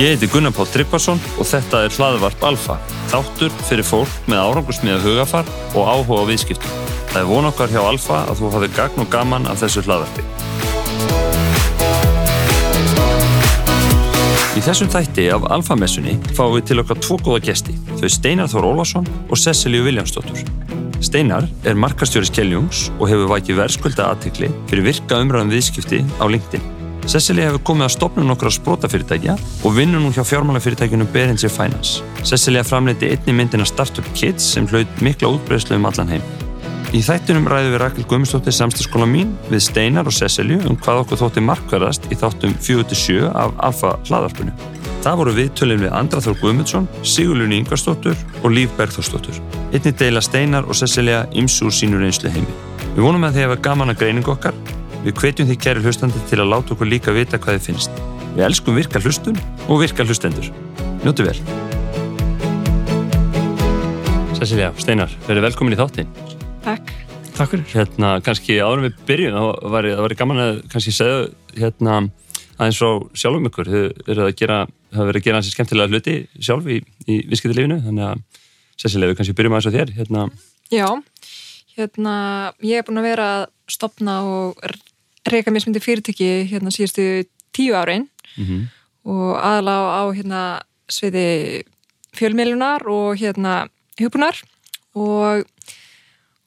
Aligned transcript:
Ég 0.00 0.14
heiti 0.14 0.30
Gunnar 0.32 0.54
Pál 0.56 0.64
Tryggvason 0.64 1.18
og 1.36 1.44
þetta 1.44 1.82
er 1.84 1.92
hlaðvarp 1.92 2.44
Alfa, 2.48 2.78
þáttur 3.10 3.50
fyrir 3.68 3.84
fólk 3.84 4.30
með 4.32 4.38
árangusmiða 4.46 5.02
hugafar 5.02 5.50
og 5.74 5.90
áhuga 5.92 6.22
á 6.24 6.28
viðskiptum. 6.30 6.78
Það 7.10 7.18
er 7.20 7.28
von 7.28 7.48
okkar 7.50 7.74
hjá 7.74 7.82
Alfa 7.82 8.22
að 8.22 8.40
þú 8.40 8.52
hafi 8.54 8.70
gagn 8.78 9.04
og 9.04 9.10
gaman 9.12 9.50
af 9.52 9.60
þessu 9.60 9.84
hlaðvarpi. 9.84 10.24
Í 14.56 14.64
þessum 14.64 14.88
þætti 14.96 15.28
af 15.36 15.44
Alfa-messunni 15.58 16.16
fáum 16.32 16.56
við 16.56 16.70
til 16.72 16.80
okkar 16.86 17.04
tvo 17.04 17.20
góða 17.20 17.44
gesti, 17.50 17.76
þau 18.00 18.08
Steinar 18.16 18.48
Þór 18.56 18.72
Ólásson 18.72 19.14
og 19.28 19.36
Cecilíu 19.36 19.84
Viljámsdóttur. 19.84 20.40
Steinar 21.04 21.44
er 21.68 21.76
markastjóri 21.76 22.32
Skelljungs 22.32 22.88
og 22.96 23.10
hefur 23.12 23.34
vækið 23.36 23.66
verðskulda 23.66 24.14
aðtikli 24.14 24.48
fyrir 24.72 24.94
virka 24.94 25.20
umræðum 25.20 25.52
viðskipti 25.52 26.06
á 26.16 26.24
LinkedIn. 26.24 26.79
Cecilia 27.10 27.48
hefur 27.48 27.64
komið 27.66 27.88
að 27.88 27.94
stopna 27.96 28.22
nokkra 28.22 28.50
sprótafyrirtækja 28.54 29.32
og 29.66 29.72
vinnur 29.74 29.98
nú 29.98 30.12
hjá 30.14 30.22
fjármálafyrirtækjunum 30.28 31.08
Behringer 31.10 31.50
Finance. 31.50 32.04
Cecilia 32.22 32.62
framleiti 32.62 33.08
einni 33.10 33.34
myndina 33.34 33.66
Startup 33.66 34.06
Kids 34.14 34.46
sem 34.54 34.68
hlaut 34.70 35.02
mikla 35.02 35.32
útbreyslu 35.34 35.74
um 35.74 35.88
allan 35.90 36.12
heim. 36.14 36.22
Í 36.94 37.02
þættunum 37.02 37.50
ræðum 37.50 37.74
við 37.74 37.82
Rakel 37.82 38.06
Guðmundsdóttir 38.06 38.54
samstaskóla 38.54 39.10
mín 39.10 39.34
við 39.50 39.64
Steinar 39.66 40.06
og 40.06 40.14
Cecilju 40.14 40.62
um 40.70 40.78
hvað 40.78 41.02
okkur 41.02 41.22
þótti 41.24 41.46
markverðast 41.48 42.06
í 42.14 42.18
þáttum 42.20 42.54
47 42.62 43.26
af 43.26 43.58
Alfa 43.58 43.96
hlaðarpunu. 44.06 44.54
Það 45.02 45.20
voru 45.22 45.34
viðtölinn 45.34 45.82
við 45.82 45.94
Andra 45.96 46.22
Þór 46.22 46.38
Guðmundsson, 46.44 46.90
Sigurlunni 47.02 47.58
Yngvarsdóttur 47.64 48.18
og 48.44 48.52
Líf 48.54 48.74
Bergþórsdóttur. 48.78 49.38
Einni 49.74 49.98
deila 49.98 50.22
Steinar 50.22 50.68
og 50.68 50.78
Cecilia 50.78 51.24
ímsu 51.34 51.66
úr 51.66 51.74
sínu 51.74 51.98
reynslu 51.98 52.30
heimi. 52.30 52.60
Við 52.94 53.06
vonum 53.06 53.26
að 53.26 53.38
þið 53.38 53.48
hefa 53.48 53.64
gaman 53.66 53.94
að 53.94 54.04
greiningu 54.04 54.34
okkar. 54.34 54.54
Við 55.00 55.14
hvetjum 55.16 55.46
því 55.48 55.54
kæri 55.64 55.80
hlustandi 55.80 56.20
til 56.28 56.42
að 56.42 56.50
láta 56.52 56.74
okkur 56.74 56.88
líka 56.88 57.12
vita 57.16 57.38
hvað 57.40 57.56
þið 57.56 57.68
finnst. 57.70 58.00
Við 58.34 58.42
elskum 58.44 58.76
virka 58.76 59.00
hlustun 59.00 59.38
og 59.64 59.78
virka 59.80 60.04
hlustendur. 60.04 60.50
Njóttu 61.00 61.24
vel. 61.24 61.38
Cecilia, 64.36 64.68
Steinar, 64.76 65.14
verið 65.24 65.46
velkomin 65.46 65.72
í 65.72 65.78
þáttinn. 65.80 66.10
Takk. 66.66 66.92
Takk 67.32 67.54
fyrir. 67.54 67.64
Hérna, 67.72 68.10
kannski 68.24 68.58
áður 68.60 68.84
við 68.90 68.98
byrjum, 69.08 69.38
þá 69.38 69.70
var 69.72 69.88
það 69.88 70.16
gaman 70.20 70.42
að 70.44 70.60
kannski 70.74 70.92
segja 70.92 71.22
hérna 71.56 71.96
aðeins 72.60 72.82
frá 72.82 72.90
sjálfum 73.22 73.48
ykkur. 73.48 73.72
Þið 73.72 74.12
eru 74.12 74.26
að 74.26 74.36
gera, 74.42 74.58
það 74.92 75.10
verið 75.10 75.22
að 75.22 75.28
gera 75.30 75.40
hansi 75.40 75.54
skemmtilega 75.54 75.94
hluti 75.94 76.18
sjálf 76.36 76.68
í, 76.68 76.76
í 77.08 77.18
viðskiptilífinu, 77.30 77.80
þannig 77.88 78.10
að 78.10 78.44
Cecilia, 78.84 79.08
við 79.08 79.16
kannski 79.22 79.36
byrjum 79.40 79.56
aðeins 79.56 79.72
á 79.72 79.76
þér. 79.78 79.96
Hérna. 79.96 80.28
Já, 80.68 80.86
hérna, 81.78 82.14
ég 82.68 82.82
er 82.82 82.88
búin 82.88 83.00
að 83.00 83.08
vera 83.08 83.32
að 83.38 83.48
stopna 83.70 84.20
og 84.28 84.60
reyka 85.28 85.50
mér 85.50 85.64
smyndi 85.64 85.80
fyrirtæki 85.80 86.30
hérna 86.50 86.70
síðustu 86.70 87.26
tíu 87.52 87.74
árin 87.74 88.08
mm 88.36 88.44
-hmm. 88.44 88.62
og 89.04 89.36
aðalega 89.36 89.88
á 90.00 90.04
hérna 90.14 90.40
sviði 90.88 91.62
fjölmiðlunar 92.16 92.86
og 92.86 93.16
hérna 93.16 93.68
hupunar 94.00 94.36
og 94.94 95.44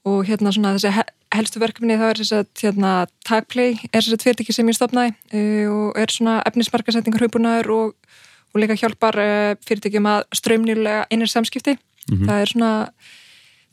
og 0.03 0.25
hérna 0.27 0.51
svona 0.51 0.75
þessi 0.75 0.91
helstu 1.33 1.59
verkefni 1.59 1.95
þá 1.97 2.05
er 2.09 2.19
þess 2.21 2.35
að 2.35 2.47
hérna 2.61 2.91
Tagplay 3.25 3.77
er 3.89 4.01
þess 4.01 4.13
að 4.17 4.25
fyrirtæki 4.27 4.53
sem 4.53 4.69
ég 4.69 4.77
stopnaði 4.77 5.13
uh, 5.33 5.71
og 5.71 5.99
er 5.99 6.13
svona 6.13 6.41
efnismarkasettingar 6.49 7.25
hupunar 7.25 7.69
og, 7.73 7.95
og 8.53 8.61
líka 8.61 8.77
hjálpar 8.77 9.17
uh, 9.23 9.55
fyrirtækjum 9.65 10.09
að 10.11 10.23
ströymnilega 10.35 11.05
einir 11.09 11.31
samskipti 11.31 11.77
mm 11.77 12.17
-hmm. 12.17 12.25
það 12.27 12.41
er 12.41 12.45
svona 12.45 12.71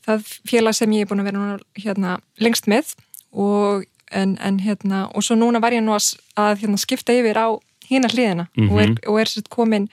það 0.07 0.27
félag 0.51 0.75
sem 0.75 0.93
ég 0.93 1.01
er 1.01 1.09
búin 1.11 1.21
að 1.21 1.25
vera 1.25 1.59
hérna 1.75 2.19
lengst 2.39 2.67
með 2.67 2.95
og 3.33 3.85
en, 4.11 4.39
en 4.41 4.61
hérna 4.61 5.09
og 5.15 5.25
svo 5.25 5.37
núna 5.39 5.61
var 5.63 5.73
ég 5.73 5.85
nú 5.85 5.95
að, 5.97 6.15
að 6.37 6.63
hérna, 6.65 6.79
skipta 6.81 7.15
yfir 7.15 7.39
á 7.39 7.49
hérna 7.91 8.09
hliðina 8.09 8.47
mm 8.57 8.69
-hmm. 8.69 8.73
og 8.73 8.83
er, 8.83 8.95
og 9.09 9.21
er 9.21 9.29
sér 9.29 9.49
komin 9.49 9.89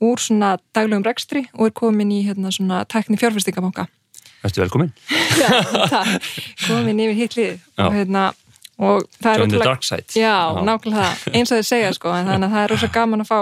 úr 0.00 0.18
svona 0.18 0.56
daglegum 0.74 1.04
rekstri 1.04 1.46
og 1.54 1.66
er 1.66 1.70
komin 1.70 2.12
í 2.12 2.22
hérna 2.26 2.50
svona 2.50 2.84
tekni 2.84 3.16
fjárfæstingabanka 3.16 3.86
Erstu 4.44 4.60
velkomin? 4.60 4.92
Já, 5.42 5.48
það, 5.94 6.06
komin 6.68 7.00
yfir 7.00 7.14
hitt 7.14 7.36
lið 7.36 7.58
og 7.78 7.92
hérna 7.94 8.32
og 8.78 9.02
það 9.22 9.34
er 9.34 9.44
útrúlega, 9.44 9.78
já, 10.14 10.22
já, 10.22 10.64
nákvæmlega 10.66 11.10
eins 11.34 11.52
og 11.52 11.58
þið 11.58 11.66
segja 11.68 11.92
sko, 11.92 12.08
en 12.08 12.26
þannig 12.26 12.48
að 12.48 12.54
það 12.54 12.64
er 12.64 12.70
rosa 12.70 12.88
gaman 12.92 13.20
að 13.20 13.30
fá 13.30 13.38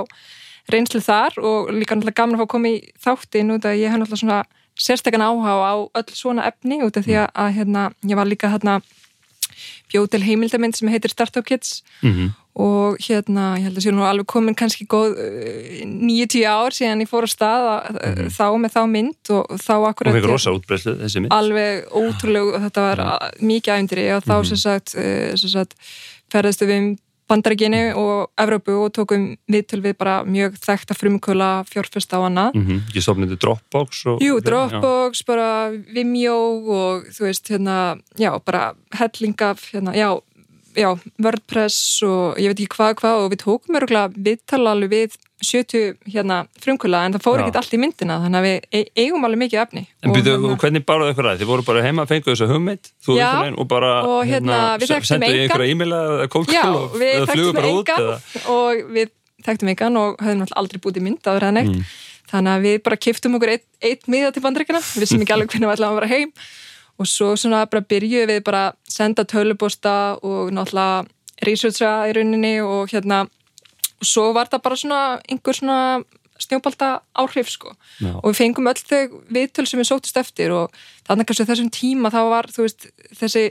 reynslu 0.70 1.00
þar 1.00 1.38
og 1.38 1.70
líka 1.74 1.94
náttúrulega 1.96 2.20
gaman 2.20 2.36
að 2.36 2.42
fá 2.42 2.52
komið 2.54 2.76
í 2.76 2.80
þáttin 3.04 3.52
út 3.54 3.64
að 3.64 3.78
ég 3.80 3.90
hef 3.90 4.00
náttúrulega 4.00 4.22
svona 4.22 4.40
sérstakann 4.80 5.24
áhá 5.24 5.54
á 5.72 5.74
öll 6.00 6.14
svona 6.14 6.46
efni 6.48 6.80
út 6.84 6.96
af 6.96 7.06
því 7.06 7.16
að, 7.22 7.28
að 7.34 7.52
hérna, 7.58 7.86
ég 8.06 8.20
var 8.20 8.28
líka 8.28 8.50
hérna 8.52 8.80
bjóð 9.92 10.10
til 10.14 10.22
heimildamind 10.26 10.78
sem 10.78 10.90
heitir 10.92 11.12
Startup 11.12 11.44
Kids 11.46 11.82
mm 12.02 12.12
-hmm. 12.12 12.30
og 12.54 12.96
hérna, 13.00 13.56
ég 13.58 13.62
held 13.66 13.76
að 13.78 13.84
sé 13.84 13.90
nú 13.90 14.06
alveg 14.06 14.26
komin 14.26 14.54
kannski 14.54 14.86
góð 14.86 15.16
nýju-tíu 15.84 16.46
ár 16.46 16.72
síðan 16.72 17.02
ég 17.02 17.10
fór 17.10 17.26
á 17.26 17.30
stað 17.30 17.62
að, 17.74 17.90
mm 17.90 18.14
-hmm. 18.14 18.30
þá 18.38 18.46
með 18.62 18.70
þá 18.76 18.82
mynd 18.86 19.22
og 19.30 19.44
þá 19.66 19.74
akkurat 19.90 20.14
og 20.14 21.22
mynd 21.22 21.32
alveg 21.32 21.84
ótrúlega, 21.90 22.60
þetta 22.64 22.80
var 22.80 22.98
mikið 23.40 23.74
æfndri 23.74 24.04
og 24.16 24.22
þá 24.22 24.36
-hmm. 24.38 24.48
sem 24.48 24.56
sagt, 24.56 24.88
sem 25.40 25.50
sagt 25.50 25.74
ferðastu 26.32 26.66
við 26.66 26.78
um 26.78 26.96
Bandaríkinu 27.30 27.82
og 28.00 28.30
Evrópu 28.40 28.74
og 28.84 28.92
tókum 28.96 29.26
viðtöl 29.50 29.80
við 29.84 29.96
bara 30.00 30.20
mjög 30.26 30.56
þekkt 30.58 30.94
að 30.94 31.00
frumkvöla 31.00 31.50
fjórfest 31.70 32.10
á 32.10 32.18
hana. 32.18 32.50
Mm 32.54 32.66
-hmm. 32.66 32.80
Ég 32.94 33.02
stofnindi 33.02 33.36
Dropbox 33.36 34.06
og... 34.06 34.22
Jú, 34.22 34.40
Dropbox, 34.40 35.22
já. 35.22 35.26
bara 35.26 35.70
Vimeo 35.70 36.40
og 36.66 37.04
þú 37.14 37.22
veist, 37.28 37.48
hérna, 37.48 37.98
já, 38.18 38.38
bara 38.44 38.74
hellingaf, 38.90 39.70
hérna, 39.72 39.94
já, 39.94 40.20
já, 40.74 40.98
WordPress 41.18 42.02
og 42.02 42.38
ég 42.38 42.50
veit 42.50 42.60
ekki 42.60 42.76
hvað 42.76 42.94
hvað 43.00 43.24
og 43.24 43.30
við 43.32 43.42
tókum 43.44 43.76
öruglega 43.76 44.12
viðtala 44.16 44.70
alveg 44.74 44.90
við 44.90 45.16
70 45.40 45.94
hérna 46.12 46.42
frumkvöla 46.60 47.04
en 47.06 47.14
það 47.16 47.24
fór 47.24 47.42
ekki 47.42 47.58
allt 47.60 47.72
í 47.72 47.78
myndina 47.80 48.18
þannig 48.20 48.40
að 48.40 48.46
við 48.46 48.90
eigum 49.00 49.24
alveg 49.24 49.40
mikið 49.40 49.60
efni. 49.62 49.82
En 50.04 50.12
byrju, 50.12 50.34
hérna, 50.34 50.58
hvernig 50.60 50.84
báruðu 50.88 51.14
ykkur 51.14 51.28
að 51.30 51.40
þið 51.40 51.50
voru 51.50 51.64
bara 51.68 51.84
heima 51.86 52.04
að 52.04 52.12
fengu 52.12 52.28
þessu 52.28 52.48
hugmynd 52.50 52.90
og 53.56 53.70
bara 53.70 53.92
og 54.04 54.20
hérna, 54.28 54.58
senduðu 54.84 55.46
ykkur 55.46 55.64
að 55.64 55.72
e-maila 55.72 56.00
eða 56.10 56.28
kókskil 56.34 56.60
eða 57.08 57.30
flugu 57.32 57.54
bara 57.56 57.72
út 57.78 58.44
og 58.52 58.84
við 58.92 59.12
þekktum 59.46 59.72
engan 59.72 60.00
og 60.00 60.20
höfum 60.20 60.44
aldrei 60.60 60.82
búið 60.84 61.00
í 61.00 61.04
mynd 61.08 61.24
áður 61.24 61.48
en 61.48 61.60
eitt 61.62 61.72
mm. 61.72 61.94
þannig 62.34 62.52
að 62.56 62.66
við 62.68 62.76
bara 62.84 63.00
kiftum 63.06 63.38
okkur 63.38 63.54
eitt, 63.54 63.66
eitt 63.80 64.10
miða 64.12 64.34
til 64.34 64.44
bandreikina 64.44 64.82
við 64.84 65.06
vissum 65.06 65.24
ekki 65.24 65.36
alveg 65.38 65.50
hvernig 65.54 65.70
við 65.70 65.76
ætlaðum 65.78 65.96
að 65.96 66.02
vera 66.02 66.12
heim. 66.12 66.34
Og 67.00 67.08
svo 67.08 67.32
svona 67.40 67.64
bara 67.64 67.80
byrjuðum 67.88 68.28
við 68.28 68.42
bara 68.44 68.64
senda 68.84 69.24
tölubosta 69.24 70.18
og 70.20 70.52
náttúrulega 70.52 71.06
researcha 71.40 71.94
í 72.10 72.16
rauninni 72.18 72.58
og 72.60 72.92
hérna 72.92 73.22
og 74.00 74.08
svo 74.08 74.30
var 74.36 74.50
það 74.50 74.64
bara 74.64 74.80
svona 74.80 75.02
einhver 75.28 75.56
svona 75.56 75.80
snjóbalta 76.40 77.02
áhrif 77.12 77.50
sko 77.52 77.74
Já. 78.00 78.14
og 78.16 78.30
við 78.30 78.38
fengum 78.38 78.68
öll 78.70 78.80
þau 78.80 79.20
viðtöl 79.28 79.66
sem 79.68 79.80
við 79.80 79.90
sótist 79.90 80.16
eftir 80.20 80.54
og 80.56 80.74
þannig 81.08 81.32
að 81.34 81.50
þessum 81.50 81.70
tíma 81.74 82.12
þá 82.12 82.20
var 82.32 82.48
veist, 82.56 82.88
þessi 83.18 83.44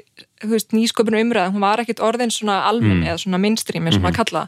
veist, 0.50 0.74
nýsköpun 0.74 1.20
umræð, 1.20 1.54
hún 1.54 1.66
var 1.66 1.84
ekkit 1.84 2.02
orðin 2.02 2.34
svona 2.34 2.64
almenn 2.70 3.04
mm. 3.04 3.10
eða 3.12 3.22
svona 3.24 3.42
mainstream 3.42 3.86
eins 3.86 4.00
og 4.00 4.06
maður 4.06 4.16
-hmm. 4.16 4.24
kalla 4.24 4.48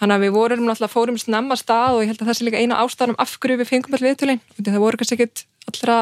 þannig 0.00 0.16
að 0.16 0.24
við 0.24 0.36
vorum 0.38 0.64
náttúrulega 0.64 0.94
fórum 0.96 1.18
snemma 1.20 1.56
stað 1.60 1.96
og 1.98 2.02
ég 2.02 2.12
held 2.12 2.22
að 2.22 2.28
það 2.28 2.38
sé 2.38 2.44
líka 2.48 2.62
eina 2.62 2.80
ástæðanum 2.82 3.20
af 3.20 3.36
hverju 3.38 3.60
við 3.60 3.70
fengum 3.70 3.94
all 3.94 4.06
viðtölinn, 4.08 4.40
það 4.64 4.84
voru 4.84 4.96
kannski 4.96 5.18
ekkit 5.18 5.44
allra 5.68 5.98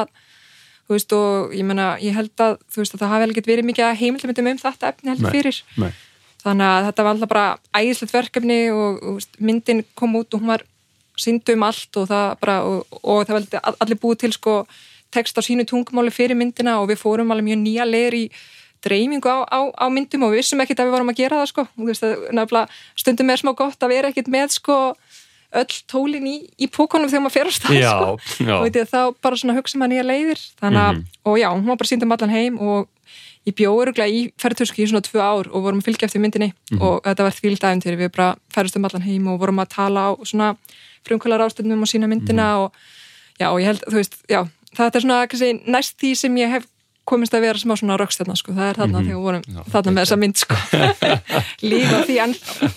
þú 0.87 0.95
veist 0.95 1.13
og 1.15 1.53
ég 1.55 1.67
menna 1.67 1.97
ég 2.01 2.15
held 2.15 2.33
að, 2.39 2.57
veist, 2.75 2.95
að 2.95 3.03
það 3.03 3.13
hafi 3.13 3.29
ekkit 3.31 3.51
verið 3.51 3.69
mikið 3.69 3.99
heimildamöndum 4.01 4.49
um 4.51 4.57
þetta 4.63 4.89
efni 4.91 5.13
heldur 5.13 5.31
fyrir 5.31 5.61
Nei. 5.77 5.91
Þannig 6.43 6.67
að 6.67 6.85
þetta 6.89 7.03
var 7.03 7.13
alltaf 7.13 7.31
bara 7.31 7.45
ægislegt 7.79 8.13
verkefni 8.13 8.59
og, 8.75 9.03
og 9.03 9.43
myndin 9.43 9.83
kom 9.95 10.15
út 10.19 10.33
og 10.35 10.43
hún 10.43 10.51
var 10.51 10.65
syndu 11.19 11.55
um 11.55 11.63
allt 11.67 11.99
og 12.01 12.09
það, 12.09 12.25
bara, 12.41 12.57
og, 12.67 12.97
og 13.01 13.27
það 13.27 13.37
var 13.37 13.77
allir 13.85 14.01
búið 14.01 14.23
til 14.25 14.33
sko, 14.35 14.57
text 15.13 15.37
á 15.37 15.41
sínu 15.45 15.65
tungumáli 15.69 16.11
fyrir 16.11 16.37
myndina 16.37 16.79
og 16.81 16.89
við 16.91 17.01
fórum 17.03 17.31
alveg 17.31 17.51
mjög 17.51 17.61
nýja 17.63 17.87
leir 17.87 18.17
í 18.17 18.23
dreifingu 18.83 19.29
á, 19.29 19.47
á, 19.47 19.59
á 19.71 19.85
myndum 19.93 20.25
og 20.27 20.33
við 20.33 20.41
vissum 20.41 20.63
ekkert 20.63 20.83
að 20.83 20.89
við 20.89 20.95
vorum 20.97 21.11
að 21.13 21.19
gera 21.21 21.39
það 21.39 21.51
sko. 21.53 21.67
Veist, 21.87 22.73
stundum 22.99 23.31
er 23.31 23.39
smá 23.39 23.53
gott 23.55 23.85
að 23.85 23.93
vera 23.93 24.09
ekkert 24.11 24.31
með 24.33 24.57
sko, 24.57 24.79
öll 25.53 25.77
tólin 25.87 26.25
í, 26.27 26.35
í 26.57 26.67
pókonum 26.67 27.11
þegar 27.11 27.23
maður 27.23 27.37
fer 27.37 27.47
á 27.47 27.53
stað 27.53 27.77
já, 27.77 27.93
sko. 27.93 28.57
og 28.57 28.79
þá 28.89 28.99
bara 29.21 29.55
hugsa 29.59 29.79
maður 29.79 29.93
nýja 29.93 30.05
leiðir 30.09 30.41
Þannig, 30.59 30.81
mm 30.81 30.97
-hmm. 30.97 31.19
og 31.29 31.37
já, 31.39 31.47
hún 31.53 31.67
var 31.69 31.77
bara 31.77 31.91
syndum 31.91 32.15
allan 32.15 32.33
heim 32.33 32.57
og 32.59 32.89
ég 33.47 33.55
bjóður 33.57 33.93
í 34.07 34.31
ferðartösku 34.39 34.83
í 34.83 34.87
svona 34.87 35.03
tvö 35.03 35.19
ár 35.19 35.49
og 35.51 35.65
vorum 35.65 35.81
að 35.81 35.89
fylgja 35.89 36.07
eftir 36.07 36.21
myndinni 36.23 36.51
mm 36.53 36.77
-hmm. 36.77 36.81
og 36.81 37.03
þetta 37.03 37.23
var 37.23 37.37
þvíld 37.39 37.63
aðeins 37.63 37.85
við 37.85 38.11
bara 38.15 38.35
ferðastum 38.53 38.85
allan 38.85 39.07
heim 39.07 39.27
og 39.27 39.39
vorum 39.39 39.59
að 39.59 39.73
tala 39.75 39.99
á 40.07 40.11
svona 40.23 40.55
frumkvælar 41.03 41.43
ástöndum 41.43 41.81
og 41.81 41.87
sína 41.87 42.07
myndina 42.07 42.43
mm 42.43 42.49
-hmm. 42.49 42.63
og 42.63 42.71
já 43.39 43.47
og 43.51 43.59
ég 43.59 43.65
held 43.65 43.83
þú 43.87 43.95
veist, 43.95 44.15
já, 44.29 44.47
þetta 44.77 44.97
er 44.97 45.01
svona 45.01 45.27
kannski, 45.27 45.61
næst 45.67 45.97
því 45.99 46.15
sem 46.15 46.35
ég 46.37 46.49
hef 46.49 46.63
komist 47.03 47.33
að 47.33 47.41
vera 47.41 47.59
smá 47.59 47.75
svona 47.75 47.97
rökstæðna 47.99 48.35
sko, 48.35 48.53
það 48.53 48.69
er 48.69 48.75
þarna 48.75 48.99
mm 48.99 49.05
-hmm. 49.05 49.07
þegar 49.07 49.17
við 49.17 49.23
vorum 49.23 49.41
já, 49.47 49.63
þarna 49.71 49.91
með 49.91 50.03
þessa 50.03 50.17
mynd 50.17 50.37
sko. 50.37 50.55
Líka 51.71 52.03
því 52.07 52.15
ennþá 52.25 52.69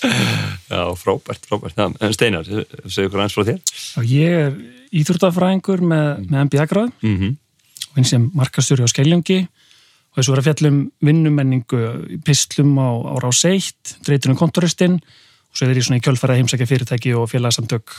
Já, 0.74 0.94
frábært, 0.96 1.46
frábært. 1.48 1.76
Já, 1.76 1.92
en 2.00 2.12
Steinar, 2.12 2.44
segju 2.86 3.06
okkur 3.08 3.20
eins 3.20 3.34
frá 3.34 3.44
þér. 3.44 3.58
Já, 3.96 4.00
ég 4.04 4.30
er 4.30 4.52
íþróttafræðingur 4.92 5.80
með, 5.80 6.06
með 6.30 6.40
mhm. 7.00 7.36
Og 10.10 10.18
þessu 10.18 10.34
var 10.34 10.42
að 10.42 10.48
fjallum 10.48 10.78
vinnumenningu 11.06 11.82
pislum 12.26 12.76
á, 12.82 12.90
á 12.90 13.14
rás 13.22 13.42
1, 13.46 13.96
dreytunum 14.06 14.38
kontoristinn 14.38 14.98
og 14.98 15.58
svo 15.58 15.68
er 15.68 15.78
ég 15.78 15.86
svona 15.86 16.00
í 16.00 16.04
kjölfæra 16.04 16.38
heimsækja 16.38 16.68
fyrirtæki 16.70 17.14
og 17.18 17.28
félagsamtök 17.30 17.94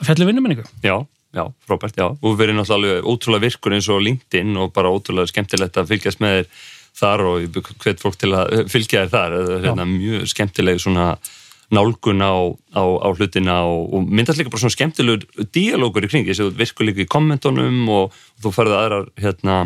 að 0.00 0.10
fjallu 0.10 0.28
vinnumenningu. 0.28 0.66
Já, 0.84 1.00
já, 1.36 1.44
frábært, 1.68 1.96
já. 1.96 2.08
Og 2.12 2.36
verðum 2.38 2.60
náttúrulega 2.60 3.04
ótrúlega 3.04 3.46
virkur 3.48 3.76
eins 3.76 3.88
og 3.92 4.04
LinkedIn 4.04 4.56
og 4.60 4.72
bara 4.76 4.92
ótrúlega 4.92 5.32
skemmtilegt 5.32 5.80
að 5.80 5.94
fylgjast 5.94 6.22
með 6.24 6.38
þér 6.38 6.52
þar 6.96 7.24
og 7.28 7.58
hvet 7.82 8.00
fólk 8.00 8.20
til 8.20 8.32
að 8.36 8.70
fylgja 8.72 9.04
þér 9.04 9.12
þar. 9.12 9.36
Það 9.36 9.56
er 9.56 9.66
hérna 9.68 9.88
mjög 9.90 10.30
skemmtileg 10.32 10.80
svona 10.80 11.08
nálgun 11.74 12.22
á, 12.22 12.34
á, 12.78 12.82
á 13.02 13.08
hlutina 13.10 13.56
og, 13.66 13.90
og 13.94 14.06
myndast 14.06 14.38
líka 14.38 14.52
bara 14.52 14.62
svona 14.62 14.76
skemmtilegur 14.76 15.48
díalógur 15.50 16.06
í 16.06 16.10
kringi, 16.10 16.30
þess 16.30 16.44
að 16.44 16.52
þú 16.52 16.60
virkur 16.60 16.88
líka 16.88 17.02
í 17.02 17.10
kommentunum 17.10 17.80
og, 17.90 18.14
og 18.14 18.44
þú 18.44 18.52
farið 18.54 18.76
aðrar 18.78 19.08
hérna, 19.18 19.56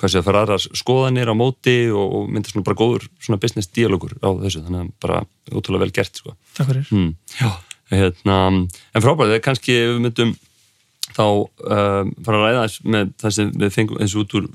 hvað 0.00 0.12
sé 0.12 0.20
að 0.20 0.26
fara 0.26 0.42
aðrar 0.44 0.64
skoðanir 0.80 1.30
á 1.30 1.34
móti 1.38 1.76
og, 1.92 2.16
og 2.18 2.32
myndast 2.32 2.54
svona 2.54 2.66
bara 2.66 2.80
góður 2.80 3.06
svona 3.22 3.40
business 3.42 3.70
díalógur 3.70 4.16
á 4.20 4.28
þessu 4.42 4.64
þannig 4.64 4.82
að 4.82 4.90
bara 5.04 5.20
ótrúlega 5.52 5.84
vel 5.84 5.94
gert 5.94 6.20
sko. 6.20 6.34
Takk 6.56 6.70
fyrir. 6.72 6.88
Hmm. 6.90 7.12
Já, 7.38 7.50
hérna, 7.92 8.40
en 8.50 9.04
frábært, 9.04 9.30
það 9.30 9.38
er 9.38 9.46
kannski 9.46 9.78
við 9.78 10.02
myndum 10.02 10.34
þá 11.14 11.24
uh, 11.24 12.02
fara 12.26 12.38
að 12.40 12.44
ræða 12.44 12.64
með 12.90 13.10
það 13.22 13.34
sem 13.36 13.50
við 13.60 13.74
fengum 13.74 14.00
eins 14.02 14.14
út 14.18 14.34
úr 14.34 14.48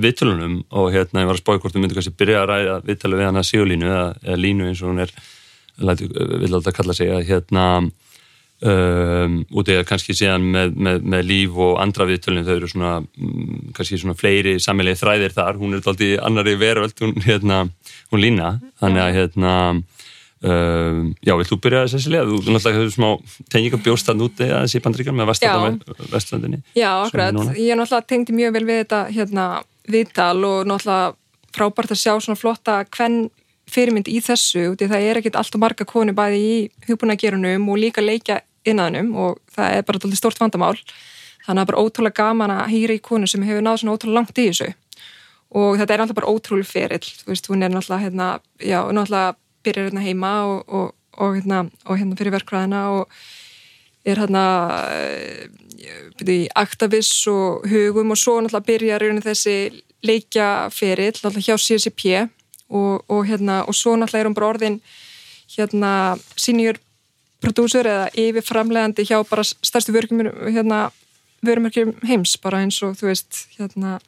vittölunum 0.00 0.58
og 0.70 0.92
hérna 0.94 1.24
ég 1.24 1.28
var 1.28 1.36
að 1.36 1.42
spája 1.42 1.60
hvort 1.60 1.76
við 1.76 1.82
myndum 1.82 1.98
kannski 1.98 2.16
byrja 2.16 2.42
að 2.42 2.50
ræða 2.52 2.76
vittalu 2.86 3.18
við 3.18 3.28
hana 3.28 3.44
Sigurlínu 3.44 3.90
eða, 3.90 4.06
eða 4.24 4.38
Línu 4.40 4.70
eins 4.70 4.82
og 4.84 4.92
hún 4.92 5.02
er 5.04 5.12
vil 5.76 6.54
alltaf 6.56 6.72
kalla 6.76 6.96
sig 6.96 7.10
að 7.12 7.26
hérna 7.28 7.66
um, 8.62 9.40
út 9.52 9.68
eða 9.72 9.84
kannski 9.88 10.16
síðan 10.16 10.46
með, 10.52 10.76
með, 10.76 11.04
með 11.12 11.26
líf 11.28 11.58
og 11.66 11.76
andra 11.82 12.06
viðtölinn 12.08 12.46
þau 12.46 12.54
eru 12.56 12.70
svona 12.70 12.94
um, 13.02 13.58
kannski 13.76 14.00
svona 14.00 14.16
fleiri 14.18 14.56
sammeilegi 14.62 15.02
þræðir 15.02 15.36
þar, 15.36 15.60
hún 15.60 15.76
er 15.76 15.82
alltaf 15.82 16.04
í 16.06 16.14
annari 16.16 16.56
veröld, 16.60 16.96
hún, 17.02 17.14
hérna, 17.26 17.66
hún 18.12 18.22
lína. 18.22 18.56
Þannig 18.80 19.04
að 19.04 19.14
hérna 19.18 19.52
um, 19.74 21.04
já, 21.20 21.34
vilt 21.36 21.52
þú 21.52 21.60
byrja 21.66 21.84
þessi 21.92 22.14
leið? 22.14 22.32
Þú 22.32 22.56
náttúrulega 22.56 22.80
hefur 22.80 22.94
smá 22.96 23.08
tengið 23.52 23.78
bjóstað 23.86 24.20
núti 24.22 24.48
að 24.48 24.66
þessi 24.66 24.82
bandríkar 24.84 25.16
með 25.16 25.32
vestlöndinni 26.12 26.62
Já, 26.76 26.90
akkurat, 27.04 27.40
ég 27.58 27.78
náttúrulega 27.78 28.10
tengdi 28.10 28.36
mjög 28.36 28.58
vel 28.58 28.66
við 28.68 28.82
þetta 28.84 29.04
hérna 29.12 29.46
viðtal 29.86 30.38
og 30.46 30.68
náttúrulega 30.68 31.14
frábært 31.56 31.94
að 31.94 32.02
sjá 32.02 32.12
svona 32.20 32.38
flotta 32.38 32.82
hvern 32.92 33.26
fyrirmynd 33.70 34.08
í 34.08 34.20
þessu 34.22 34.72
því 34.78 34.88
það 34.92 35.06
er 35.08 35.20
ekkit 35.20 35.38
alltaf 35.40 35.60
marga 35.60 35.86
konu 35.88 36.14
bæði 36.16 36.42
í 36.42 36.56
hugbúnagerunum 36.86 37.68
og 37.72 37.80
líka 37.82 38.04
leikja 38.04 38.40
innaðunum 38.66 39.14
og 39.22 39.40
það 39.54 39.78
er 39.78 39.86
bara 39.86 40.18
stort 40.18 40.40
vandamál. 40.42 40.74
Þannig 41.46 41.46
að 41.46 41.54
það 41.54 41.62
er 41.62 41.70
bara 41.70 41.84
ótrúlega 41.84 42.18
gaman 42.22 42.54
að 42.56 42.68
hýra 42.74 42.96
í 42.96 43.02
konu 43.02 43.30
sem 43.30 43.46
hefur 43.46 43.64
náð 43.64 43.80
svona 43.82 43.96
ótrúlega 43.96 44.18
langt 44.18 44.38
í 44.42 44.46
þessu. 44.50 44.70
Og 45.56 45.80
þetta 45.80 45.94
er 45.94 46.02
alltaf 46.02 46.18
bara 46.18 46.30
ótrúlega 46.30 46.70
ferill 46.70 47.02
þú 47.06 47.32
veist, 47.32 47.50
hún 47.50 47.62
er 47.62 47.74
náttúrulega 47.74 48.06
hérna, 48.06 48.28
já, 48.58 48.78
náttúrulega 48.90 49.36
byrjar 49.66 49.90
hérna 49.90 50.06
heima 50.06 50.32
og, 50.46 50.62
og, 50.66 50.94
og, 51.16 51.36
hérna, 51.38 51.66
og 51.86 52.00
hérna 52.00 52.18
fyrir 52.18 52.34
verkvæðina 52.34 52.82
og 52.96 53.18
er 54.06 54.22
hérna 54.22 54.44
byrju 56.18 56.38
í 56.42 56.48
aktavis 56.58 57.10
og 57.30 57.66
hugum 57.70 58.14
og 58.14 58.20
svo 58.20 58.38
náttúrulega 58.40 58.70
byrjar 58.70 59.06
þessi 59.26 59.56
leikja 60.06 60.48
ferill 60.74 61.14
náttúrulega 61.14 61.46
hjá 61.46 61.62
CSIP 61.62 62.06
og, 62.68 63.04
og, 63.08 63.26
hérna, 63.28 63.62
og 63.66 63.74
svo 63.74 63.94
náttúrulega 63.96 64.24
er 64.24 64.30
hún 64.30 64.38
bara 64.38 64.50
orðin 64.52 64.80
hérna 65.56 65.92
senior 66.36 66.80
prodúsur 67.42 67.86
eða 67.86 68.08
yfirframlegandi 68.16 69.06
hjá 69.06 69.20
bara 69.28 69.44
stærstu 69.44 69.94
vörumörkjum 69.94 70.50
hérna, 70.54 70.90
heims 72.08 72.36
bara 72.42 72.64
eins 72.64 72.80
og 72.82 72.96
þú 72.98 73.10
veist 73.12 73.46
hérna 73.58 73.98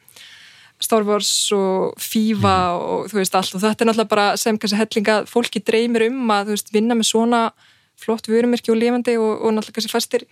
Star 0.79 1.03
Wars 1.03 1.51
og 1.51 1.95
FIFA 1.99 2.55
mm. 2.55 2.83
og 2.89 3.09
þú 3.11 3.19
veist 3.19 3.35
allt. 3.35 3.55
Og 3.55 3.63
þetta 3.63 3.83
er 3.83 3.89
náttúrulega 3.89 4.13
bara 4.13 4.27
sem 4.39 4.57
kannski 4.57 4.79
hellinga 4.79 5.17
fólki 5.27 5.61
dreymir 5.63 6.07
um 6.07 6.31
að 6.31 6.53
veist, 6.53 6.71
vinna 6.73 6.95
með 6.95 7.11
svona 7.11 7.41
flott 7.99 8.29
vörumörki 8.31 8.71
og 8.71 8.79
lifandi 8.79 9.17
og, 9.19 9.43
og 9.43 9.55
náttúrulega 9.55 9.75
kannski 9.75 9.91
fæstir 9.91 10.27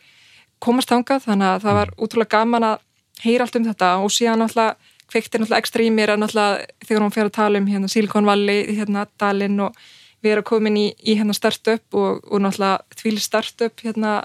komast 0.63 0.91
þangað. 0.91 1.25
Þannig 1.27 1.49
að 1.51 1.65
það 1.65 1.79
var 1.81 1.93
útrúlega 1.97 2.33
gaman 2.37 2.67
að 2.71 2.77
heyra 3.25 3.47
allt 3.47 3.59
um 3.59 3.67
þetta. 3.67 3.91
Og 4.03 4.13
síðan 4.15 4.43
náttúrulega 4.43 4.95
kveiktir 5.11 5.41
náttúrulega 5.41 5.63
ekstra 5.63 5.85
í 5.85 5.91
mér 5.93 6.13
að 6.13 6.23
náttúrulega 6.23 6.67
þegar 6.87 7.05
hún 7.05 7.15
fyrir 7.15 7.31
að 7.31 7.37
tala 7.37 7.61
um 7.61 7.69
hérna 7.71 7.91
Silicon 7.91 8.27
Valley, 8.27 8.65
hérna 8.77 9.05
Dalin 9.19 9.59
og 9.67 9.77
við 10.23 10.33
erum 10.33 10.47
komin 10.47 10.79
í, 10.79 10.87
í 10.99 11.17
hérna 11.19 11.35
startup 11.37 11.97
og, 11.97 12.23
og 12.27 12.43
náttúrulega 12.43 13.01
þvíli 13.01 13.23
startup 13.23 13.83
hérna 13.85 14.15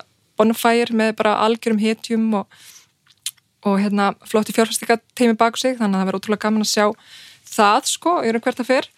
Bonfire 0.41 0.97
með 0.97 1.17
bara 1.21 1.37
algjörum 1.45 1.83
hetjum 1.83 2.31
og, 2.41 2.63
og 3.69 3.79
hérna 3.83 4.13
flotti 4.27 4.55
fjárfæstika 4.57 4.99
teimi 5.19 5.37
bak 5.39 5.61
sig 5.61 5.77
þannig 5.79 5.99
að 5.99 6.01
það 6.01 6.09
verður 6.11 6.23
ótrúlega 6.23 6.47
gaman 6.47 6.67
að 6.67 6.73
sjá 6.73 6.87
það 7.53 7.93
sko, 7.93 8.17
ég 8.25 8.33
er 8.33 8.41
um 8.41 8.45
hvert 8.47 8.63
að 8.65 8.71
fyrr 8.73 8.91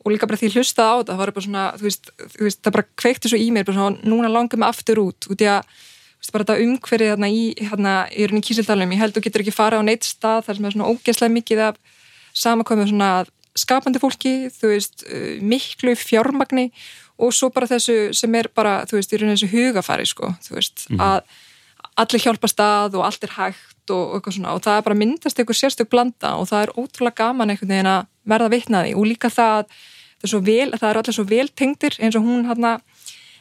og 0.00 0.14
líka 0.14 0.28
bara 0.28 0.40
því 0.40 0.54
hlustað 0.54 0.88
á 0.88 0.96
það, 0.96 1.06
það 1.10 1.20
var 1.20 1.32
bara 1.36 1.46
svona 1.46 1.64
þú 1.76 1.86
veist, 1.86 2.10
þú 2.34 2.46
veist 2.46 2.60
það 2.64 2.76
bara 2.76 2.88
kveikti 3.02 3.30
svo 3.30 3.40
í 3.40 3.48
mér 3.52 3.66
bara 3.68 3.78
svona, 3.78 4.08
núna 4.08 4.32
langar 4.32 4.60
mig 4.60 4.70
aftur 4.72 5.02
út 5.04 5.28
út 5.28 5.44
í 5.44 5.48
að 5.50 5.80
bara 6.28 6.44
þetta 6.44 6.66
umhverfið 6.66 7.10
hérna 7.14 7.28
í, 7.32 7.42
hérna, 7.56 7.94
í 8.12 8.44
kísildalum, 8.44 8.92
ég 8.92 9.00
held 9.00 9.16
þú 9.16 9.24
getur 9.24 9.44
ekki 9.44 9.56
fara 9.56 9.80
á 9.80 9.82
neitt 9.82 10.04
stað 10.04 10.44
þar 10.46 10.58
sem 10.58 10.66
er 10.68 10.74
svona 10.76 10.90
ógeðslega 10.92 11.36
mikið 11.36 11.62
af 11.70 11.78
samakomið 12.36 12.92
svona 12.92 13.10
skapandi 13.58 13.98
fólki, 14.02 14.34
þú 14.54 14.72
veist, 14.74 15.04
uh, 15.08 15.38
miklu 15.42 15.96
fjármagni 15.98 16.70
og 17.20 17.32
svo 17.36 17.50
bara 17.52 17.68
þessu 17.68 18.12
sem 18.16 18.34
er 18.38 18.48
bara, 18.54 18.84
þú 18.88 19.00
veist, 19.00 19.12
í 19.12 19.20
rauninni 19.20 19.38
þessu 19.38 19.52
hugafari, 19.54 20.06
sko, 20.08 20.34
þú 20.44 20.56
veist, 20.56 20.86
mm 20.88 20.96
-hmm. 20.96 21.06
að 21.08 21.22
allir 22.00 22.22
hjálpa 22.24 22.48
stað 22.48 22.96
og 22.98 23.06
allt 23.06 23.24
er 23.24 23.34
hægt 23.36 23.92
og 23.92 24.16
eitthvað 24.16 24.36
svona. 24.36 24.54
Og 24.54 24.62
það 24.64 24.76
er 24.76 24.86
bara 24.86 25.00
myndast 25.02 25.40
einhver 25.40 25.58
sérstök 25.58 25.90
blanda 25.90 26.36
og 26.38 26.48
það 26.50 26.62
er 26.62 26.74
ótrúlega 26.76 27.14
gaman 27.16 27.50
einhvern 27.50 27.72
veginn 27.74 27.90
að 27.90 28.06
verða 28.24 28.52
vittnaði 28.54 28.94
og 28.94 29.08
líka 29.10 29.30
það, 29.32 29.66
það 30.22 30.34
er, 30.34 30.44
vel, 30.50 30.70
það 30.78 30.88
er 30.90 31.00
allir 31.00 31.16
svo 31.16 31.24
veltengtir 31.24 31.98
eins 31.98 32.16
og 32.16 32.26
hún 32.26 32.46
hérna 32.48 32.80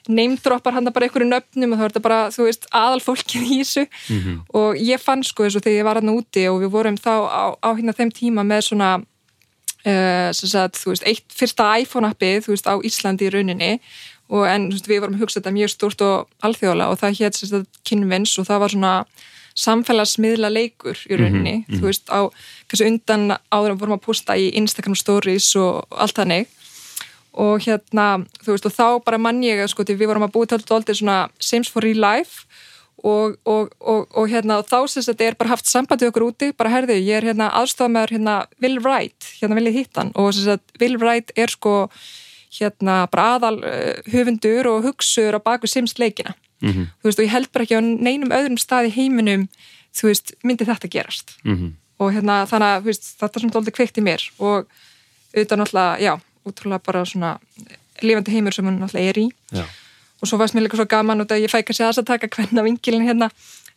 neymdroppar 0.07 0.74
hann 0.74 0.92
bara 0.94 1.06
einhverju 1.06 1.28
nöfnum 1.28 1.74
og 1.74 1.80
þá 1.80 1.84
er 1.84 1.92
þetta 1.92 2.06
bara, 2.07 2.19
þú 2.34 2.48
veist, 2.48 2.68
aðal 2.72 3.01
fólkið 3.04 3.42
í 3.44 3.60
þessu 3.62 3.86
mm 3.86 4.19
-hmm. 4.19 4.38
og 4.54 4.78
ég 4.78 5.00
fann 5.00 5.24
sko 5.24 5.44
þessu 5.44 5.60
þegar 5.60 5.78
ég 5.78 5.88
var 5.90 6.00
hann 6.01 6.16
úti 6.16 6.48
og 6.50 6.62
við 6.62 6.69
vorum 6.69 6.98
þá 6.98 7.13
á, 7.28 7.46
á 7.62 7.69
hérna 7.75 7.94
þeim 7.94 8.12
tíma 8.12 8.44
með 8.44 8.62
svona 8.62 9.01
uh, 9.86 10.30
sagt, 10.31 10.80
þú 10.80 10.94
veist, 10.94 11.07
eitt 11.07 11.28
fyrsta 11.34 11.78
iPhone-appið, 11.80 12.46
þú 12.46 12.56
veist, 12.56 12.68
á 12.68 12.75
Íslandi 12.84 13.28
í 13.28 13.34
rauninni 13.34 13.80
og 14.30 14.46
en 14.48 14.69
veist, 14.69 14.88
við 14.88 15.01
vorum 15.01 15.18
að 15.18 15.25
hugsa 15.25 15.40
þetta 15.40 15.56
mjög 15.56 15.74
stort 15.74 16.02
og 16.02 16.28
alþjóðlega 16.45 16.94
og 16.94 17.00
það 17.02 17.19
hétt 17.19 17.36
sem 17.36 17.50
sagt 17.50 17.81
kynvins 17.84 18.38
og 18.40 18.48
það 18.50 18.60
var 18.60 18.69
svona 18.75 18.94
samfélagsmiðla 19.60 20.50
leikur 20.54 20.98
í 21.10 21.18
rauninni, 21.18 21.56
mm 21.57 21.66
-hmm. 21.68 21.80
þú 21.80 21.86
veist, 21.90 22.06
á 22.10 22.30
kannski 22.68 22.88
undan 22.88 23.38
áður 23.52 23.72
að 23.74 23.80
vorum 23.80 23.98
að 23.98 24.06
posta 24.06 24.38
í 24.38 24.54
Instagram 24.56 24.95
stories 24.95 25.56
og 25.56 25.86
allt 25.92 26.16
þannig 26.16 26.48
og 27.33 27.62
hérna, 27.62 28.26
þú 28.42 28.56
veist, 28.56 28.66
og 28.66 28.74
þá 28.74 28.88
bara 29.06 29.21
mann 29.21 29.44
ég 29.45 29.62
að 29.62 29.71
sko, 29.74 29.86
við 29.86 30.09
vorum 30.09 30.26
að 30.26 30.33
búið 30.33 30.54
töltu 30.54 30.76
aldrei 30.76 30.98
svona 30.98 31.19
Sims 31.40 31.69
for 31.69 31.86
real 31.86 32.02
life. 32.02 32.45
Og, 33.00 33.38
og, 33.48 33.69
og, 33.80 34.09
og 34.12 34.26
hérna, 34.28 34.57
þá 34.68 34.90
sem 34.92 35.04
þetta 35.06 35.24
er 35.30 35.36
bara 35.40 35.54
haft 35.54 35.69
sambandið 35.71 36.09
okkur 36.09 36.26
úti, 36.26 36.50
bara 36.52 36.74
herðu, 36.74 36.98
ég 37.00 37.16
er 37.16 37.30
hérna 37.30 37.48
aðstofað 37.56 37.94
með 37.94 38.12
hérna 38.12 38.33
Will 38.59 38.81
Wright 38.83 39.30
hérna 39.40 39.56
vil 39.56 39.69
ég 39.69 39.78
hitta 39.78 40.02
hann 40.02 40.12
og 40.19 40.33
sem 40.36 40.50
sagt, 40.50 40.74
Will 40.81 40.98
Wright 41.00 41.31
er 41.40 41.48
sko 41.48 41.88
hérna 42.57 43.06
bara 43.07 43.38
aðal 43.38 43.62
uh, 43.62 44.02
höfundur 44.12 44.68
og 44.74 44.90
hugsuður 44.90 45.40
á 45.40 45.45
baku 45.45 45.71
Sims 45.71 45.95
leikina. 45.95 46.36
Mm 46.59 46.71
-hmm. 46.74 46.86
þú 47.00 47.07
veist, 47.07 47.19
og 47.19 47.26
ég 47.26 47.31
held 47.31 47.52
bara 47.54 47.64
ekki 47.64 47.80
á 47.80 47.81
neinum 47.81 48.36
öðrum 48.36 48.59
stað 48.59 48.92
í 48.92 48.95
heiminum, 48.98 49.48
þú 49.95 50.12
veist, 50.12 50.33
myndi 50.44 50.68
þetta 50.68 50.92
gerast. 50.92 51.38
Mm 51.45 51.56
-hmm. 51.56 51.71
og 52.00 52.14
hérna, 52.14 52.44
þannig 52.52 52.68
að 52.68 52.83
þetta 53.19 53.36
er 53.36 53.40
svona 53.40 53.56
doldið 53.56 53.74
kveikt 53.74 53.98
í 53.98 54.02
mér. 54.02 54.21
Og 54.40 54.68
auðvitað 55.31 55.59
náttúrulega, 55.59 56.00
já 56.00 56.19
útrúlega 56.49 56.83
bara 56.85 57.06
svona 57.06 57.37
lifandi 58.01 58.35
heimur 58.35 58.56
sem 58.56 58.65
hún 58.65 58.81
alltaf 58.81 59.01
er 59.01 59.19
í 59.19 59.29
Já. 59.51 59.65
og 60.21 60.27
svo 60.29 60.39
varst 60.41 60.56
mér 60.56 60.68
líka 60.68 60.79
svo 60.79 60.87
gaman 60.89 61.21
og 61.21 61.31
ég 61.31 61.51
fæ 61.51 61.61
kannski 61.63 61.85
aðs 61.85 62.01
að 62.01 62.11
taka 62.11 62.31
hvernig 62.35 62.65
vingilin 62.68 63.07
hérna 63.07 63.29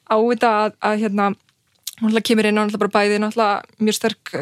á 0.09 0.17
þetta 0.17 0.53
að, 0.65 0.77
að 0.81 0.99
hérna 1.05 1.31
hún 2.01 2.11
alltaf 2.11 2.29
kemur 2.29 2.49
inn 2.49 2.59
og 2.59 2.67
alltaf 2.67 2.83
bara 2.83 2.97
bæði 2.99 3.23
alltaf 3.23 3.67
mjög 3.79 3.99
sterk 3.99 4.35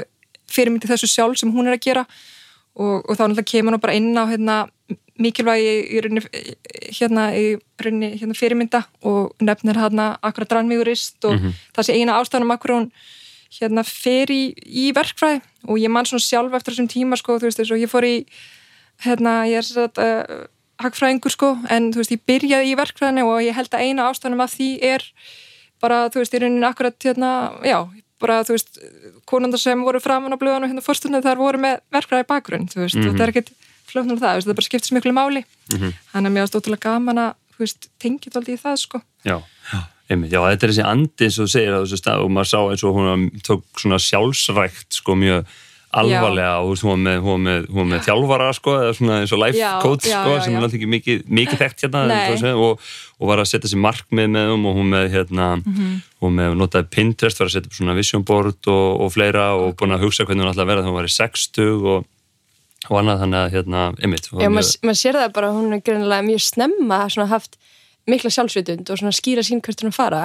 fyrirmyndi 0.50 0.90
þessu 0.90 1.10
sjálf 1.10 1.40
sem 1.40 1.52
hún 1.54 1.68
er 1.68 1.78
að 1.78 1.84
gera 1.86 2.06
og, 2.74 3.04
og 3.04 3.16
þá 3.16 3.24
alltaf 3.28 3.48
kemur 3.52 3.76
hún 3.76 3.84
bara 3.84 3.96
inn 3.98 4.12
á 4.16 4.24
hérna 4.30 4.56
mikilvægi 5.20 5.72
í 5.92 6.00
rauninni 6.00 6.22
hérna, 6.96 7.26
hérna 7.84 8.36
fyrirmynda 8.38 8.82
og 9.06 9.34
nefnir 9.44 9.78
hérna 9.78 10.14
akkurat 10.22 10.50
drannmígurist 10.52 11.24
og 11.24 11.36
mm 11.36 11.38
-hmm. 11.38 11.52
það 11.76 11.86
sé 11.86 11.92
eina 11.98 12.20
ástæðanum 12.20 12.54
akkur 12.54 12.74
hún 12.76 12.90
hérna 13.58 13.82
fer 13.86 14.30
í, 14.30 14.52
í 14.54 14.90
verkfræði 14.96 15.42
og 15.66 15.80
ég 15.80 15.92
man 15.92 16.06
svona 16.08 16.22
sjálf 16.24 16.54
eftir 16.56 16.74
þessum 16.74 16.90
tíma 16.90 17.18
sko, 17.18 17.38
þú 17.40 17.48
veist, 17.48 17.60
þess 17.60 17.74
að 17.74 17.82
ég 17.82 17.90
fór 17.90 18.06
í 18.06 18.14
hérna, 19.04 19.34
ég 19.50 19.60
er 19.60 19.66
svona 19.66 20.04
uh, 20.04 20.44
hagfræðingur 20.84 21.34
sko, 21.34 21.54
en 21.72 21.90
þú 21.92 22.02
veist, 22.02 22.14
ég 22.14 22.22
byrjaði 22.30 22.70
í 22.70 22.76
verkfræðinu 22.78 23.26
og 23.28 23.40
ég 23.44 23.56
held 23.56 23.74
að 23.74 23.86
eina 23.88 24.06
ástæðanum 24.08 24.44
af 24.44 24.54
því 24.54 24.70
er 24.92 25.06
bara, 25.82 26.04
þú 26.12 26.22
veist, 26.22 26.36
í 26.36 26.42
rauninni 26.44 26.68
akkurat 26.68 27.08
hérna, 27.08 27.32
já, 27.66 27.78
bara, 28.22 28.40
þú 28.46 28.56
veist 28.56 28.80
konundar 29.28 29.62
sem 29.62 29.82
voru 29.84 30.02
framan 30.04 30.36
á 30.36 30.40
blöðan 30.40 30.68
og 30.68 30.72
hérna 30.72 30.84
fórstunni 30.84 31.22
þar 31.24 31.40
voru 31.40 31.60
með 31.60 31.80
verkfræði 31.96 32.28
bakgrunn, 32.30 32.68
þú 32.70 32.84
veist, 32.84 32.96
mm 32.96 33.02
-hmm. 33.02 33.12
þetta 33.16 33.22
er 33.24 33.32
ekkit 33.34 33.52
fljóknum 33.90 34.20
það, 34.20 34.34
veist, 34.38 34.48
það 34.48 34.58
bara 34.60 34.68
skiptir 34.68 34.88
svo 34.88 34.94
miklu 34.94 35.12
máli 35.12 35.42
mm 35.42 35.78
-hmm. 35.78 35.92
þannig 36.12 36.30
að 36.30 36.34
mér 36.34 36.44
ást 36.44 36.56
ótrúlega 36.56 36.86
gaman 36.86 37.18
að, 37.18 37.32
þú 37.54 37.58
veist, 37.58 37.88
tengið 37.98 38.36
aldrei 38.36 38.54
í 38.54 38.62
það 38.62 38.76
sko 38.76 39.02
Já, 39.24 39.42
já 39.72 39.80
Einmitt, 40.10 40.32
já, 40.34 40.40
þetta 40.42 40.66
er 40.66 40.72
þessi 40.74 40.86
andi 40.90 41.26
eins 41.28 41.38
og 41.38 41.46
þú 41.46 41.52
segir 41.54 41.74
á 41.76 41.80
þessu 41.84 41.98
stað 42.00 42.22
og 42.24 42.30
maður 42.34 42.48
sá 42.50 42.60
eins 42.72 42.82
og 42.88 42.96
hún 42.98 43.26
tók 43.46 43.62
svona 43.78 43.98
sjálfsrækt 44.02 44.96
sko 45.00 45.14
mjög 45.20 45.44
alvarlega 45.90 46.60
og 46.62 46.78
hún 46.78 46.90
var 46.92 46.98
með, 47.02 47.16
hún 47.26 47.40
með, 47.46 47.64
hún 47.74 47.88
með 47.90 48.02
þjálfara 48.06 48.48
sko, 48.54 48.74
eða 48.78 48.90
svona 48.94 49.14
eins 49.24 49.32
og 49.34 49.40
life 49.42 49.58
Já, 49.58 49.70
coach 49.82 50.06
já, 50.06 50.20
sko, 50.22 50.34
já, 50.36 50.42
sem 50.44 50.52
já. 50.52 50.56
er 50.58 50.62
alltaf 50.66 50.76
ekki 50.78 50.88
mikið, 50.92 51.24
mikið 51.40 51.62
þekkt 51.64 51.82
hérna 51.86 52.02
og 52.54 52.84
og, 53.20 53.26
var 53.26 53.42
að 53.42 53.48
setja 53.50 53.70
sér 53.72 53.82
markmið 53.82 54.30
með 54.36 54.52
þeim 54.52 54.68
og 54.70 54.76
hún 54.78 54.92
með 54.94 55.08
hérna, 55.16 55.48
Mhm. 55.66 55.88
hún 56.22 56.36
með 56.38 56.54
notaði 56.60 56.88
Pinterest, 56.94 57.38
var 57.42 57.50
að 57.50 57.56
setja 57.56 57.66
upp 57.66 57.74
svona 57.80 57.96
vision 57.98 58.22
board 58.24 58.70
og, 58.70 59.00
og 59.02 59.12
fleira 59.12 59.48
og 59.58 59.74
búin 59.76 59.92
að 59.92 60.04
hugsa 60.06 60.24
hvernig 60.24 60.46
hún 60.46 60.54
að 60.54 60.66
vera 60.70 60.80
þegar 60.80 60.90
hún 60.92 60.98
var 61.00 61.10
í 61.10 61.14
60 61.18 61.84
og, 61.90 62.06
og 62.88 62.96
annað 63.02 63.20
þannig 63.24 63.40
að 63.42 63.52
hérna, 63.58 63.82
einmitt 64.00 64.30
Já, 64.30 64.48
maður 64.48 64.86
mað 64.86 65.00
sér 65.02 65.18
það 65.18 65.32
bara, 65.34 65.50
hún 65.58 65.74
er 65.74 65.82
greinilega 65.84 66.22
mjög 66.30 66.40
snemma 66.46 67.00
svona 67.10 67.28
haft 67.34 67.58
mikla 68.08 68.30
sjálfsvitund 68.32 68.90
og 68.90 69.00
svona 69.00 69.14
skýra 69.14 69.44
sín 69.46 69.60
hvert 69.64 69.82
hún 69.82 69.92
að 69.92 69.98
fara 69.98 70.22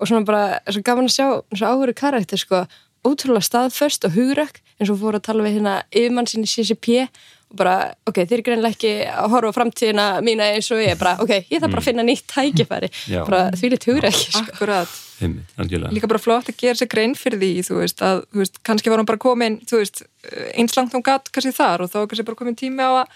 og 0.00 0.08
svona 0.08 0.26
bara, 0.26 0.58
er 0.66 0.74
svo 0.74 0.82
gaman 0.86 1.06
að 1.06 1.14
sjá 1.14 1.26
svona 1.52 1.74
áhverju 1.74 1.94
karakter, 1.98 2.40
sko, 2.40 2.64
ótrúlega 3.06 3.46
staðföst 3.46 4.06
og 4.08 4.16
hugrakk, 4.16 4.58
eins 4.80 4.90
og 4.90 4.98
fór 4.98 5.18
að 5.18 5.26
tala 5.28 5.46
við 5.46 5.60
hérna 5.60 5.76
yfirmann 5.90 6.28
sinni 6.30 6.50
CCP 6.50 7.04
og 7.52 7.56
bara, 7.60 7.76
ok, 8.08 8.22
þeir 8.24 8.38
eru 8.38 8.46
greinilega 8.48 8.74
ekki 8.74 8.92
að 9.12 9.30
horfa 9.34 9.52
á 9.52 9.56
framtíðina 9.58 10.06
mína 10.24 10.50
eins 10.56 10.70
og 10.74 10.82
ég, 10.82 10.98
bara, 10.98 11.14
ok, 11.22 11.34
ég 11.52 11.60
þarf 11.62 11.74
bara 11.74 11.82
að 11.84 11.88
finna 11.90 12.06
nýtt 12.06 12.26
tækifæri, 12.32 12.90
bara 13.28 13.42
því 13.58 13.72
litt 13.74 13.88
hugrakki, 13.90 14.28
sko. 14.32 14.44
Akkurat. 14.56 14.94
Einmitt, 15.22 15.92
Líka 15.92 16.08
bara 16.08 16.18
flott 16.22 16.48
að 16.50 16.56
gera 16.60 16.74
sér 16.74 16.88
grein 16.92 17.14
fyrir 17.14 17.38
því, 17.38 17.50
þú 17.68 17.78
veist, 17.80 18.02
að, 18.02 18.24
þú 18.32 18.38
veist, 18.42 18.58
kannski 18.66 18.90
var 18.90 18.98
hún 19.02 19.06
bara 19.06 19.18
komin, 19.18 19.60
þú 19.66 19.78
veist, 19.80 20.02
eins 20.54 20.76
langt 20.76 20.92
hún 20.94 21.02
gatt 21.02 21.30
kannski 21.34 21.52
þar 21.56 21.82
og 21.84 21.90
þá 21.90 21.98
kannski 22.06 22.24
bara 22.28 22.38
komin 22.38 22.54
tími 22.58 22.82
á 22.82 23.02
að 23.02 23.08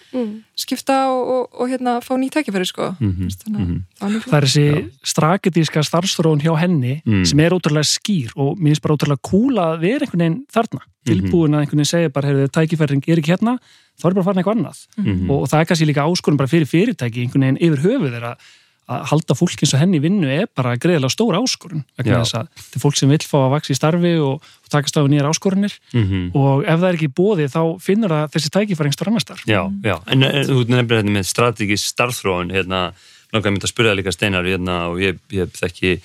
skipta 0.58 0.96
og, 1.12 1.22
og, 1.34 1.60
og 1.60 1.68
hérna 1.70 1.96
fá 2.02 2.12
nýtt 2.18 2.34
tækifæri, 2.38 2.66
sko. 2.66 2.88
Mhm, 3.00 3.14
Þú 3.16 3.28
veist, 3.28 3.44
Þannig 3.46 4.16
mjög 4.16 4.22
flott. 4.22 4.32
Það 4.32 4.38
er 4.40 4.46
þessi 4.48 4.90
strategíska 5.12 5.82
starfsþróun 5.86 6.42
hjá 6.44 6.52
henni 6.60 7.02
Mm. 7.06 7.25
sem 7.26 7.40
er 7.40 7.50
ótrúlega 7.54 7.86
skýr 7.86 8.30
og 8.36 8.58
mér 8.58 8.75
finnst 8.75 8.82
bara 8.82 8.94
ótrúlega 8.96 9.22
cool 9.22 9.54
að 9.62 9.80
vera 9.80 10.04
einhvern 10.06 10.22
veginn 10.22 10.46
þarna 10.52 10.80
Mhm. 10.82 11.06
tilbúin 11.06 11.54
að 11.54 11.60
einhvern 11.62 11.78
veginn 11.78 11.92
segja 11.92 12.12
bara, 12.12 12.28
heyrðu, 12.28 12.48
tækifæring 12.50 13.02
er 13.08 13.16
ekki 13.20 13.32
hérna, 13.36 13.58
þá 14.00 14.04
er 14.10 14.14
bara 14.14 14.25
fara 14.25 14.42
eitthvað 14.42 14.56
annað 14.58 14.86
Mhm. 14.98 15.30
og, 15.30 15.42
og 15.42 15.48
það 15.48 15.60
er 15.60 15.64
kannski 15.66 15.86
líka 15.86 16.04
áskorun 16.06 16.36
bara 16.36 16.48
fyrir 16.48 16.66
fyrirtæki 16.66 17.22
einhvern 17.22 17.44
veginn 17.46 17.62
yfir 17.62 17.82
höfuð 17.86 18.14
er 18.16 18.36
að 18.86 19.04
halda 19.10 19.34
fólk 19.34 19.62
eins 19.64 19.72
og 19.74 19.80
henni 19.82 19.98
vinnu 19.98 20.28
er 20.30 20.46
bara 20.54 20.76
greiðilega 20.78 21.10
stór 21.10 21.34
áskorun 21.40 21.82
þetta 21.98 22.44
er 22.44 22.78
fólk 22.78 22.94
sem 23.00 23.10
vill 23.10 23.18
fá 23.26 23.38
að 23.40 23.50
vaksa 23.56 23.72
í 23.74 23.78
starfi 23.78 24.12
og, 24.22 24.44
og 24.62 24.70
takast 24.70 24.94
á 24.94 25.02
nýjar 25.10 25.26
áskorunir 25.32 25.74
Mhm. 25.92 26.30
og 26.38 26.62
ef 26.62 26.78
það 26.78 26.88
er 26.92 26.98
ekki 27.00 27.10
bóði 27.18 27.48
þá 27.50 27.60
finnur 27.82 28.14
það 28.14 28.30
þessi 28.36 28.52
tækifæring 28.54 28.94
stór 28.94 29.08
annar 29.10 29.24
starf 29.26 29.42
Já, 29.46 29.62
já, 29.82 29.96
en, 30.06 30.22
en 30.22 30.44
þú 30.46 30.60
nefnir 30.70 31.00
þetta 31.02 31.16
með 31.18 31.26
strategist 31.32 31.90
starfþróun, 31.96 32.52
hérna, 32.54 32.92
langar 33.34 33.50
mér 33.56 33.66
að 33.66 33.72
spyrja 33.74 33.96
líka 33.98 34.12
Steinar, 34.14 34.46
hérna, 34.46 34.78
og 34.92 35.02
ég, 35.02 35.18
ég 35.34 35.50
þekki 35.58 35.96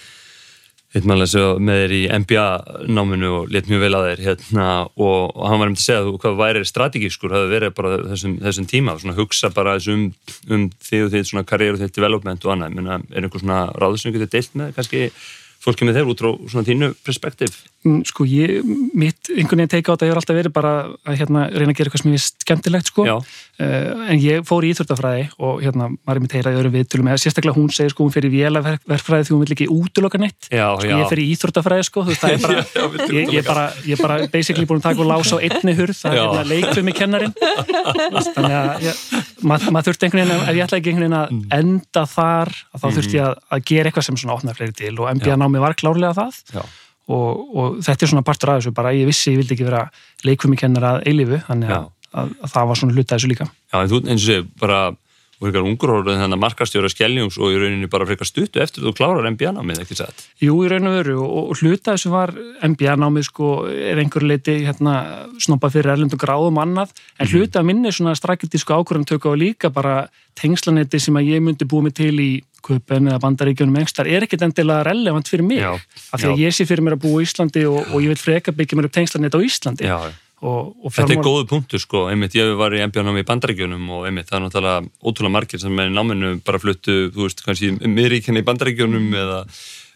alveg 1.15 1.29
svo 1.31 1.43
með 1.63 1.77
þér 1.81 1.93
í 1.95 1.99
MBA-náminu 2.19 3.29
og 3.37 3.51
let 3.55 3.69
mjög 3.71 3.83
vel 3.85 3.91
að 3.95 4.07
þér, 4.09 4.23
hérna, 4.25 4.67
og, 4.91 5.31
og 5.31 5.45
hann 5.47 5.61
var 5.61 5.71
um 5.71 5.77
til 5.77 5.81
að 5.81 5.87
segja 5.87 6.01
að 6.01 6.09
hvað 6.25 6.39
væri 6.41 6.63
strategískur, 6.67 7.35
hafi 7.37 7.51
verið 7.53 7.75
bara 7.77 7.99
þessum, 8.09 8.33
þessum 8.43 8.67
tíma, 8.67 8.97
svona 8.99 9.15
hugsa 9.15 9.51
bara 9.55 9.77
þessum 9.77 10.09
um 10.51 10.65
þig 10.83 11.05
og 11.07 11.29
svona 11.31 11.47
karriér 11.47 11.77
og 11.77 11.83
þitt 11.85 11.95
development 11.95 12.47
og 12.47 12.55
annað, 12.57 12.75
menna, 12.75 12.99
er 13.11 13.23
einhver 13.23 13.43
svona 13.43 13.61
þú 13.71 14.15
getur 14.17 14.33
deilt 14.35 14.57
með, 14.59 14.73
kannski 14.75 15.05
fólki 15.63 15.87
með 15.87 16.01
þeir 16.01 16.11
út 16.11 16.25
frá 16.25 16.33
svona 16.51 16.67
þínu 16.67 16.91
perspektíf? 17.05 17.61
Mm, 17.81 18.03
sko 18.05 18.25
ég, 18.29 18.59
mitt 18.93 19.31
einhvern 19.33 19.63
veginn 19.63 19.71
teika 19.73 19.89
á 19.89 19.93
þetta 19.95 20.05
hefur 20.05 20.19
alltaf 20.21 20.35
verið 20.37 20.53
bara 20.53 20.71
að 21.01 21.15
hérna, 21.17 21.47
reyna 21.49 21.71
að 21.73 21.77
gera 21.79 21.89
eitthvað 21.89 22.01
sem 22.03 22.11
ég 22.11 22.17
veist 22.19 22.43
skemmtilegt 22.45 22.91
sko. 22.91 23.05
Uh, 23.61 24.03
en 24.09 24.19
ég 24.21 24.43
fór 24.45 24.65
í 24.65 24.69
íþjórtafræði 24.73 25.23
og 25.41 25.63
hérna 25.65 25.87
var 26.05 26.17
ég 26.19 26.23
mitt 26.25 26.35
heyraði 26.37 26.59
öðru 26.61 26.71
viðtölum. 26.75 27.09
Eða 27.09 27.21
sérstaklega 27.23 27.57
hún 27.57 27.71
segir 27.73 27.93
sko 27.95 28.05
hún 28.05 28.13
fyrir 28.13 28.29
vélaverkfræði 28.33 29.27
því 29.27 29.33
hún 29.33 29.41
vil 29.45 29.55
ekki 29.57 29.67
útloka 29.73 30.21
neitt. 30.21 30.49
Já, 30.53 30.67
sko, 30.77 30.87
já. 30.91 30.95
ég 31.01 31.09
fyrir 31.09 31.23
í 31.25 31.33
íþjórtafræði 31.35 31.87
sko 31.89 32.03
þú 32.05 32.13
veist 32.13 32.21
það 32.21 32.35
er 32.35 32.41
bara, 32.45 32.61
Já, 32.61 32.85
ég, 33.17 33.33
ég, 33.39 33.45
bara 33.49 33.65
ég 33.89 34.01
bara 34.05 34.19
basically 34.33 34.65
búin 34.69 34.81
að 34.81 34.87
taka 34.91 35.01
og 35.05 35.09
lása 35.11 35.37
á 35.37 35.43
einni 35.45 35.75
hurð. 35.77 35.97
Það 36.01 36.17
er 36.17 36.21
hérna 36.21 36.45
leikfum 36.53 36.91
í 36.91 36.95
kennarin 37.01 37.33
þannig 38.35 38.55
að 38.57 38.85
ég, 38.85 39.01
mað, 39.51 39.65
maður 39.73 39.89
þurfti 39.91 40.07
einhvern 40.07 40.23
veginn 40.31 40.45
ef 40.45 40.55
ég 40.57 40.65
ætla 40.67 40.79
ekki 40.81 40.93
einhvern 40.93 41.07
veginn 41.07 41.19
Mm. 41.21 41.41
að 41.51 41.57
enda 41.61 42.01
þar 42.09 42.49
að 42.73 42.81
þá 42.81 42.87
þurfti 42.95 43.17
ég 43.17 43.25
að, 43.27 43.35
að 43.55 43.61
gera 43.71 43.89
eitthvað 43.91 44.05
sem 44.07 44.17
svona 44.21 44.35
opnaði 44.37 44.57
fleiri 44.57 44.73
til 44.79 44.93
og 45.01 45.09
MBA 45.17 45.35
námi 45.39 45.61
var 45.61 45.75
klárlega 45.77 46.13
það. 46.17 46.39
Og, 47.11 47.55
og 47.55 47.79
þetta 47.85 48.07
er 48.07 48.11
svona 48.13 48.25
partur 48.27 48.53
af 48.53 48.61
þessu 48.61 48.75
bara. 48.77 48.93
Ég 48.95 49.09
vissi 49.09 49.33
ég 49.33 49.41
vildi 49.41 49.57
ekki 49.57 49.67
vera 49.67 49.85
leikfumi 50.27 50.59
að 50.61 51.05
eilífu 51.09 51.41
þannig 51.47 51.73
að, 51.77 51.87
að, 52.11 52.35
að 52.41 52.53
það 52.55 52.69
var 52.71 52.81
svona 52.81 52.97
hluta 52.97 53.17
þessu 53.17 53.31
líka. 53.31 53.47
Já, 53.71 53.77
en 53.81 53.91
þú 53.91 54.01
eins 54.05 54.21
og 54.21 54.27
segir, 54.27 54.47
bara 54.61 54.81
og 55.41 55.47
frekar 55.47 55.65
ungur 55.65 55.91
orðin 55.95 56.19
þannig 56.21 56.37
að 56.37 56.41
markastjóra 56.43 56.89
skelljungs 56.93 57.39
og 57.41 57.49
í 57.49 57.57
rauninni 57.57 57.89
bara 57.89 58.05
frekar 58.05 58.29
stuttu 58.29 58.61
eftir 58.61 58.85
þú 58.85 58.93
klárar 58.99 59.25
MBA-námið, 59.31 59.81
ekki 59.81 59.97
satt? 59.97 60.27
Jú, 60.37 60.53
í 60.61 60.69
raun 60.69 60.85
og 60.85 60.97
veru 60.99 61.15
og, 61.25 61.55
hluta 61.57 61.95
þessu 61.95 62.11
var 62.13 62.35
MBA 62.69 62.93
námið 63.01 63.25
sko 63.31 63.49
er 63.73 64.03
einhver 64.03 64.27
leiti 64.29 64.59
hérna 64.67 64.95
snoppað 65.41 65.79
fyrir 65.79 65.95
erlendu 65.95 66.19
gráðum 66.21 66.61
annað 66.61 66.93
en 67.17 67.31
hluta 67.33 67.65
minni 67.65 67.89
svona 67.89 68.13
strakitísku 68.19 68.77
ákvörðum 68.77 69.09
tökka 69.09 69.33
og 69.33 69.41
líka 69.41 69.73
bara 69.73 70.03
tengslanetti 70.37 71.01
sem 71.01 71.17
að 71.17 71.33
ég 71.33 71.43
myndi 71.43 71.65
búið 71.65 71.87
mig 71.89 71.97
til 71.97 72.13
í 72.21 72.31
Kupen 72.61 73.09
eða 73.09 73.17
Bandaríkjunum 73.23 73.79
engstar 73.81 74.05
er 74.05 74.27
ekkit 74.27 74.43
endilega 74.45 74.85
relevant 74.85 75.29
fyrir 75.29 75.45
mig 75.47 75.63
Já, 75.63 75.71
af 75.73 76.21
því 76.21 76.27
að 76.29 76.35
já. 76.37 76.43
ég 76.45 76.53
sé 76.55 76.67
fyrir 76.69 76.85
mér 76.85 76.93
að 76.93 77.05
búa 77.07 77.21
í 77.21 77.25
Íslandi 77.25 77.63
og, 77.65 77.79
og 77.89 78.03
ég 78.05 78.13
vil 78.13 78.21
freka 78.21 78.53
byggja 78.53 78.77
mér 78.77 78.87
upp 78.87 78.93
tengslanet 78.99 79.33
á 79.33 79.39
Íslandi 79.41 79.89
Já, 79.89 79.97
og, 80.41 80.71
og 80.83 80.93
þetta 80.93 81.03
er 81.03 81.09
fjármál- 81.11 81.27
góðu 81.27 81.47
punktur 81.51 81.81
sko, 81.83 82.05
einmitt 82.11 82.33
ég 82.37 82.53
var 82.57 82.73
í 82.73 82.81
MBA-námi 82.87 83.21
í 83.23 83.27
Bandaríkjunum 83.29 83.89
og 83.97 84.07
einmitt 84.09 84.29
það 84.31 84.39
er 84.39 84.45
náttúrulega 84.47 84.87
ótrúlega 85.05 85.35
margir 85.37 85.61
sem 85.61 85.79
er 85.83 85.91
í 85.91 85.93
náminu 85.93 86.31
bara 86.45 86.59
fluttu, 86.63 86.95
þú 87.13 87.27
veist, 87.27 87.43
kannski 87.45 87.73
miðríkina 87.85 88.41
í 88.41 88.47
Bandaríkjunum 88.47 89.11
eða, 89.13 89.43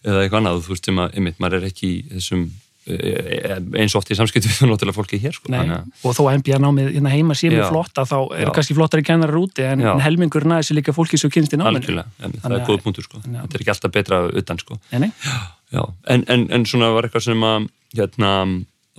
eða 0.05 0.21
eitthvað 0.25 0.41
annað, 0.43 0.61
þú 0.67 0.75
veist, 0.75 0.91
einmitt, 1.17 1.41
maður 1.41 1.57
er 1.63 1.67
ekki 1.71 1.89
þessum 2.13 2.45
eh, 2.85 3.57
eins 3.81 3.95
og 3.95 4.03
oft 4.03 4.11
í 4.13 4.17
samskiptu 4.19 4.51
við 4.51 4.67
náttúrulega 4.69 4.93
fólki 4.99 5.17
hér 5.23 5.33
sko, 5.33 5.49
Nei, 5.49 5.63
og 6.05 6.13
þó 6.13 6.21
að 6.29 6.37
MBA 6.43 6.59
námið 6.61 6.91
hérna 6.93 7.13
heima 7.15 7.33
sé 7.37 7.49
mjög 7.49 7.71
flott 7.73 7.97
að 8.03 8.11
þá 8.13 8.17
eru 8.43 8.53
kannski 8.59 8.77
flottari 8.77 9.05
kennarar 9.07 9.39
úti 9.41 9.65
en, 9.65 9.81
en 9.81 10.03
helmingur 10.05 10.45
næði 10.45 10.67
sér 10.69 10.77
líka 10.77 10.93
fólki 10.93 11.17
sem 11.17 11.33
kynst 11.33 11.55
í 11.57 11.57
einmitt, 11.57 11.89
það 12.45 12.59
er 12.59 12.65
góð 12.69 12.83
punktur 12.85 13.07
sko, 13.07 13.23
að- 13.23 13.41
þetta 13.41 13.57
er 13.57 13.65
ekki 13.65 13.73
alltaf 13.73 13.95
betra 13.97 14.21
utan 14.29 14.61
sko. 14.61 14.77
Nei, 14.93 15.07
nei. 15.07 15.11
Já, 15.73 15.81
en, 16.13 16.21
en, 16.29 16.45
en 16.53 16.65
svona 16.69 16.91
var 16.93 17.07
eitthvað 17.09 17.25
sem 17.31 17.41
að 17.49 17.65
hérna 17.97 18.31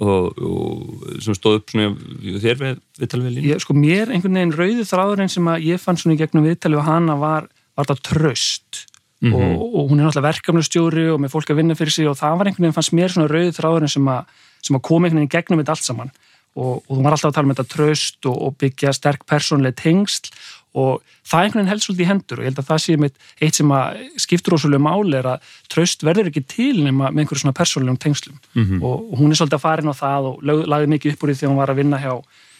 og, 0.02 0.36
og 0.36 1.20
sem 1.24 1.36
stóð 1.36 1.60
upp 1.60 1.72
svona 1.72 1.94
þér 2.42 2.60
við, 2.60 2.82
við 3.00 3.12
talum 3.12 3.28
við 3.28 3.38
línu? 3.38 3.52
Ég, 3.54 3.62
sko 3.64 3.76
mér 3.76 4.12
einhvern 4.12 4.36
veginn 4.40 4.56
rauði 4.58 4.84
þráðurinn 4.90 5.32
sem 5.32 5.48
að 5.52 5.70
ég 5.70 5.80
fann 5.82 6.00
svona 6.00 6.18
í 6.18 6.20
gegnum 6.20 6.44
viðtali 6.44 6.76
og 6.76 6.86
hana 6.88 7.16
var, 7.20 7.48
var 7.78 7.88
það 7.92 8.04
tröst 8.10 8.84
Mhm. 9.16 9.32
og, 9.32 9.74
og 9.74 9.90
hún 9.90 10.00
er 10.00 10.04
náttúrulega 10.04 10.28
verkefnustjóri 10.28 11.06
og 11.08 11.20
með 11.22 11.32
fólk 11.32 11.48
að 11.48 11.56
vinna 11.62 11.74
fyrir 11.74 11.94
sig 11.94 12.08
og 12.08 12.18
það 12.18 12.34
var 12.36 12.48
einhvern 12.50 12.66
veginn 12.66 12.76
fannst 12.76 12.92
mér 12.92 13.12
svona 13.14 13.30
rauði 13.30 13.54
þráðurinn 13.56 13.92
sem 13.94 14.08
að, 14.12 14.34
sem 14.60 14.76
að 14.76 14.82
kom 14.84 15.06
einhvern 15.06 15.22
veginn 15.22 15.30
í 15.30 15.32
gegnum 15.32 15.62
þetta 15.62 15.72
allt 15.72 15.86
saman. 15.86 16.10
Og, 16.56 16.82
og 16.84 16.92
hún 16.92 17.04
var 17.04 17.16
alltaf 17.16 17.30
að 17.30 17.36
tala 17.38 17.48
um 17.48 17.54
þetta 17.54 17.72
tröst 17.72 18.28
og, 18.28 18.36
og 18.36 18.58
byggja 18.60 18.92
sterk 18.96 19.24
persónlega 19.28 19.76
tengsl 19.80 20.30
og 20.76 21.00
það 21.24 21.42
einhvern 21.46 21.58
veginn 21.62 21.70
helst 21.72 21.86
svolítið 21.88 22.04
í 22.04 22.08
hendur 22.10 22.38
og 22.38 22.44
ég 22.44 22.50
held 22.50 22.60
að 22.60 22.68
það 22.70 22.80
sé 22.84 22.96
mitt 23.00 23.14
eitt 23.40 23.56
sem 23.56 23.70
að 23.72 24.00
skiptur 24.20 24.56
ósvölu 24.58 24.80
máli 24.84 25.16
er 25.16 25.28
að 25.32 25.46
tröst 25.72 26.04
verður 26.04 26.28
ekki 26.30 26.42
til 26.52 26.82
nema 26.84 27.08
með 27.10 27.22
einhverjum 27.24 27.42
svona 27.46 27.56
persónlegum 27.56 27.98
tengslum 28.02 28.36
Mhm. 28.54 28.82
og, 28.84 29.12
og 29.12 29.18
hún 29.18 29.32
er 29.32 29.38
svolítið 29.40 29.56
að 29.58 29.64
fara 29.66 29.82
inn 29.82 29.92
á 29.92 29.96
það 29.96 30.28
og 30.30 30.42
lagði 30.44 30.92
mikið 30.94 31.12
upp 31.16 31.22
úr 31.24 31.32
því 31.32 31.38
þegar 31.40 31.52
hún 31.54 31.60
var 31.62 31.72
að 31.72 31.80
vinna 31.80 31.98
hjá, 32.04 32.12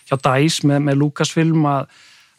hjá 0.09 0.17
DICE 0.27 0.67
með, 0.71 0.81
með 0.89 0.99
Lucasfilm 1.03 1.67
að, 1.69 1.87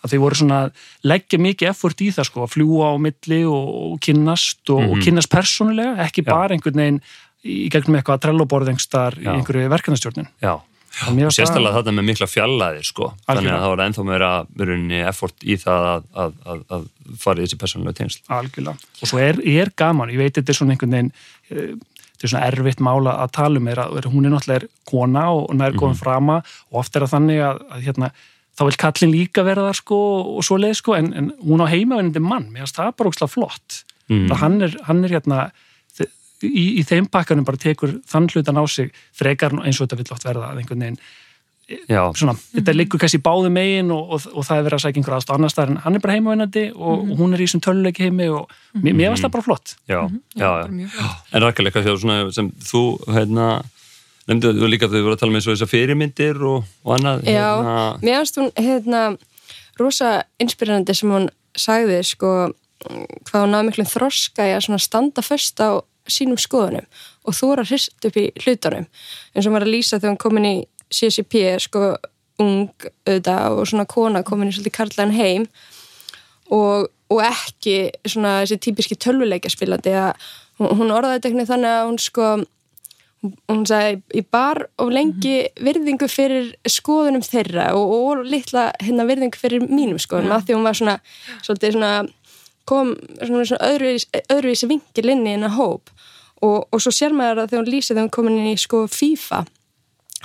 að 0.03 0.11
þau 0.13 0.19
voru 0.25 0.35
svona 0.41 0.57
að 0.65 0.71
leggja 1.13 1.39
mikið 1.45 1.69
effort 1.69 2.01
í 2.01 2.09
það 2.17 2.25
sko, 2.31 2.43
að 2.47 2.53
fljúa 2.57 2.89
á 2.89 2.95
milli 2.97 3.39
og, 3.45 3.69
og 3.93 3.99
kynnast 4.01 4.69
og, 4.73 4.81
og 4.91 4.97
kynnast 5.05 5.29
persónulega, 5.29 5.95
ekki 6.07 6.21
Mhm. 6.21 6.27
Já. 6.27 6.33
bara 6.33 6.53
einhvern 6.57 6.81
veginn 6.81 7.01
í 7.47 7.69
gegnum 7.71 7.95
eitthvað 8.01 8.17
að 8.17 8.23
trelloborð 8.25 8.67
einhverstaðar 8.73 9.15
í 9.21 9.27
einhverju 9.29 9.69
verkefnastjórnin 9.69 10.27
Já, 10.41 10.57
Og 11.05 11.31
það- 11.31 11.75
þetta 11.77 11.93
með 11.93 12.05
mikla 12.09 12.27
fjallaðir 12.31 12.85
sko, 12.87 13.11
þannig 13.27 13.51
að 13.53 13.61
það 13.63 13.71
var 13.73 13.83
ennþá 13.85 14.05
meira 14.07 14.29
verunni 14.57 15.01
effort 15.07 15.43
í 15.45 15.57
það 15.61 15.85
að, 15.91 16.07
að, 16.23 16.33
að, 16.45 16.63
að 16.77 16.87
fara 17.21 17.37
í 17.41 17.45
þessi 17.45 17.59
persónulega 17.61 17.97
tengsl. 18.01 18.21
Algjörlega, 18.29 18.77
og 19.01 19.07
svo 19.11 19.19
er, 19.21 19.41
er 19.45 19.71
gaman 19.77 20.09
ég 20.09 20.17
veit 20.17 20.33
þetta 20.39 20.49
er 20.53 20.57
svona 20.57 20.73
einhvern 20.75 20.95
veginn 20.97 21.11
eh, 21.51 21.75
þetta 22.17 22.23
er 22.25 22.31
svona 22.33 22.47
erfitt 22.49 22.81
mála 22.81 23.13
að 23.21 23.31
tala 23.37 23.61
um 23.61 23.67
er 23.67 23.77
að 23.83 24.07
hún 24.09 24.25
er 24.25 24.33
náttúrulega 24.33 24.63
er 24.63 24.67
kona 24.89 25.27
og 25.31 25.53
nær 25.53 25.71
Mhm. 25.75 25.79
komin 25.79 25.95
frama 26.01 26.37
og 26.71 26.79
oft 26.81 26.95
er 26.95 27.01
það 27.05 27.13
þannig 27.13 27.43
að, 27.45 27.61
að 27.71 27.85
hérna, 27.85 28.11
þá 28.57 28.63
vil 28.65 28.77
kallin 28.81 29.11
líka 29.13 29.43
vera 29.45 29.67
þar 29.69 29.75
sko 29.77 29.99
og 30.37 30.43
svo 30.43 30.57
leið 30.57 30.75
sko 30.81 30.95
en, 30.97 31.13
en 31.13 31.31
hún 31.45 31.61
á 31.61 31.67
heimavinnandi 31.69 32.19
mann, 32.25 32.49
mér 32.49 32.65
finnst 32.65 32.75
það 32.81 32.95
bara 32.97 33.09
ógslag 33.13 33.29
flott. 33.29 33.83
Mm. 34.09 34.29
það 34.31 34.37
hann 34.41 34.61
er, 34.61 34.75
hann 34.87 35.03
er 35.05 35.09
hérna 35.19 35.51
í, 36.45 36.65
í 36.79 36.83
þeim 36.87 37.07
pakkanum 37.11 37.47
bara 37.47 37.61
tekur 37.61 37.97
þann 38.09 38.29
hlutan 38.33 38.59
á 38.59 38.63
sig 38.69 38.91
frekar 39.15 39.55
en 39.55 39.63
eins 39.65 39.79
og 39.79 39.87
þetta 39.87 40.01
vill 40.01 40.13
oft 40.15 40.27
verða 40.27 40.51
að 40.51 40.61
einhvern 40.63 40.85
veginn 40.85 41.01
Já, 41.67 41.99
svona, 42.15 42.31
þetta 42.53 42.73
liggur 42.77 42.99
kannski 43.01 43.19
báðu 43.19 43.49
megin 43.51 43.89
og, 43.91 44.13
og, 44.15 44.27
og 44.31 44.45
það 44.47 44.59
er 44.59 44.65
verið 44.69 44.77
að 44.77 44.83
sækja 44.85 45.01
einhver 45.01 45.15
aðstáð 45.17 45.35
annar 45.35 45.51
staðar 45.51 45.71
en 45.73 45.79
hann 45.83 45.97
er 45.97 46.03
bara 46.03 46.13
heimavinnandi 46.15 46.61
og, 46.71 47.01
og 47.01 47.17
hún 47.19 47.35
er 47.35 47.41
í 47.43 47.47
þessum 47.47 47.63
töluleiki 47.65 48.05
heimi 48.05 48.29
og 48.31 48.53
mér, 48.71 48.95
mér 48.95 49.11
varst 49.11 49.25
það 49.25 49.33
bara 49.33 49.45
flott. 49.49 49.73
Já, 49.83 49.97
já, 50.31 50.45
bara 50.45 50.61
já. 50.61 50.69
mjög 50.77 50.93
flott. 50.95 51.25
En 51.35 51.99
svona 51.99 52.17
sem 52.37 52.51
þú 52.69 52.83
hérna, 53.11 53.49
nefndu 54.31 54.53
þú 54.61 54.69
líka 54.71 54.87
að 54.87 54.95
þau 54.95 55.03
voru 55.09 55.17
að 55.17 55.21
tala 55.25 55.35
með 55.35 55.43
svo 55.43 55.57
þessar 55.57 55.71
fyrirmyndir 55.73 56.39
og, 56.53 56.71
og 56.87 56.95
annað 56.95 57.27
Já, 57.27 57.43
hérna, 57.49 57.75
mér 58.05 58.21
finnst 58.21 58.39
hún 58.39 58.49
hérna 58.63 59.03
rosa 59.81 60.13
inspirerandi 60.39 60.95
sem 60.95 61.11
hún 61.17 61.27
sagði 61.57 61.99
sko 62.07 62.33
hvað 63.27 63.43
hún 63.43 63.57
náði 63.57 63.67
miklum 63.73 63.91
þroska 63.91 64.47
í 64.47 64.55
að 64.55 64.69
svona 64.69 64.79
standa 64.87 65.25
föst 65.25 65.59
á 65.59 65.83
sínum 66.11 66.39
skoðunum 66.41 66.87
og 67.27 67.37
þú 67.37 67.53
að 67.55 67.71
hrist 67.71 68.09
upp 68.09 68.19
í 68.19 68.27
hlutunum 68.43 68.87
eins 69.33 69.47
og 69.47 69.55
var 69.55 69.65
að 69.65 69.73
lýsa 69.75 69.99
þegar 69.99 70.13
hún 70.13 70.21
komin 70.25 70.49
í 70.49 70.55
CCP 70.93 71.43
sko 71.63 71.95
ung 72.41 72.69
auðvitað 73.07 73.57
og 73.57 73.69
svona 73.69 73.87
kona 73.89 74.23
komin 74.25 74.51
í 74.51 74.55
svolítið 74.55 74.75
karlæn 74.77 75.15
heim 75.15 75.47
og, 76.53 76.89
og 77.09 77.23
ekki 77.25 77.77
svona 78.05 78.41
þessi 78.43 78.59
típiski 78.67 78.99
tölvuleikja 78.99 79.51
spilandi 79.51 79.95
að 79.97 80.29
hún 80.57 80.93
orðaði 80.93 81.17
þetta 81.17 81.33
ekki 81.33 81.49
þannig 81.51 81.73
að 81.73 81.87
hún 81.87 81.99
sko 82.01 82.29
hún 83.49 83.63
sagði, 83.67 84.01
ég 84.19 84.27
bar 84.31 84.59
of 84.77 84.91
lengi 84.93 85.47
virðingu 85.63 86.07
fyrir 86.11 86.51
skoðunum 86.69 87.23
þeirra 87.25 87.71
og, 87.77 87.93
og 87.97 88.25
litla 88.29 88.69
hérna 88.83 89.07
virðingu 89.09 89.39
fyrir 89.39 89.65
mínum 89.65 89.97
skoðunum, 90.01 90.35
ja. 90.35 90.37
af 90.37 90.45
því 90.45 90.57
hún 90.57 90.67
var 90.67 90.77
svona 90.77 90.97
svolítið 91.41 91.77
svona 91.77 91.91
kom 92.67 92.95
svona, 93.17 93.45
svona 93.47 93.71
öðruvísi, 93.71 94.69
vingil 94.69 95.13
inn 95.13 95.27
í 95.27 95.35
hennar 95.35 95.55
hóp. 95.57 95.93
Og, 96.45 96.67
og 96.69 96.81
svo 96.83 96.93
sér 96.93 97.15
maður 97.17 97.43
að 97.43 97.53
þegar 97.53 97.63
hún 97.63 97.71
lýsið 97.73 97.95
þegar 97.95 98.05
hún 98.05 98.13
komin 98.13 98.35
inn 98.37 98.51
í 98.51 98.57
sko 98.61 98.83
FIFA 98.91 99.45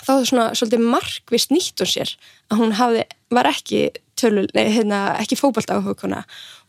þá 0.03 0.09
er 0.11 0.17
það 0.17 0.27
svona 0.29 0.47
svolítið 0.57 0.89
markvist 0.93 1.53
nýtt 1.53 1.83
hún 1.83 1.91
sér 1.91 2.13
að 2.51 2.63
hún 2.63 2.75
hafði, 2.77 3.05
var 3.33 3.49
ekki 3.49 3.83
tölul, 4.19 4.47
nei, 4.57 4.67
hérna, 4.73 5.01
ekki 5.21 5.39
fókbalt 5.39 5.73
áhugkona 5.73 6.23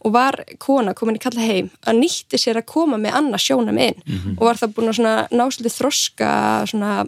og 0.03 0.15
var 0.15 0.39
kona 0.63 0.93
komin 0.97 1.17
í 1.17 1.23
kalla 1.23 1.43
heim 1.43 1.69
að 1.87 1.99
nýtti 2.01 2.39
sér 2.41 2.59
að 2.59 2.69
koma 2.73 2.99
með 3.01 3.17
annars 3.19 3.45
sjónum 3.47 3.77
inn 3.77 3.99
mm 3.99 4.17
-hmm. 4.17 4.37
og 4.37 4.47
var 4.47 4.59
það 4.59 4.73
búin 4.75 4.91
að 4.91 4.97
svona 4.99 5.27
násluti 5.31 5.71
þroska 5.71 6.31
svona 6.67 7.05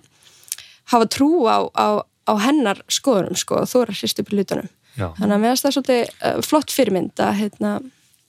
hafa 0.91 1.05
trú 1.05 1.47
á, 1.47 1.57
á, 1.75 1.87
á 2.03 2.33
hennar 2.39 2.81
skoðunum 2.87 3.35
sko 3.35 3.61
og 3.63 3.69
þóra 3.69 3.95
sýst 3.95 4.19
upp 4.19 4.31
í 4.33 4.37
lutunum 4.37 4.69
þannig 4.95 5.35
að 5.35 5.41
mér 5.41 5.51
finnst 5.51 5.65
það 5.65 5.75
svolítið 5.75 6.03
uh, 6.23 6.41
flott 6.41 6.71
fyrirmynd 6.71 7.19
að 7.19 7.37
hérna 7.41 7.79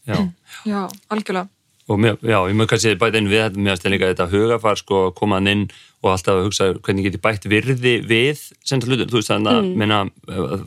Já, 0.06 0.18
Já 0.66 0.80
algjörlega 1.10 1.48
og 1.86 2.00
mér, 2.02 2.16
já, 2.18 2.40
ég 2.50 2.56
mög 2.58 2.66
kannski 2.70 2.96
bæta 2.98 3.20
inn 3.20 3.28
við 3.30 3.44
þetta 3.44 3.62
með 3.62 3.76
að 3.76 3.92
líka 3.92 4.08
þetta 4.10 4.26
hugafar 4.32 4.80
sko 4.80 5.02
komaðan 5.14 5.50
inn 5.52 5.60
og 6.02 6.08
alltaf 6.10 6.32
að 6.34 6.46
hugsa 6.48 6.66
hvernig 6.74 7.06
geti 7.06 7.20
bætt 7.22 7.46
virði 7.50 7.92
við 8.06 8.42
senda 8.66 8.88
hlutur, 8.88 9.06
þú 9.12 9.20
veist 9.20 9.30
þannig 9.30 9.52
að 9.52 9.60
mm. 9.60 9.76
menna, 9.82 10.00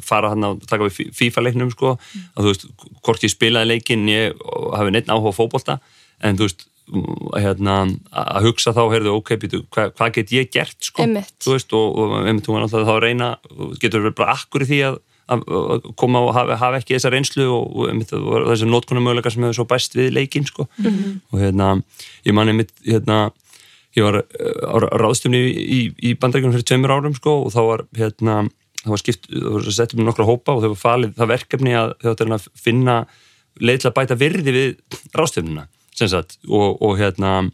fara 0.05 0.31
hann 0.31 0.47
að 0.47 0.63
taka 0.69 0.87
við 0.87 1.11
FIFA 1.19 1.43
leiknum 1.43 1.73
sko, 1.75 1.97
mm. 1.99 2.25
að 2.35 2.47
þú 2.47 2.53
veist, 2.53 2.65
hvort 3.03 3.27
ég 3.27 3.33
spilaði 3.33 3.71
leikin 3.73 4.07
ég 4.11 4.43
hafi 4.79 4.95
neitt 4.95 5.11
áhuga 5.11 5.35
fókbólta 5.35 5.79
en 6.23 6.39
þú 6.39 6.47
veist, 6.47 6.65
hérna 7.35 7.75
að 8.09 8.47
hugsa 8.47 8.73
þá, 8.73 8.81
heyrðu, 8.95 9.19
ok, 9.19 9.35
býtu 9.43 9.61
hvað 9.75 9.91
hva 9.99 10.09
get 10.15 10.31
ég 10.33 10.49
gert 10.55 10.79
sko, 10.87 11.03
Einmitt. 11.03 11.35
þú 11.43 11.57
veist 11.57 11.75
og, 11.77 11.99
og 11.99 12.15
einmitt 12.23 12.47
var 12.49 12.63
alltaf 12.63 12.87
þá 12.87 12.95
reyna 13.03 13.33
getur 13.83 14.07
verið 14.07 14.17
bara 14.23 14.39
akkur 14.39 14.65
í 14.65 14.71
því 14.71 14.81
að 14.87 15.01
að 15.29 15.89
koma 15.99 16.21
og 16.25 16.33
hafa, 16.35 16.57
hafa 16.59 16.79
ekki 16.81 16.95
þessa 16.95 17.11
reynslu 17.13 17.45
og, 17.53 17.75
og, 17.83 18.05
þessi 18.49 18.69
nótkunumöguleika 18.69 19.31
sem 19.33 19.45
hefur 19.45 19.59
svo 19.59 19.67
bæst 19.69 19.97
við 19.97 20.13
leikin 20.17 20.47
sko. 20.47 20.67
mm 20.77 20.85
-hmm. 20.85 21.19
og 21.31 21.39
hérna, 21.39 21.81
ég 22.25 22.33
manni 22.33 22.53
mitt 22.53 22.73
hérna, 22.85 23.31
ég 23.97 24.03
var 24.03 24.23
eh, 24.23 24.61
á 24.65 24.77
ráðstöfni 24.99 25.37
í, 25.37 25.51
í, 25.77 25.81
í 26.09 26.15
bandrækjum 26.15 26.53
fyrir 26.53 26.65
tveimur 26.65 26.91
árum 26.91 27.15
sko, 27.15 27.43
og 27.45 27.53
þá 27.53 27.61
var 27.67 27.85
hérna 27.97 28.49
það 28.83 28.93
var 28.93 29.01
skipt, 29.01 29.27
það 29.29 29.55
var 29.57 29.71
sett 29.75 29.93
um 29.93 30.05
nokkra 30.07 30.27
hópa 30.27 30.55
og 30.55 30.63
þau 30.63 30.71
var 30.73 30.83
falið 30.83 31.15
það 31.17 31.31
verkefni 31.33 31.75
að 31.75 31.93
þau 32.01 32.11
ætti 32.11 32.29
að 32.29 32.47
finna 32.55 32.95
leið 33.59 33.81
til 33.81 33.89
að 33.89 33.97
bæta 33.97 34.19
virði 34.19 34.55
við 34.55 34.69
ráðstöfnina 35.17 35.67
og, 36.47 36.81
og 36.81 36.93
hérna 36.99 37.51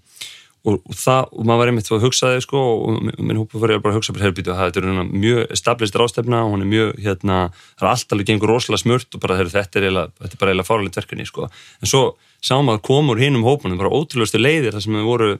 og, 0.65 0.79
og 0.81 0.97
það, 0.97 1.27
og 1.31 1.47
maður 1.47 1.61
var 1.61 1.71
einmitt 1.71 1.89
að 1.93 2.05
hugsa 2.05 2.31
þig 2.33 2.45
sko 2.45 2.61
og 2.73 2.95
minn 3.05 3.39
hópa 3.39 3.61
fyrir 3.61 3.77
að 3.77 3.83
bara 3.85 3.97
hugsa 3.97 4.15
bara 4.15 4.31
að 4.31 4.39
þetta 4.41 4.81
er 4.81 5.11
mjög 5.11 5.53
stablist 5.59 5.97
rástefna 5.99 6.41
og 6.45 6.55
hún 6.55 6.65
er 6.65 6.71
mjög, 6.71 6.91
hérna, 7.05 7.37
það 7.77 7.85
er 7.85 7.91
alltaf 7.91 8.23
gengur 8.29 8.53
rosalega 8.53 8.81
smurt 8.81 9.17
og 9.17 9.23
bara 9.23 9.37
heru, 9.39 9.53
þetta 9.53 9.79
er 9.79 9.87
eiginlega, 9.87 10.13
þetta 10.23 10.37
er 10.37 10.41
bara 10.41 10.53
eiginlega 10.53 10.69
fáralegt 10.71 10.99
verkefni 10.99 11.27
sko, 11.29 11.49
en 11.81 11.91
svo 11.91 12.03
sáum 12.45 12.73
að 12.73 12.81
komur 12.89 13.21
hinn 13.21 13.37
um 13.37 13.45
hópunum, 13.45 13.77
bara 13.81 13.93
ótrúlustu 13.93 14.41
leiðir 14.41 14.75
þar 14.75 14.85
sem 14.87 14.97
við 14.97 15.07
voru 15.07 15.31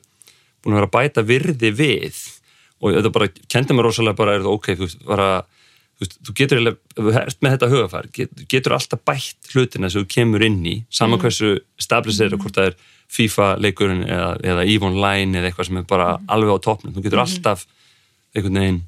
búin 0.62 0.76
að 0.76 0.82
vera 0.82 0.92
að 0.92 0.96
bæta 1.00 1.26
virði 1.26 1.74
við 1.74 2.24
og 2.82 2.96
þetta 3.00 3.14
bara 3.18 3.32
kendi 3.50 3.76
mér 3.78 3.90
rosalega 3.90 4.20
bara, 4.20 4.40
það 4.42 4.54
ok, 4.54 4.72
þú 4.76 4.88
veist, 4.88 5.06
bara 5.10 5.30
þú, 6.02 6.34
getur 6.38 6.62
með 6.62 7.54
þetta 7.56 7.72
hugafær, 7.72 8.10
getur, 8.14 8.48
getur 8.52 8.76
alltaf 8.78 9.02
bætt 9.08 9.54
hlutina 9.54 9.90
sem 9.90 10.04
þú 10.04 10.12
kemur 10.18 10.46
inn 10.46 10.60
í, 10.68 10.76
saman 10.94 11.18
mm. 11.18 11.24
hversu 11.24 11.56
stablist 11.82 12.22
er 12.22 12.36
og 12.36 12.44
hvort 12.44 12.60
það 12.60 12.72
er 12.72 12.78
FIFA 13.12 13.56
leikurinn 13.62 14.04
eða, 14.08 14.34
eða 14.44 14.66
EVE 14.66 14.90
Online 14.90 15.40
eða 15.40 15.52
eitthvað 15.52 15.70
sem 15.70 15.80
er 15.80 15.88
bara 15.90 16.10
mm. 16.18 16.28
alveg 16.36 16.58
á 16.58 16.58
toppnum 16.66 16.96
þú 16.96 17.06
getur 17.06 17.22
mm. 17.22 17.26
alltaf 17.26 17.66
einhvern 18.36 18.62
veginn 18.62 18.84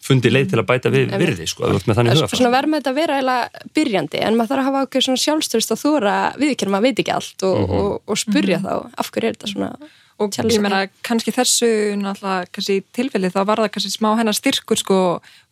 fundið 0.00 0.32
leið 0.32 0.50
til 0.50 0.60
að 0.60 0.68
bæta 0.68 0.90
við 0.92 1.10
virði 1.20 1.46
sko, 1.50 1.70
svona 1.84 2.52
verður 2.54 2.70
með 2.72 2.80
þetta 2.80 2.90
að 2.90 2.98
vera 2.98 3.16
eða 3.20 3.64
byrjandi 3.76 4.22
en 4.24 4.36
maður 4.38 4.52
þarf 4.54 4.62
að 4.62 4.68
hafa 4.70 4.84
okkur 4.86 5.04
svona 5.06 5.22
sjálfstörst 5.24 5.74
að 5.74 5.82
þúra 5.82 6.14
viðkjörnum 6.40 6.78
að 6.78 6.86
veit 6.86 7.02
ekki 7.02 7.12
allt 7.14 7.44
og, 7.44 7.58
mm 7.58 7.66
-hmm. 7.66 7.82
og, 7.82 7.98
og 8.06 8.20
spurja 8.22 8.58
mm 8.58 8.64
-hmm. 8.64 8.86
þá 8.94 9.00
af 9.02 9.10
hverju 9.10 9.28
er 9.28 9.36
þetta 9.36 9.52
svona 9.52 9.70
og 10.20 10.36
ég 10.36 10.60
meina 10.60 10.88
kannski 11.06 11.32
þessu 11.32 11.68
náttúrulega 11.96 12.48
kannski 12.52 12.82
tilfellið 12.96 13.32
þá 13.36 13.40
var 13.48 13.62
það 13.62 13.72
kannski 13.76 13.92
smá 13.94 14.10
hennar 14.18 14.36
styrkur 14.36 14.76
sko 14.80 14.98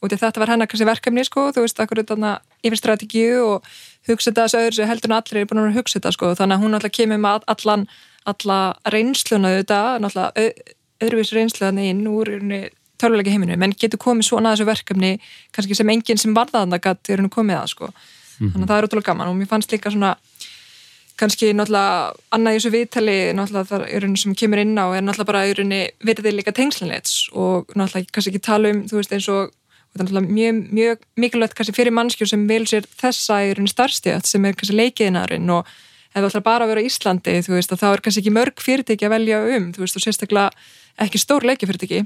og 0.01 0.13
þetta 0.13 0.41
var 0.41 0.53
hennar 0.53 0.69
kannski 0.69 0.89
verkefni 0.89 1.25
sko 1.25 1.49
þú 1.57 1.65
veist 1.65 1.81
akkur 1.81 2.03
þarna 2.05 2.39
yfir 2.63 2.81
strategíu 2.81 3.39
og 3.47 3.65
hugsa 4.09 4.31
þetta 4.31 4.45
þessu 4.45 4.61
öðru 4.61 4.77
sem 4.77 4.91
heldur 4.91 5.11
en 5.11 5.17
allir 5.17 5.41
er 5.41 5.49
búin 5.49 5.63
að 5.65 5.79
hugsa 5.79 5.99
þetta 5.99 6.13
sko 6.13 6.35
þannig 6.37 6.57
að 6.57 6.63
hún 6.63 6.77
náttúrulega 6.77 6.99
kemur 7.01 7.23
með 7.25 7.49
allan 7.55 7.87
alla 8.33 8.59
reynsluna 8.93 9.55
auðvitað, 9.55 9.88
náttúrulega 10.05 10.49
öðruvís 11.05 11.33
reynsluna 11.37 11.88
inn 11.88 12.07
úr 12.11 12.33
töluleika 12.99 13.33
heiminu, 13.33 13.57
menn 13.61 13.77
getur 13.79 14.01
komið 14.03 14.29
svona 14.29 14.53
að 14.53 14.59
þessu 14.59 14.69
verkefni 14.69 15.12
kannski 15.55 15.77
sem 15.79 15.93
enginn 15.93 16.21
sem 16.21 16.35
varðaðan 16.35 16.75
að 16.75 17.12
er 17.12 17.21
henni 17.21 17.31
komið 17.33 17.61
að 17.61 17.69
sko 17.75 17.87
mm 17.88 17.95
-hmm. 17.95 18.53
þannig 18.53 18.64
að 18.64 18.71
það 18.73 18.79
er 18.79 18.88
útrúlega 18.88 19.11
gaman 19.11 19.29
og 19.29 19.37
mér 19.37 19.51
fannst 19.53 19.73
líka 19.73 19.91
svona 19.91 20.17
kannski 21.19 21.53
náttúrulega 21.53 22.14
annað 22.35 22.55
í 22.55 22.59
þessu 22.59 22.73
viðtali 22.75 23.19
náttúrulega 23.35 23.71
það 23.71 23.87
er 23.88 24.07
henni 24.07 24.19
sem 24.23 24.35
kemur 24.35 24.59
inn 24.59 24.79
á 24.79 24.87
er 24.95 25.03
náttúrulega 25.03 25.31
bara 25.31 25.47
henni 25.47 25.83
virðið 26.05 26.37
líka 26.38 26.53
tengslinleits 26.53 27.31
og 27.33 27.67
náttúrulega 27.75 28.12
kannski 28.12 28.31
ekki 28.31 28.47
tala 28.47 28.71
um 28.71 28.85
þú 28.87 29.01
veist 29.01 29.12
eins 29.12 29.29
og 29.29 29.51
mjög, 29.99 30.69
mjög 30.71 30.99
mikilvægt 31.17 31.55
kannski 31.55 31.75
fyrir 31.75 31.93
mannskjur 31.93 32.29
sem 32.29 32.47
vil 32.49 32.67
sér 32.67 32.87
þessa 32.87 33.41
henni 33.43 33.71
starfstíðat 33.71 34.27
sem 34.27 34.45
er 34.45 34.55
kannski 34.55 34.77
leikiðinarinn 34.77 35.51
og 35.51 35.67
ef 36.19 36.25
það 36.25 36.31
ætlar 36.33 36.47
bara 36.49 36.67
að 36.67 36.73
vera 36.73 36.83
í 36.83 36.91
Íslandi 36.91 37.35
þú 37.47 37.55
veist 37.55 37.73
að 37.73 37.83
þá 37.83 37.89
er 37.91 38.03
kannski 38.05 38.23
ekki 38.25 38.35
mörg 38.35 38.63
fyrirtæki 38.65 39.09
að 39.09 39.15
velja 39.15 39.41
um 39.57 39.71
þú 39.75 39.85
veist 39.85 39.99
og 39.99 40.05
sérstaklega 40.05 40.51
ekki 41.05 41.23
stór 41.23 41.47
leikjafyrirtæki. 41.49 42.05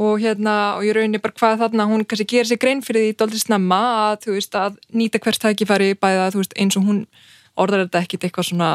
Og 0.00 0.20
hérna 0.22 0.76
og 0.78 0.84
ég 0.86 0.94
raunir 0.94 1.22
bara 1.22 1.34
hvað 1.34 1.64
þarna 1.64 1.88
hún 1.90 2.04
kannski 2.06 2.28
gerir 2.30 2.50
sig 2.50 2.60
grein 2.62 2.82
fyrir 2.82 3.08
því 3.08 3.16
doldið 3.18 3.42
snemma 3.42 3.80
að 4.10 4.26
þú 4.26 4.36
veist 4.36 4.54
að 4.58 4.78
nýta 4.94 5.22
hvert 5.22 5.42
tækifæri 5.42 5.96
bæða 5.98 6.30
þú 6.34 6.42
veist 6.42 6.54
eins 6.56 6.78
og 6.78 6.86
hún 6.86 7.00
orðar 7.58 7.86
þetta 7.86 8.04
ekkit 8.04 8.26
eitthvað 8.28 8.48
svona 8.52 8.70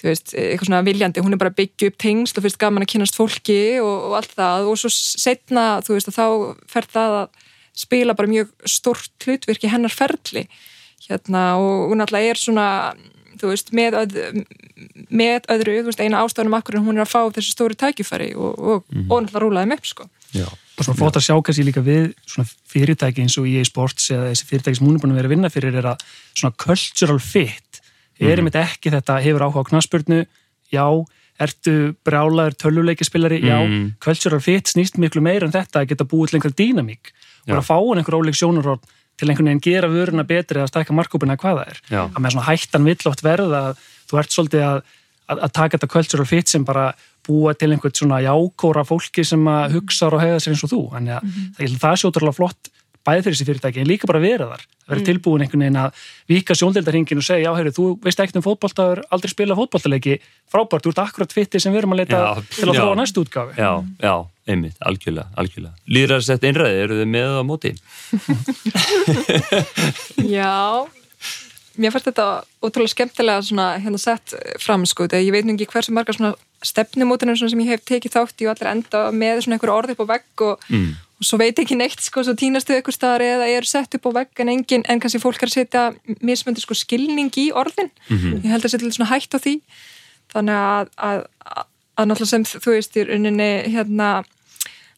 þú 0.00 0.08
veist 0.08 0.34
eitthvað 0.34 0.68
svona 0.70 0.82
viljandi. 0.86 1.22
Hún 1.22 1.36
er 1.36 1.40
bara 1.42 1.54
byggju 1.54 1.92
upp 1.92 1.98
tengsl 2.00 2.40
og 2.40 2.46
fyrst 2.46 2.60
gaman 2.60 2.84
að 2.86 2.92
kynast 2.94 3.18
fólki 3.18 3.60
og, 3.82 4.08
og 4.08 4.18
allt 4.18 4.34
það. 4.34 4.68
Og 4.72 4.80
svo 4.80 4.90
setna 4.92 5.66
þú 5.84 5.98
veist 5.98 6.10
að 6.10 6.18
þá 6.18 6.26
fer 6.72 6.88
það 6.96 7.18
að 7.20 7.42
spila 7.84 8.16
bara 8.16 8.30
mjög 8.32 8.52
stort 8.68 9.26
hlutvirk 9.26 9.64
í 9.64 9.72
hennar 9.72 9.94
ferli. 9.94 10.46
Hérna 11.06 11.44
og 11.60 11.92
hún 11.92 12.04
alltaf 12.04 12.24
er 12.24 12.40
svona 12.40 12.66
þú 13.42 13.50
veist, 13.50 13.72
með, 13.74 13.98
öð, 14.00 14.18
með 15.10 15.48
öðru, 15.52 15.78
þú 15.80 15.90
veist, 15.90 16.02
eina 16.02 16.22
ástafunum 16.22 16.58
akkur 16.58 16.78
en 16.78 16.86
hún 16.86 17.00
er 17.00 17.04
að 17.04 17.12
fá 17.12 17.20
þessu 17.34 17.54
stóri 17.56 17.78
tækifæri 17.78 18.32
og, 18.34 18.52
og, 18.58 18.84
mm 18.88 19.00
-hmm. 19.00 19.08
og 19.10 19.22
náttúrulega 19.22 19.44
rúlaði 19.44 19.70
með 19.70 19.82
upp, 19.82 19.86
sko. 19.86 20.08
Já. 20.32 20.48
Og 20.78 20.84
svona 20.84 20.98
fótt 20.98 21.16
að 21.18 21.26
sjá 21.26 21.36
kannski 21.42 21.64
líka 21.64 21.82
við 21.84 22.14
svona 22.26 22.48
fyrirtæki 22.72 23.22
eins 23.22 23.38
og 23.38 23.48
EA 23.48 23.64
Sports 23.64 24.10
eða 24.10 24.30
þessi 24.30 24.46
fyrirtæki 24.48 24.76
sem 24.76 24.86
hún 24.86 24.94
er 24.96 25.02
búin 25.02 25.12
að 25.12 25.18
vera 25.20 25.28
að 25.28 25.34
vinna 25.34 25.50
fyrir 25.50 25.74
er 25.74 25.86
að 25.92 25.98
svona 26.32 26.54
cultural 26.56 27.20
fit 27.20 27.82
er 28.18 28.38
einmitt 28.38 28.54
mm 28.54 28.60
-hmm. 28.60 28.72
ekki 28.72 28.90
þetta, 28.90 29.20
hefur 29.20 29.42
áhuga 29.42 29.60
á 29.60 29.68
knaspurnu, 29.68 30.26
já, 30.72 30.86
ertu 31.38 31.94
brálaður 32.04 32.54
töluleikispillari, 32.54 33.40
já, 33.42 33.58
mm 33.60 33.68
-hmm. 33.68 33.92
cultural 33.98 34.40
fit 34.40 34.68
snýst 34.68 34.98
miklu 34.98 35.20
meira 35.20 35.46
en 35.46 35.52
þetta 35.52 35.80
að 35.80 35.88
geta 35.88 36.04
búið 36.04 36.30
til 36.30 36.36
einhver 36.36 36.54
dýnamík 36.60 37.12
og 37.48 37.56
að 37.58 37.66
fá 37.66 37.76
einhver 37.76 38.14
óleik 38.14 38.36
sjónurrótt 38.38 38.84
til 39.20 39.28
einhvern 39.28 39.50
veginn 39.50 39.64
gera 39.64 39.90
vöruna 39.92 40.24
betri 40.26 40.60
eða 40.60 40.70
stækka 40.70 40.96
markkópina 40.96 41.38
hvað 41.40 41.60
það 41.60 41.72
er. 41.72 41.80
Já. 41.92 42.02
Að 42.08 42.20
með 42.20 42.34
svona 42.34 42.48
hættan 42.48 42.88
villótt 42.88 43.24
verða 43.24 43.62
að 43.68 43.86
þú 44.10 44.20
ert 44.22 44.36
svolítið 44.36 44.66
að, 44.66 44.82
að, 45.28 45.42
að 45.46 45.54
taka 45.58 45.76
þetta 45.76 45.92
cultural 45.94 46.28
fit 46.28 46.52
sem 46.52 46.64
bara 46.68 46.86
búa 47.26 47.54
til 47.54 47.70
einhvern 47.70 47.94
svona 47.94 48.22
jákóra 48.24 48.84
fólki 48.86 49.24
sem 49.26 49.42
að 49.48 49.78
hugsa 49.78 50.08
og 50.10 50.22
hegða 50.22 50.40
sér 50.42 50.56
eins 50.56 50.64
og 50.66 50.72
þú. 50.72 50.82
Þannig 50.96 51.16
að 51.18 51.22
mm 51.22 51.34
-hmm. 51.36 51.78
það 51.78 51.92
er 51.92 52.02
sjóturlega 52.02 52.38
flott 52.40 52.71
bæði 53.06 53.24
fyrir 53.26 53.36
þessi 53.36 53.46
fyrirtæki 53.48 53.82
en 53.82 53.88
líka 53.88 54.08
bara 54.10 54.20
vera 54.22 54.48
þar. 54.50 54.62
Það 54.62 54.92
verður 54.92 55.02
mm. 55.02 55.08
tilbúin 55.08 55.44
einhvern 55.44 55.64
veginn 55.64 55.78
að 55.82 56.02
vika 56.30 56.56
sjóndeldarhingin 56.58 57.20
og 57.22 57.26
segja 57.26 57.48
já, 57.48 57.56
heyrðu, 57.58 57.72
þú 57.76 57.86
veist 58.04 58.22
ekkert 58.22 58.38
um 58.38 58.44
fótballtaður, 58.46 59.02
aldrei 59.14 59.32
spila 59.32 59.56
fótballtalegi 59.58 60.16
frábært, 60.52 60.86
þú 60.86 60.92
ert 60.92 61.02
akkurat 61.02 61.34
fitti 61.34 61.62
sem 61.62 61.74
við 61.74 61.82
erum 61.82 61.96
að 61.96 62.02
leita 62.02 62.20
já, 62.22 62.30
til 62.52 62.68
að 62.68 62.80
þróa 62.80 62.98
næstu 63.00 63.24
útgafi. 63.24 63.56
Já, 63.58 63.72
já, 64.02 64.14
einmitt, 64.54 64.78
algjörlega, 64.90 65.28
algjörlega. 65.38 65.74
Lýðræðsett 65.98 66.48
einræði, 66.50 66.82
eru 66.86 67.00
þið 67.00 67.12
með 67.16 67.38
á 67.38 67.42
móti? 67.46 67.74
já, 70.36 70.54
mér 71.78 71.94
fannst 71.94 72.10
þetta 72.10 72.28
ótrúlega 72.62 72.94
skemmtilega 72.94 73.46
svona 73.48 73.68
hérna 73.82 74.02
sett 74.02 74.34
fram, 74.62 74.86
sko, 74.86 75.10
þegar 75.10 75.26
ég 75.26 75.36
veit 75.38 75.48
nú 75.48 75.56
ekki 75.56 75.70
hversu 75.74 75.94
margar 75.94 76.18
svona 76.18 76.34
stefnumótunum 76.62 77.38
sem 77.38 77.62
ég 77.64 77.74
hef 77.74 77.86
tekið 77.88 78.14
þátt 78.16 78.42
í 78.42 78.46
og 78.46 78.54
allir 78.54 78.70
enda 78.70 79.06
með 79.14 79.44
svona 79.44 79.58
einhver 79.58 79.72
orði 79.74 79.96
upp 79.96 80.04
á 80.06 80.12
vegg 80.14 80.44
og, 80.46 80.66
mm. 80.70 80.92
Og 81.22 81.28
svo 81.28 81.38
veit 81.38 81.58
ekki 81.62 81.78
neitt, 81.78 82.00
sko, 82.02 82.24
svo 82.26 82.34
týnastu 82.38 82.74
ykkur 82.74 82.94
staðar 82.96 83.22
eða 83.22 83.48
eru 83.54 83.68
sett 83.70 83.94
upp 83.94 84.08
á 84.10 84.18
vegg 84.18 84.42
en 84.42 84.50
engin, 84.50 84.82
en 84.90 85.00
kannski 85.02 85.22
fólk 85.22 85.38
er 85.44 85.50
að 85.50 85.54
setja 85.54 85.82
mismöndir 86.18 86.64
sko 86.64 86.74
skilning 86.74 87.30
í 87.38 87.52
orðin, 87.54 87.92
mm 88.08 88.18
-hmm. 88.18 88.42
ég 88.42 88.50
held 88.50 88.66
að 88.66 88.74
setja 88.74 88.90
svona 88.90 89.12
hægt 89.14 89.34
á 89.34 89.38
því, 89.38 89.54
þannig 90.34 90.58
að, 90.58 90.90
að, 90.98 91.24
að, 91.46 91.66
að 91.96 92.06
náttúrulega 92.10 92.34
sem 92.34 92.44
þú 92.58 92.70
veist 92.74 92.96
í 92.96 93.06
rauninni 93.06 93.50
hérna 93.70 94.08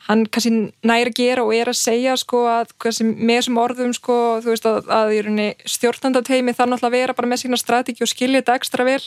hann 0.09 0.27
kannski 0.29 0.53
næri 0.85 1.13
að 1.13 1.17
gera 1.17 1.45
og 1.45 1.55
er 1.57 1.69
að 1.69 1.81
segja 1.81 2.17
sko 2.21 2.45
að 2.49 2.75
kannski, 2.83 3.05
með 3.05 3.41
þessum 3.41 3.61
orðum 3.63 3.95
sko 3.97 4.17
þú 4.45 4.53
veist 4.53 4.67
að, 4.69 4.91
að 4.93 5.15
í 5.17 5.21
rauninni 5.25 5.49
stjórnandateimi 5.65 6.53
náttúrulega 6.53 6.91
að 6.91 6.97
vera 6.99 7.17
bara 7.17 7.31
með 7.31 7.45
sína 7.45 7.61
strategi 7.61 8.05
og 8.05 8.13
skilja 8.13 8.43
þetta 8.43 8.57
ekstra 8.61 8.85
vel 8.85 9.03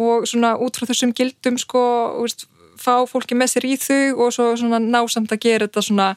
og 0.00 0.28
svona 0.28 0.54
út 0.60 0.76
frá 0.76 0.86
þessum 0.90 1.14
gildum 1.16 1.56
sko 1.58 1.82
veist, 2.20 2.46
fá 2.80 2.94
fólki 3.08 3.36
með 3.38 3.54
sér 3.54 3.68
í 3.68 3.76
þau 3.80 4.26
og 4.26 4.34
svo 4.34 4.50
svona 4.58 4.80
násamt 4.82 5.32
að 5.34 5.44
gera 5.46 5.68
þetta 5.68 5.84
svona 5.86 6.08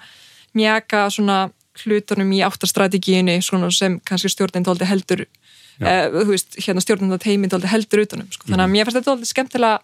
mjaka 0.58 1.06
svona 1.14 1.38
hlutunum 1.84 2.34
í 2.36 2.44
áttastrategíinu 2.46 3.40
sem 3.74 3.98
kannski 4.06 4.30
stjórnindóldi 4.30 4.86
heldur 4.90 5.26
þú 5.80 6.28
veist 6.30 6.60
hérna 6.62 6.84
stjórnandateimi 6.84 7.50
heldur 7.50 8.04
utanum 8.06 8.30
sko. 8.30 8.46
þannig 8.48 8.66
að 8.68 8.74
mér 8.76 8.90
finnst 8.90 9.02
þetta 9.02 9.32
skemmtilega 9.32 9.80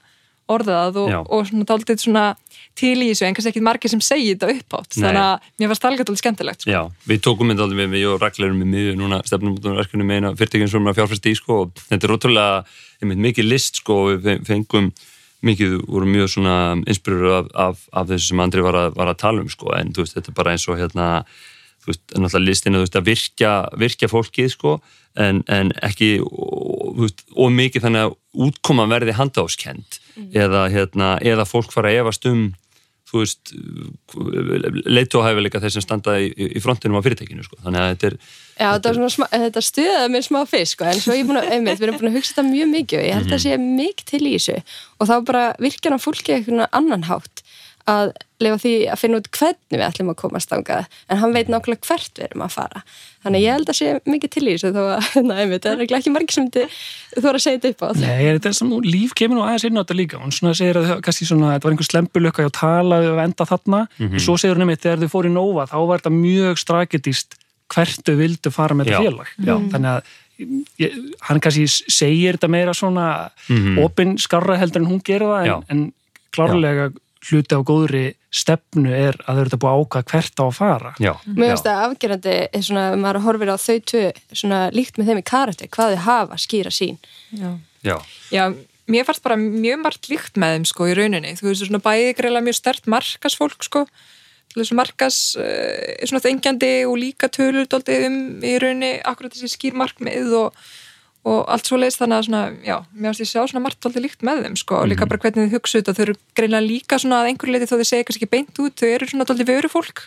orðað 0.49 0.97
og, 1.03 1.11
og 1.29 1.45
svona 1.45 1.65
dálítið 1.69 2.03
svona 2.03 2.23
til 2.77 2.95
í 3.03 3.09
þessu 3.11 3.27
en 3.27 3.35
kannski 3.37 3.51
ekki 3.51 3.63
margir 3.65 3.91
sem 3.91 4.01
segir 4.01 4.37
þetta 4.37 4.49
upp 4.55 4.77
átt 4.79 4.97
þannig 4.97 5.21
að 5.21 5.49
mér 5.61 5.71
var 5.71 5.79
stalgat 5.79 6.09
alveg 6.09 6.21
skemmtilegt 6.23 6.63
sko. 6.63 6.71
Já, 6.73 6.81
við 7.09 7.21
tókum 7.25 7.51
þetta 7.53 7.67
alveg 7.67 7.91
við 7.93 8.05
og 8.09 8.23
ræklerum 8.23 8.63
við 8.63 8.71
miður 8.73 8.97
núna 8.97 9.21
stefnum 9.27 9.57
út 9.57 9.69
á 9.69 9.77
verkunum 9.77 10.09
með 10.09 10.21
eina 10.21 10.33
fyrirtekin 10.39 10.71
sem 10.71 10.87
er 10.87 10.93
að 10.93 11.01
fjárfæst 11.01 11.29
í 11.29 11.35
sko 11.37 11.59
og 11.65 11.83
þetta 11.83 12.07
er 12.07 12.13
rótulega 12.13 12.55
einmitt 12.99 13.23
mikið 13.27 13.49
list 13.49 13.81
sko 13.83 13.99
og 14.05 14.25
við 14.25 14.41
fengum 14.49 14.89
mikið, 15.45 15.77
vorum 15.87 16.11
mjög 16.13 16.33
svona 16.33 16.55
inspirur 16.89 17.35
af, 17.37 17.51
af, 17.55 17.83
af 17.95 18.09
þessu 18.11 18.33
sem 18.33 18.43
Andri 18.43 18.63
var 18.65 18.77
að, 18.77 18.95
var 18.97 19.11
að 19.11 19.21
tala 19.21 19.43
um 19.43 19.51
sko. 19.51 19.71
En 19.77 19.93
þú 19.95 20.05
veist 20.05 20.17
þetta 20.17 20.33
er 20.33 20.39
bara 20.39 20.55
eins 20.55 20.67
og 20.67 20.79
hérna 20.79 21.09
þú 21.79 21.91
veist, 21.91 22.05
náttúrulega 22.15 22.45
listinu 22.47 22.79
þú 22.79 22.85
veist 22.85 22.99
að 22.99 23.11
virkja, 23.11 23.53
virkja 23.79 24.11
fólkið 24.11 24.51
sko. 24.55 24.79
En, 25.19 25.41
en 25.51 25.71
ekki 25.83 26.19
og 26.21 27.53
mikið 27.55 27.85
þannig 27.85 28.07
að 28.07 28.17
útkoma 28.45 28.85
verði 28.91 29.15
handháskend 29.17 29.97
mm. 30.15 30.29
eða, 30.37 30.67
hérna, 30.71 31.15
eða 31.25 31.47
fólk 31.49 31.73
fara 31.73 31.91
að 31.91 32.03
evast 32.03 32.27
um 32.29 32.51
þú 33.09 33.23
veist 33.23 33.53
leittóhæfileika 34.85 35.61
þeir 35.63 35.73
sem 35.75 35.85
standa 35.85 36.15
í, 36.21 36.29
í 36.29 36.61
frontinum 36.61 36.99
á 37.01 37.05
fyrirtekinu 37.05 37.45
sko. 37.45 37.57
þannig 37.63 37.81
að 37.81 37.91
þetta 37.93 38.09
er 38.09 38.17
Já, 38.59 38.67
þetta, 38.75 38.93
þetta, 38.93 39.27
þetta 39.45 39.63
stuðaði 39.63 40.13
mér 40.13 40.25
smá 40.25 40.39
fyrst 40.51 40.75
sko, 40.75 40.87
en 40.89 40.99
svo 40.99 41.15
ég 41.15 41.27
búin 41.29 41.39
að, 41.39 41.51
einmitt, 41.55 41.79
við 41.79 41.87
erum 41.87 41.99
búin 42.01 42.11
að 42.11 42.17
hugsa 42.19 42.33
þetta 42.35 42.47
mjög 42.49 42.71
mikið 42.73 42.99
og 42.99 43.05
ég 43.07 43.15
held 43.17 43.29
að 43.29 43.35
það 43.35 43.43
sé 43.45 43.59
mikið 43.63 44.09
til 44.09 44.21
í 44.21 44.33
þessu. 44.35 44.57
Og 44.99 45.09
þá 45.09 45.15
bara 45.29 45.43
virkjan 45.63 45.95
á 45.95 45.99
fólki 46.03 46.35
eitthvað 46.35 46.65
annan 46.75 47.07
hátt 47.07 47.43
að 47.89 48.11
lefa 48.39 48.59
því 48.63 48.73
að 48.87 48.99
finna 49.01 49.19
út 49.19 49.27
hvernig 49.35 49.75
við 49.75 49.83
ætlum 49.83 50.11
að 50.13 50.17
komast 50.21 50.51
ángað 50.55 50.85
en 51.09 51.19
hann 51.19 51.33
veit 51.35 51.49
nákvæmlega 51.51 51.87
hvert 51.87 52.19
við 52.19 52.25
erum 52.27 52.43
að 52.45 52.53
fara. 52.53 52.83
Þannig 53.25 53.43
ég 53.43 53.57
held 53.57 53.71
að 53.71 53.77
sé 53.79 53.95
mikið 54.07 54.31
til 54.35 54.43
í 54.45 54.53
þessu 54.53 54.71
þó 54.75 54.79
að, 54.85 55.09
næmi, 55.29 55.57
þetta 55.57 55.73
er 55.73 55.83
ekki 55.97 56.13
margir 56.13 56.37
sem 56.37 56.47
þú 56.53 57.23
voru 57.25 57.41
að 57.41 57.43
segja 57.43 57.59
þetta 57.59 57.73
upp 57.73 57.83
á 57.83 57.89
Nei, 57.99 58.23
þetta 58.29 58.51
er 58.51 58.57
svona, 58.59 58.79
líf 58.85 59.15
kemur 59.19 59.39
nú 59.39 59.43
aðeins 59.43 59.67
inn 59.67 59.79
á 59.79 59.81
þetta 59.81 59.99
líka? 59.99 60.21
Hún 60.23 60.35
svona 60.35 60.55
segir 60.55 60.79
að 60.79 60.93
kannski 61.03 61.27
svona, 61.27 61.51
þetta 61.57 61.67
var 61.67 61.75
einhver 61.75 61.89
slempulökk 61.89 62.41
að 62.45 62.55
tala 62.59 63.01
og 63.09 63.21
enda 63.25 63.49
þarna. 63.49 63.83
Mm 63.97 64.07
-hmm. 64.07 64.15
og 64.15 64.25
svo 64.27 64.37
segir 64.39 64.55
hún 64.55 64.63
einmitt, 64.63 64.83
þegar 64.85 65.03
þau 65.03 65.13
fóru 65.17 65.29
í 65.29 65.35
Nova 65.35 65.67
þá 65.67 65.77
var 65.83 65.99
þetta 65.99 66.15
mjög 66.15 66.63
strategist 66.63 67.35
hvert 67.69 68.01
þau 68.07 68.15
vildu 68.15 68.51
fara 68.51 68.75
með 68.75 68.89
þetta 68.89 69.03
félag. 69.03 69.35
Já. 69.43 69.55
þannig 69.73 69.91
að 69.91 70.17
ég, 70.79 70.97
hann 71.27 71.41
kannski 71.43 71.67
segir 71.67 72.37
þetta 72.37 72.51
meira 72.51 72.73
svona 72.73 73.29
mm 73.49 73.57
-hmm. 73.57 73.83
opin 73.83 74.17
skarra 74.17 74.57
heldur 74.57 74.81
en 74.81 74.89
hún 74.91 75.03
gera 75.03 75.25
það 75.25 75.45
en, 75.45 75.63
en 75.69 75.93
klárlega 76.31 76.89
hluti 77.27 77.57
á 77.57 77.61
góðri 77.65 78.05
stefnu 78.31 78.91
er 78.93 79.17
að 79.25 79.35
þau 79.35 79.41
eru 79.41 79.49
þetta 79.49 79.61
búið 79.63 79.71
að 79.71 79.83
ákvæða 79.83 80.09
hvert 80.13 80.39
á 80.39 80.43
að 80.45 80.55
fara. 80.55 80.91
Já. 81.01 81.11
Mér 81.25 81.51
finnst 81.51 81.67
það 81.67 81.83
afgerandi 81.87 82.35
svona, 82.67 82.83
maður 83.01 83.21
horfir 83.25 83.51
á 83.51 83.57
þau 83.59 83.77
tvö 83.91 84.03
svona, 84.31 84.59
líkt 84.75 84.99
með 84.99 85.11
þeim 85.11 85.21
í 85.21 85.27
karakter, 85.29 85.71
hvað 85.73 85.95
þau 85.95 86.03
hafa 86.05 86.39
skýra 86.39 86.73
sín 86.73 86.99
Já, 87.33 87.49
Já. 87.83 87.95
Já 88.31 88.43
mér 88.89 89.05
fannst 89.05 89.25
bara 89.25 89.37
mjög 89.39 89.83
margt 89.83 90.09
líkt 90.09 90.39
með 90.39 90.55
þeim 90.55 90.69
sko 90.69 90.87
í 90.89 90.95
rauninni, 90.97 91.35
þú 91.37 91.49
veist 91.49 91.65
svona 91.65 91.81
bæði 91.83 92.15
greiðlega 92.17 92.47
mjög 92.47 92.57
stert 92.57 92.89
markasfólk 92.89 93.65
sko. 93.67 93.85
Markas, 94.73 95.37
uh, 95.37 96.05
svona 96.09 96.23
þengjandi 96.23 96.71
og 96.89 96.95
líka 96.97 97.29
tölur 97.29 97.69
um 97.69 98.15
í 98.41 98.55
rauninni, 98.57 98.95
akkurat 99.05 99.35
þessi 99.35 99.51
skýrmarkmið 99.53 100.33
og 100.39 100.57
og 101.29 101.43
allt 101.51 101.69
svo 101.69 101.77
leiðist 101.79 102.01
þannig 102.01 102.17
að 102.17 102.25
svona, 102.27 102.41
já, 102.65 102.75
mér 102.95 103.11
finnst 103.11 103.23
ég 103.23 103.29
sjá 103.29 103.41
svona 103.43 103.61
margt 103.65 103.85
aldrei 103.85 104.05
líkt 104.05 104.25
með 104.25 104.41
þeim 104.45 104.57
sko 104.59 104.79
og 104.79 104.89
líka 104.89 105.05
mhm. 105.05 105.11
bara 105.11 105.23
hvernig 105.25 105.45
þið 105.45 105.55
hugsa 105.57 105.79
þetta, 105.81 105.95
þau 105.97 106.03
eru 106.05 106.17
greinlega 106.39 106.65
líka 106.65 106.99
svona 107.01 107.21
að 107.21 107.29
einhverju 107.31 107.55
leiti 107.55 107.69
þó 107.69 107.75
þið 107.75 107.89
segja 107.91 108.07
kannski 108.07 108.25
ekki 108.25 108.33
beint 108.33 108.61
út, 108.63 108.75
þau 108.79 108.89
eru 108.89 109.09
svona 109.11 109.27
aldrei 109.29 109.49
veru 109.49 109.71
fólk, 109.71 110.03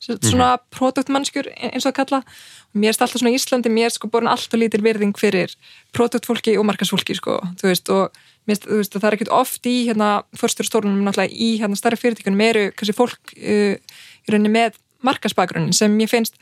svona 0.00 0.54
mm. 0.54 0.66
produktmannskjur 0.72 1.50
eins 1.68 1.84
og 1.84 1.90
að 1.90 1.96
kalla 1.98 2.20
og 2.22 2.78
mér 2.78 2.92
finnst 2.92 3.02
alltaf 3.04 3.20
svona 3.20 3.32
í 3.34 3.36
Íslandi, 3.36 3.72
mér 3.74 3.90
er 3.90 3.94
sko 3.96 4.08
borin 4.08 4.30
alltaf 4.32 4.56
lítil 4.56 4.80
verðing 4.84 5.18
fyrir 5.18 5.52
produktfólki 5.96 6.54
og 6.56 6.64
markasfólki 6.70 7.16
sko, 7.18 7.36
þú 7.60 7.68
veist 7.68 7.92
og 7.92 8.16
mér 8.48 8.62
finnst 8.62 8.96
það 8.96 9.08
er 9.10 9.18
ekkert 9.18 9.34
oft 9.36 9.68
í 9.68 9.74
hérna 9.90 10.22
fyrstjórnstórnum 10.40 11.02
náttúrulega 11.04 11.36
í 11.36 11.50
hérna 11.60 11.76
starra 11.76 12.00
fyrirtíkunum 12.00 12.40
eru 12.46 12.64
kannski 12.72 12.96
fólk 12.96 13.34
uh, 13.36 13.76
í 13.76 14.32
rauninni 14.32 14.54
með 14.54 14.80
markasbakgrunnin 15.04 15.76
sem 15.76 15.92
mér 15.96 16.10
finnst 16.10 16.40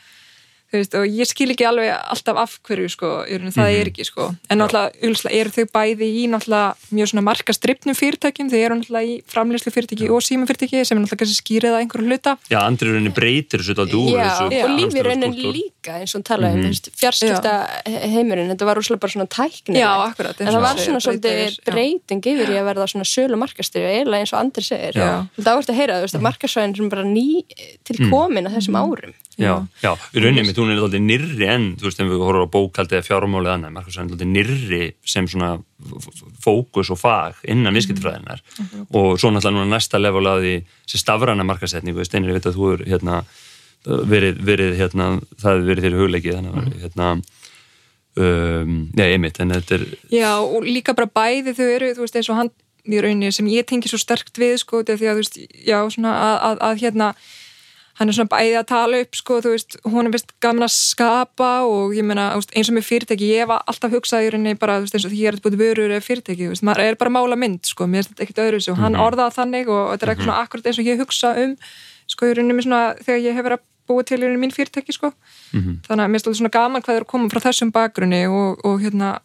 Veist, 0.68 0.92
og 0.98 1.06
ég 1.08 1.24
skil 1.24 1.48
ekki 1.54 1.64
alveg 1.64 1.88
alltaf 1.96 2.36
af 2.36 2.54
hverju 2.68 2.90
sko, 2.92 3.08
það 3.24 3.40
mm 3.40 3.52
-hmm. 3.56 3.80
er 3.80 3.88
ekki 3.88 4.04
sko. 4.04 4.34
En 4.52 4.58
náttúrulega 4.60 5.32
eru 5.32 5.50
þau 5.50 5.64
bæði 5.72 6.04
í 6.04 6.28
náttúrulega 6.28 6.74
mjög 6.92 7.08
svona 7.08 7.24
marka 7.24 7.52
stripnum 7.56 7.94
fyrirtækjum? 7.96 8.50
Þau 8.52 8.58
eru 8.58 8.74
náttúrulega 8.76 9.08
í 9.08 9.22
framleyslu 9.24 9.72
fyrirtæki 9.72 10.10
og 10.12 10.20
síma 10.20 10.44
fyrirtæki 10.44 10.84
sem 10.84 10.98
er 10.98 11.00
náttúrulega 11.00 11.24
kannski 11.24 11.40
skýrið 11.40 11.72
að 11.72 11.80
einhverju 11.80 12.06
hluta. 12.08 12.36
Já, 12.52 12.58
andri 12.60 12.92
raunin 12.92 13.14
breytir 13.16 13.60
þessu 13.64 13.72
þetta 13.72 13.96
úr 13.96 14.12
Já, 14.12 14.28
þessu, 14.28 14.44
og 14.64 14.70
lífi 14.76 15.00
raunin 15.08 15.34
líka 15.56 15.92
eins 16.00 16.14
og 16.14 16.22
talaðum 16.28 16.60
mm 16.60 16.68
-hmm. 16.68 16.92
fjarskipta 17.00 17.52
heimurinn 17.88 18.50
þetta 18.52 18.64
var 18.68 18.76
úrslega 18.76 19.00
bara 19.00 19.12
svona 19.12 19.26
tækni 19.26 19.78
Já, 19.80 19.92
akkurat 20.04 20.40
en 20.40 20.46
það 20.52 20.60
var 20.60 20.76
svona 20.76 21.00
svolítið 21.00 21.64
breyting 21.64 22.20
yfir 22.26 22.48
í 22.52 22.56
að 22.60 22.68
verða 22.68 22.86
svona 22.86 23.04
sölu 23.08 23.36
markastur 23.40 23.80
eiginlega 23.88 24.20
eins 24.20 24.32
og 24.36 24.40
andri 24.40 24.62
segir. 24.62 24.92
Það 24.92 25.48
áherslu 25.48 25.72
að 25.72 25.78
heyra, 25.80 26.04
mm. 29.38 29.44
Já, 29.44 29.54
já, 29.82 29.92
í 30.12 30.22
rauninni 30.22 30.46
mitt 30.48 30.58
hún 30.58 30.72
er 30.72 30.80
alltaf 30.82 31.02
nyrri 31.02 31.48
en, 31.48 31.66
þú 31.78 31.88
veist, 31.88 32.00
ef 32.02 32.10
við 32.10 32.24
horfum 32.26 32.48
á 32.50 32.54
bókaldi 32.54 32.98
eða 32.98 33.06
fjármálið 33.06 33.52
annað, 33.54 33.74
Markus 33.76 33.96
er 33.96 34.04
alltaf 34.04 34.30
nyrri 34.32 34.82
sem 35.06 35.28
svona 35.30 35.52
fókus 36.42 36.90
og 36.90 36.98
fag 36.98 37.38
innan 37.46 37.76
viðskiptfræðinar 37.78 38.42
mm 38.42 38.64
-hmm. 38.66 38.86
og 38.90 39.20
svo 39.20 39.30
náttúrulega 39.30 39.56
núna 39.56 39.74
næsta 39.76 39.98
level 39.98 40.26
að 40.26 40.42
því 40.42 40.54
sem 40.86 40.98
stafrana 40.98 41.44
markasetningu, 41.44 42.04
steinir, 42.04 42.30
ég 42.30 42.38
veit 42.38 42.46
að 42.46 42.58
þú 42.58 42.72
er 42.72 42.84
hérna, 42.90 43.24
verið, 43.84 44.44
verið 44.44 44.76
hérna, 44.76 45.20
það 45.38 45.52
hefur 45.52 45.68
verið 45.70 45.84
þér 45.84 45.98
hugleikið, 46.00 46.34
þannig 46.34 46.54
að 46.54 46.64
mhm. 46.64 46.80
hérna 46.82 47.22
um, 48.16 48.90
nei, 48.94 49.12
einmitt, 49.12 49.40
en 49.40 49.50
þetta 49.50 49.74
er 49.74 49.84
Já, 50.10 50.32
og 50.40 50.64
líka 50.66 50.94
bara 50.94 51.06
bæði 51.06 51.54
þau 51.54 51.68
eru, 51.68 51.92
þú 51.94 52.06
veist, 52.06 52.16
eins 52.16 52.30
og 52.30 52.36
hann 52.36 52.50
í 52.88 53.00
rauninni 53.00 53.32
sem 53.32 53.46
ég 53.46 53.66
tengi 53.68 53.90
svo 53.90 53.98
sterkt 54.00 54.38
við, 54.40 54.56
sko, 54.62 54.82
því 54.82 54.96
að, 54.96 55.18
þú 55.18 55.22
veist, 55.22 55.38
já, 55.66 55.78
svona 55.92 56.14
að, 56.14 56.36
að, 56.48 56.62
að 56.68 56.82
hérna 56.82 57.14
hann 57.98 58.10
er 58.10 58.14
svona 58.14 58.30
bæðið 58.30 58.56
að 58.60 58.66
tala 58.70 59.00
upp 59.02 59.18
sko, 59.18 59.38
þú 59.42 59.52
veist, 59.54 59.76
hún 59.86 60.06
er 60.06 60.12
vist 60.14 60.32
gaman 60.44 60.66
að 60.66 60.74
skapa 60.74 61.50
og 61.66 61.94
ég 61.96 62.06
meina, 62.06 62.28
eins 62.38 62.70
og 62.70 62.76
með 62.76 62.86
fyrirtæki 62.86 63.30
ég 63.32 63.48
var 63.50 63.64
alltaf 63.70 63.94
hugsað 63.94 64.26
í 64.26 64.30
rauninni 64.34 64.58
bara, 64.58 64.78
þú 64.78 64.86
veist, 64.86 64.98
eins 64.98 65.06
og 65.08 65.12
því 65.14 65.22
ég 65.24 65.28
er 65.32 65.40
búin 65.42 65.58
vörur 65.58 65.94
eða 65.94 66.06
fyrirtæki, 66.06 66.44
þú 66.46 66.52
veist, 66.54 66.66
maður 66.68 66.84
er 66.84 66.98
bara 67.00 67.14
mála 67.14 67.38
mynd 67.38 67.62
sko, 67.66 67.88
mér 67.90 68.04
finnst 68.04 68.14
þetta 68.14 68.26
ekkert 68.26 68.44
öðru 68.44 68.58
og 68.72 68.78
hann 68.78 68.94
-hmm. 68.94 69.06
orðaði 69.06 69.38
þannig 69.38 69.66
og 69.68 69.82
þetta 69.90 70.04
er 70.06 70.10
eitthvað 70.12 70.28
svona 70.28 70.42
akkurat 70.42 70.66
eins 70.66 70.78
og 70.78 70.86
ég 70.86 71.00
hugsa 71.02 71.28
um, 71.42 71.56
sko, 72.06 72.26
í 72.26 72.34
rauninni 72.34 72.62
svona 72.62 72.82
þegar 73.02 73.20
ég 73.26 73.34
hef 73.34 73.44
verið 73.44 73.58
að 73.58 73.66
búa 73.88 74.02
til 74.04 74.18
í 74.18 74.22
rauninni 74.22 74.42
mín 74.46 74.54
fyrirtæki, 74.54 74.92
sko 74.92 75.08
mm 75.10 75.60
-hmm. 75.60 75.74
þannig 75.88 76.04
að 76.04 76.08
mér 76.08 76.14
finnst 76.14 76.26
þetta 76.26 76.38
svona 76.38 76.56
gaman 76.58 76.82
hvað 76.82 76.96
er 76.96 77.02
að 77.02 77.12
koma 77.12 77.28
frá 77.28 77.40
þessum 77.40 77.72
bakgrunni 77.72 78.26
og, 78.28 78.64
og 78.64 78.80
hérna 78.80 79.18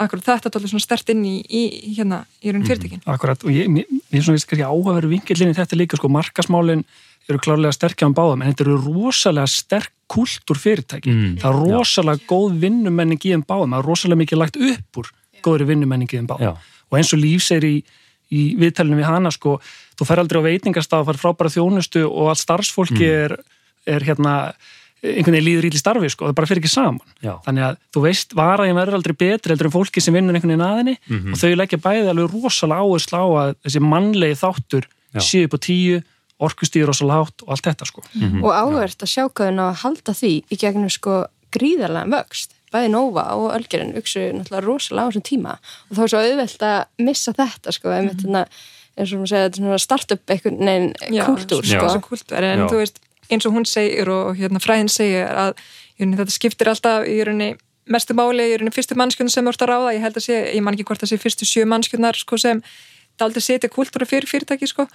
Akkurat, 0.00 0.24
þetta 0.24 0.48
er 0.48 0.58
alveg 0.58 0.72
svona 0.72 0.84
stert 0.84 1.12
inn 1.12 1.22
í, 1.28 1.36
í 1.44 1.62
hérna, 1.98 2.22
í 2.40 2.52
raun 2.52 2.62
mhm. 2.62 2.68
fyrirtekin. 2.70 3.02
Akkurat, 3.10 3.42
og 3.44 3.52
ég, 3.52 3.68
mér 3.68 3.86
er 3.86 4.24
svona 4.24 4.40
kannski 4.40 4.64
áhugaveru 4.64 5.12
vingillinni 5.12 5.56
þetta 5.58 5.78
líka, 5.78 6.00
sko, 6.00 6.10
markasmálinn 6.12 6.84
eru 7.30 7.40
klárlega 7.42 7.76
sterkja 7.76 8.08
á 8.08 8.16
báðum, 8.16 8.42
en 8.42 8.50
þetta 8.50 8.64
eru 8.64 8.78
rosalega 8.80 9.50
sterk 9.50 9.92
kultur 10.10 10.58
fyrirtæki. 10.58 11.12
Mm. 11.12 11.34
Það 11.42 11.50
er 11.50 11.76
rosalega 11.76 12.18
Já. 12.18 12.26
góð 12.32 12.56
vinnumenning 12.64 13.20
í 13.20 13.34
þeim 13.34 13.44
báðum, 13.46 13.76
það 13.76 13.82
er 13.82 13.88
rosalega 13.92 14.22
mikið 14.24 14.40
lagt 14.40 14.58
upp 14.70 15.00
úr 15.02 15.12
góðri 15.44 15.68
vinnumenning 15.68 16.10
í 16.10 16.18
þeim 16.18 16.30
báðum. 16.32 16.48
Já. 16.48 16.80
Og 16.90 16.98
eins 16.98 17.12
og 17.14 17.22
lífs 17.22 17.52
er 17.54 17.68
í, 17.68 17.76
í 18.32 18.42
viðtælunum 18.58 18.98
við 18.98 19.08
hana, 19.10 19.30
sko, 19.36 19.58
þú 20.00 20.08
fer 20.08 20.24
aldrei 20.24 20.40
á 20.42 20.48
veitingastaf, 20.48 21.06
far 21.06 21.20
frábæra 21.20 21.52
þjónustu 21.54 22.02
og 22.08 22.32
allt 22.32 22.42
starfsfólki 22.42 23.04
mm. 23.04 23.20
er, 23.28 23.36
er 23.98 24.08
hérna 24.08 24.34
einhvern 25.00 25.34
veginn 25.34 25.46
líður 25.46 25.68
íli 25.70 25.80
starfi 25.80 26.10
sko, 26.12 26.28
það 26.28 26.36
bara 26.36 26.48
fyrir 26.50 26.60
ekki 26.60 26.72
saman 26.72 27.00
Já. 27.24 27.32
þannig 27.46 27.66
að 27.70 27.76
þú 27.94 28.02
veist, 28.04 28.34
varaðin 28.36 28.76
verður 28.76 28.98
aldrei 28.98 29.16
betri 29.22 29.54
heldur 29.54 29.70
en 29.70 29.74
fólki 29.74 30.02
sem 30.04 30.16
vinnur 30.16 30.36
einhvern 30.36 30.52
veginn 30.52 30.66
aðinni 30.66 30.96
mm 30.98 31.18
-hmm. 31.18 31.32
og 31.32 31.40
þau 31.40 31.56
leggja 31.56 31.78
bæði 31.80 32.08
alveg 32.12 32.34
rosalega 32.34 32.80
áherslu 32.84 33.16
á 33.16 33.26
að 33.42 33.54
þessi 33.64 33.80
mannlegi 33.80 34.40
þáttur 34.44 34.88
séu 35.16 35.44
upp 35.48 35.56
á 35.56 35.58
tíu, 35.64 36.02
orkustíður 36.38 36.92
rosalega 36.92 37.24
hátt 37.24 37.42
og 37.42 37.48
allt 37.48 37.66
þetta 37.66 37.84
sko 37.88 38.02
mm 38.12 38.28
-hmm. 38.28 38.44
og 38.44 38.52
áhvert 38.52 39.02
að 39.02 39.12
sjá 39.14 39.24
hvað 39.28 39.52
það 39.56 39.68
að 39.68 39.80
halda 39.82 40.12
því 40.20 40.34
í 40.50 40.56
gegnum 40.56 40.90
sko 40.90 41.14
gríðarlega 41.50 42.10
vöxt 42.16 42.50
bæði 42.70 42.88
Nova 42.92 43.24
og 43.34 43.54
Ölgerinn 43.56 43.96
uksu 43.98 44.20
náttúrulega 44.20 44.66
rosalega 44.66 45.06
á 45.06 45.10
þessum 45.10 45.26
tíma 45.26 45.52
og 45.90 45.96
þá 45.96 46.02
er 46.02 46.08
svo 46.12 46.20
auðvelt 46.20 46.62
að 46.62 46.80
missa 46.98 47.32
þetta 47.32 47.72
sko 47.72 47.88
mm 47.88 48.08
-hmm. 48.08 48.44
eins 48.96 49.12
og 49.12 49.18
maður 49.18 49.32
segja 49.32 49.78
startup 49.78 50.22
kultúr 51.26 51.64
sko. 51.64 52.36
en 52.36 52.68
þú 52.68 52.76
veist 52.76 53.00
eins 53.30 53.46
og 53.48 53.56
hún 53.56 53.66
segir 53.68 54.10
og 54.12 54.36
hérna, 54.38 54.62
fræðin 54.62 54.90
segir 54.92 55.26
að 55.30 55.54
jörni, 55.98 56.18
þetta 56.20 56.36
skiptir 56.36 56.70
alltaf 56.72 57.08
í 57.08 57.18
jörni, 57.20 57.50
mestu 57.90 58.16
máli 58.18 58.46
í 58.46 58.54
jörni, 58.54 58.74
fyrstu 58.74 58.98
mannskjörnum 58.98 59.34
sem 59.34 59.50
ert 59.50 59.64
að 59.64 59.72
ráða. 59.72 59.94
Ég 59.96 60.04
held 60.04 60.20
að 60.20 60.26
sé, 60.26 60.40
ég 60.54 60.64
man 60.64 60.76
ekki 60.76 60.88
hvort 60.90 61.02
það 61.02 61.12
sé 61.12 61.20
fyrstu 61.22 61.48
sjö 61.48 61.66
mannskjörnar 61.70 62.18
sko, 62.18 62.38
sem 62.40 62.62
aldrei 63.20 63.42
setja 63.44 63.68
kultúra 63.68 64.06
fyrir 64.08 64.28
fyrirtæki 64.30 64.68
sko 64.70 64.86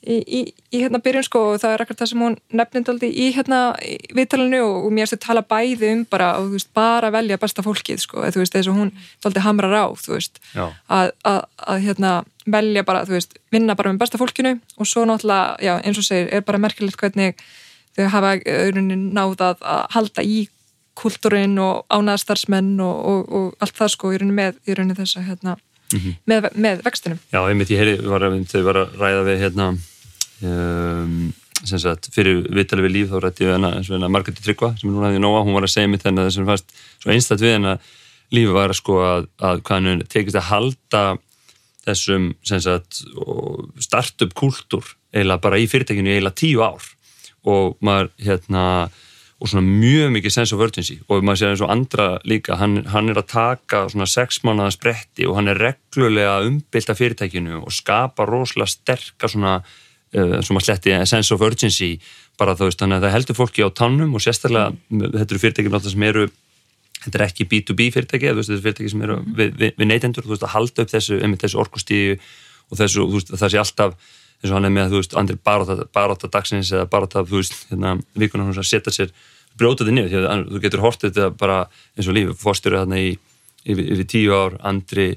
í, 0.00 0.16
í, 0.16 0.40
í 0.72 0.80
hérna 0.80 1.00
byrjun 1.02 1.26
sko 1.26 1.42
og 1.52 1.60
það 1.62 1.74
er 1.74 1.84
akkur 1.84 1.98
það 2.00 2.10
sem 2.12 2.24
hún 2.24 2.36
nefnind 2.56 2.90
aldrei 2.92 3.08
í 3.10 3.28
hérna 3.36 3.60
viðtalinu 4.16 4.60
og, 4.64 4.86
og 4.86 4.94
mér 4.96 5.06
erstu 5.06 5.18
að 5.18 5.24
tala 5.26 5.44
bæði 5.50 5.92
um 5.94 6.04
bara 6.10 6.30
og 6.40 6.48
þú 6.48 6.56
veist, 6.56 6.70
bara 6.76 7.12
velja 7.14 7.40
besta 7.40 7.64
fólkið 7.66 8.04
sko, 8.04 8.22
eða 8.24 8.34
þú 8.36 8.42
veist, 8.42 8.56
þess 8.56 8.72
að 8.72 8.78
hún 8.80 8.92
aldrei 9.28 9.44
hamrar 9.44 9.76
á, 9.76 9.86
þú 10.00 10.14
veist 10.16 10.40
að, 10.56 11.12
að, 11.28 11.40
að 11.74 11.82
hérna 11.86 12.12
velja 12.50 12.84
bara, 12.88 13.04
þú 13.08 13.18
veist, 13.18 13.36
vinna 13.52 13.76
bara 13.78 13.92
með 13.92 14.04
besta 14.04 14.20
fólkinu 14.20 14.56
og 14.78 14.88
svo 14.88 15.04
náttúrulega, 15.08 15.58
já, 15.66 15.74
eins 15.84 16.00
og 16.00 16.06
segir, 16.06 16.30
er 16.32 16.46
bara 16.46 16.62
merkilegt 16.62 17.00
hvernig 17.00 17.44
þau 17.96 18.06
hafa 18.14 18.36
auðvunni 18.38 18.98
náðað 19.10 19.62
að 19.62 19.84
halda 19.96 20.24
í 20.24 20.40
kultúrin 21.00 21.58
og 21.62 21.84
ánaðarstarfsmenn 21.88 22.78
og, 22.84 22.96
og, 23.10 23.20
og 23.36 23.62
allt 23.64 23.76
það 23.78 23.92
sko 23.94 24.12
í 24.12 24.20
rauninni 24.20 24.36
með 24.36 24.58
í 24.66 24.76
rauninni 24.76 24.98
þess 24.98 25.20
að 25.20 25.28
hérna 25.30 25.54
mm 25.56 25.98
-hmm. 25.98 26.16
með, 26.26 26.48
með 26.54 26.82
vextinum. 26.86 27.20
Já, 27.32 27.40
einmitt 27.46 27.70
ég 27.70 27.80
heyri, 27.80 27.94
að, 27.98 28.40
þau 28.50 28.62
var 28.66 28.80
að 28.82 28.98
ræða 29.00 29.22
við 29.28 29.40
hérna 29.44 29.68
um, 30.42 31.32
sem 31.64 31.80
sagt, 31.80 32.10
fyrir 32.14 32.44
viðtalið 32.48 32.86
við 32.86 32.94
líf 32.96 33.10
þá 33.10 33.16
rætti 33.24 33.46
við 33.46 33.56
hana, 33.58 33.72
hérna 33.84 34.12
Margretti 34.12 34.44
Tryggva 34.44 34.74
sem 34.80 34.92
núna 34.92 35.12
því 35.12 35.22
nóga, 35.22 35.42
hún 35.44 35.56
var 35.56 35.66
að 35.66 35.74
segja 35.74 35.90
mitt 35.92 36.04
þennan 36.04 36.28
þessum 36.28 36.48
fast, 36.48 36.72
svo 37.02 37.12
einstætt 37.12 37.42
við 37.44 37.58
hennar 37.58 37.82
lífi 38.34 38.54
var 38.54 38.72
að 38.72 38.78
sko 38.78 39.00
að, 39.04 39.26
að 39.42 39.62
hvað 39.66 39.80
hann 39.80 40.06
tekist 40.08 40.38
að 40.38 40.48
halda 40.48 41.02
þessum 41.84 42.30
sagt, 42.46 43.02
startup 43.82 44.34
kultúr 44.38 44.86
eiginlega 45.12 45.42
bara 45.42 45.60
í 45.60 45.68
fyrirtekinu 45.70 46.12
eiginlega 46.12 46.38
tíu 46.38 46.64
ár 46.64 46.84
og 47.48 47.76
maður 47.84 48.10
hérna 48.20 48.64
og 49.40 49.48
svona 49.48 49.64
mjög 49.64 50.10
mikið 50.12 50.34
sense 50.34 50.54
of 50.54 50.60
urgency 50.60 50.98
og 51.08 51.22
maður 51.24 51.40
sé 51.40 51.48
eins 51.48 51.62
og 51.64 51.70
andra 51.72 52.08
líka 52.28 52.58
hann, 52.60 52.82
hann 52.92 53.08
er 53.08 53.20
að 53.22 53.30
taka 53.32 53.86
svona 53.88 54.08
sex 54.10 54.42
mánuða 54.44 54.74
spretti 54.74 55.28
og 55.28 55.38
hann 55.38 55.48
er 55.48 55.60
reglulega 55.60 56.34
að 56.36 56.50
umbylta 56.50 56.96
fyrirtækinu 56.98 57.62
og 57.62 57.72
skapa 57.72 58.26
rosalega 58.28 58.68
sterkar 58.74 59.32
svona 59.32 59.54
uh, 59.62 60.36
svona 60.44 60.60
sletti 60.60 60.92
sense 61.08 61.32
of 61.32 61.40
urgency 61.46 61.94
bara 62.40 62.56
þá 62.56 62.66
veist 62.68 62.84
þannig 62.84 63.00
að 63.00 63.06
það 63.06 63.16
heldur 63.16 63.40
fólki 63.40 63.64
á 63.64 63.68
tannum 63.72 64.14
og 64.14 64.24
sérstaklega 64.24 64.74
mm. 64.76 65.08
þetta 65.16 65.26
eru 65.30 65.42
fyrirtækinu 65.46 65.80
alltaf 65.80 65.96
sem 65.96 66.08
eru 66.10 66.28
þetta 67.00 67.16
er 67.16 67.26
ekki 67.30 67.48
B2B 67.48 67.90
fyrirtæki 67.96 68.34
veist, 68.36 68.52
þetta 68.52 68.58
eru 68.58 68.66
fyrirtæki 68.68 68.92
sem 68.92 69.08
eru 69.08 69.20
mm. 69.22 69.34
við, 69.40 69.52
við, 69.56 69.76
við 69.80 69.92
neytendur 69.94 70.28
þú 70.28 70.34
veist 70.34 70.48
að 70.50 70.56
halda 70.58 70.84
upp 70.84 70.92
þessu, 70.92 71.20
þessu 71.40 71.64
orkustíu 71.64 72.16
og 72.68 72.80
þessu, 72.82 73.08
þú 73.08 73.22
veist 73.22 73.32
það 73.40 73.54
sé 73.54 73.64
alltaf 73.64 74.16
eins 74.40 74.52
og 74.52 74.56
hann 74.56 74.68
er 74.68 74.72
með, 74.74 74.92
þú 74.92 75.02
veist, 75.02 75.16
andri 75.20 75.36
baráta 75.44 76.30
dagsins 76.32 76.70
eða 76.72 76.86
baráta, 76.90 77.24
þú 77.28 77.42
veist, 77.42 77.58
hérna, 77.70 77.96
vikuna 78.16 78.46
hann 78.48 78.64
setja 78.64 78.94
sér, 78.94 79.12
brjóta 79.60 79.84
þetta 79.84 79.96
niður 79.96 80.12
því 80.12 80.22
að 80.22 80.46
þú 80.48 80.62
getur 80.64 80.84
hortið 80.84 81.12
þetta 81.12 81.36
bara 81.40 81.58
eins 81.96 82.08
og 82.08 82.16
lífi 82.16 82.36
fórstjóru 82.40 82.80
þarna 82.80 83.02
í 83.02 83.10
yfir, 83.66 83.84
yfir 83.96 84.08
tíu 84.08 84.32
ár, 84.32 84.56
andri 84.64 85.10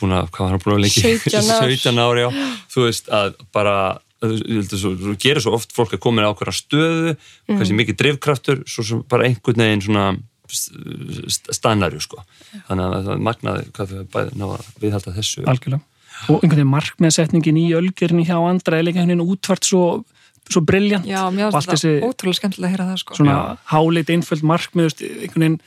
búin 0.00 0.16
að, 0.16 0.30
hvað 0.34 0.46
var 0.46 0.54
hann 0.54 0.64
búin 0.64 0.76
að 0.76 0.84
lengi? 0.84 1.16
17 1.24 2.02
ári, 2.06 2.24
já, 2.26 2.30
þú 2.74 2.86
veist, 2.88 3.12
að 3.16 3.36
bara 3.56 3.76
þú 4.20 5.14
gerir 5.20 5.40
svo 5.40 5.54
oft 5.56 5.72
fólk 5.72 5.94
að 5.96 6.02
koma 6.04 6.24
í 6.24 6.28
ákveðra 6.28 6.52
stöðu, 6.52 7.14
mm. 7.14 7.54
kannski 7.56 7.78
mikið 7.78 8.00
drivkraftur, 8.02 8.64
svo 8.68 8.84
sem 8.84 9.04
bara 9.08 9.30
einhvern 9.30 9.64
veginn 9.64 9.86
svona 9.86 10.10
stannarju, 10.50 12.02
sko. 12.04 12.24
Þannig 12.68 12.84
að 12.84 13.06
það 13.06 13.24
magnaði 13.24 13.68
hvað 13.76 13.94
við 13.94 14.08
bæðið 14.12 14.36
ná 14.36 14.46
að 14.50 14.68
viðhalda 14.82 15.14
þessu. 15.16 15.44
Algjörlega 15.48 15.86
og 16.28 16.40
einhvern 16.40 16.60
veginn 16.60 16.72
markmiðsetningin 16.74 17.60
í 17.60 17.66
ölgerni 17.78 18.26
hjá 18.28 18.36
andra 18.38 18.78
er 18.78 18.86
líka 18.86 19.00
einhvern 19.00 19.20
veginn 19.20 19.34
útvart 19.36 19.66
svo, 19.66 19.84
svo 20.50 20.62
brilljant 20.66 21.08
Já, 21.08 21.24
mér 21.32 21.54
finnst 21.54 21.86
það 21.86 22.08
ótrúlega 22.08 22.40
skemmtilega 22.40 22.68
að 22.68 22.74
heyra 22.76 22.88
það 22.92 23.02
sko. 23.04 23.18
Svona 23.20 23.36
háleit 23.72 24.14
einföld 24.14 24.46
markmið 24.52 24.96
einhvern 25.00 25.46
veginn 25.46 25.60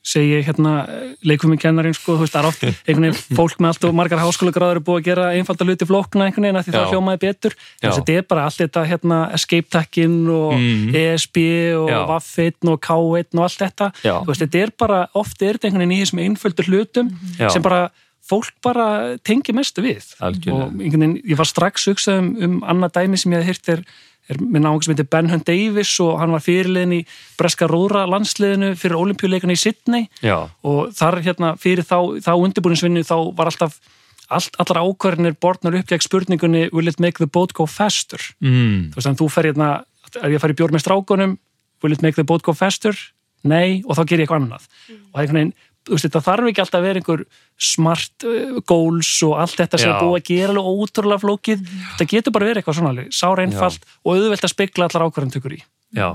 segi 0.00 0.38
hérna 0.46 0.86
leikum 1.28 1.52
við 1.52 1.60
kennarinn 1.66 1.94
sko, 1.96 2.14
þú 2.16 2.24
veist, 2.24 2.32
það 2.32 2.40
er 2.40 2.48
oft 2.48 2.62
einhvern 2.88 3.06
veginn 3.06 3.36
fólk 3.36 3.58
með 3.60 3.72
allt 3.74 3.86
og 3.86 3.96
margar 3.98 4.22
háskóla 4.22 4.54
gráður 4.54 4.80
er 4.80 4.84
búið 4.86 5.00
að 5.00 5.08
gera 5.10 5.26
einfalda 5.36 5.66
luti 5.68 5.88
flókna 5.88 6.26
einhvern 6.26 6.46
veginn 6.46 6.60
að 6.60 6.66
því 6.66 6.72
Já. 6.72 6.76
það 6.78 6.94
hljómaði 6.94 7.22
betur 7.26 7.56
en 7.60 7.94
þetta 7.98 8.14
er 8.16 8.26
bara 8.32 8.46
allt 8.48 8.62
þetta 8.62 8.84
hérna 8.88 9.18
escape-takkin 9.36 10.14
og 10.32 10.54
mm. 10.56 10.94
ESB 11.02 11.40
og 11.82 11.92
Vaff1 12.14 12.72
og 12.72 12.80
K1 12.88 13.36
og 13.36 13.44
allt 13.44 13.64
þetta 13.66 13.90
Já. 14.00 14.14
þú 14.14 14.32
veist, 14.32 14.44
þetta 14.46 14.62
er 14.64 14.72
bara, 14.84 15.02
oft 15.20 15.44
er 15.44 15.58
þetta 15.58 15.68
einhvern 15.68 15.84
veginn 15.84 15.98
í 15.98 16.00
þessum 16.06 16.24
einföldur 16.24 16.70
hlutum 16.72 17.12
Já. 17.36 17.50
sem 17.52 17.66
bara 17.66 17.90
fólk 18.30 18.54
bara 18.64 18.86
tengi 19.26 19.54
mestu 19.56 19.84
við 19.84 20.12
Algjörlega. 20.22 20.68
og 20.68 20.78
veginn, 20.78 21.18
ég 21.26 21.40
var 21.40 21.48
strax 21.48 21.88
hugsað 21.90 22.22
um, 22.22 22.30
um 22.46 22.56
annað 22.70 23.00
dæmi 23.00 23.20
sem 23.20 23.34
ég 23.34 23.44
hef 23.44 23.50
hýrt 23.50 23.72
er, 23.74 23.84
er 24.30 24.40
minn 24.40 24.68
áhengi 24.68 24.86
sem 24.86 24.94
heitir 24.94 25.10
Ben 25.10 25.30
Hunt 25.32 25.46
Davis 25.48 25.92
og 26.04 26.18
hann 26.22 26.34
var 26.34 26.44
fyrirliðin 26.44 26.98
í 27.00 27.04
Breska 27.40 27.68
Róðra 27.70 28.06
landsliðinu 28.10 28.72
fyrir 28.80 29.00
olimpíuleikana 29.00 29.56
í 29.56 29.60
Sydney 29.60 30.08
Já. 30.24 30.46
og 30.62 30.94
þar 30.96 31.20
hérna 31.26 31.54
fyrir 31.60 31.86
þá, 31.86 32.20
þá 32.22 32.32
undirbúinisvinni 32.38 33.04
þá 33.06 33.16
var 33.36 33.52
alltaf 33.52 33.80
all, 34.30 34.46
allar 34.62 34.82
ákvarðinir 34.86 35.38
borðnar 35.42 35.80
upp 35.80 35.90
gegn 35.90 36.06
spurningunni 36.06 36.66
will 36.72 36.90
it 36.90 37.00
make 37.02 37.18
the 37.18 37.28
boat 37.28 37.54
go 37.56 37.66
faster 37.66 38.22
mm. 38.42 38.90
þú 38.92 39.00
veist 39.00 39.10
að 39.10 39.22
þú 39.22 39.30
fer 39.34 39.50
hérna 39.50 39.70
er 40.18 40.32
ég 40.32 40.38
að 40.38 40.44
fara 40.44 40.54
í 40.54 40.58
bjórn 40.58 40.76
með 40.76 40.84
strákunum 40.86 41.38
will 41.82 41.94
it 41.94 42.02
make 42.02 42.18
the 42.18 42.26
boat 42.26 42.44
go 42.46 42.54
faster? 42.56 42.96
Nei 43.46 43.80
og 43.86 43.96
þá 43.96 44.02
ger 44.04 44.20
ég 44.20 44.26
eitthvað 44.26 44.42
annað 44.42 44.66
mm. 44.68 44.96
og 45.00 45.14
það 45.14 45.20
er 45.20 45.22
einhvern 45.24 45.40
veginn 45.40 45.54
það 45.88 46.22
þarf 46.26 46.50
ekki 46.50 46.62
alltaf 46.64 46.78
að 46.80 46.86
vera 46.88 47.00
einhver 47.00 47.24
smart 47.60 48.28
uh, 48.28 48.60
goals 48.68 49.10
og 49.26 49.36
allt 49.40 49.58
þetta 49.62 49.80
sem 49.80 49.92
er 49.92 50.00
búið 50.00 50.20
að 50.20 50.30
gera 50.30 50.54
alveg 50.54 50.70
ótrúlega 50.84 51.24
flókið. 51.24 51.66
Þetta 51.96 52.10
getur 52.14 52.36
bara 52.36 52.50
verið 52.50 52.62
eitthvað 52.62 52.80
svona 52.80 53.10
sára 53.14 53.44
einfalt 53.46 53.84
Já. 53.84 53.98
og 54.04 54.16
auðvelt 54.16 54.48
að 54.48 54.54
spekla 54.54 54.88
allar 54.88 55.06
ákvarðan 55.08 55.36
tökur 55.36 55.58
í. 55.58 55.62
Já, 55.90 56.06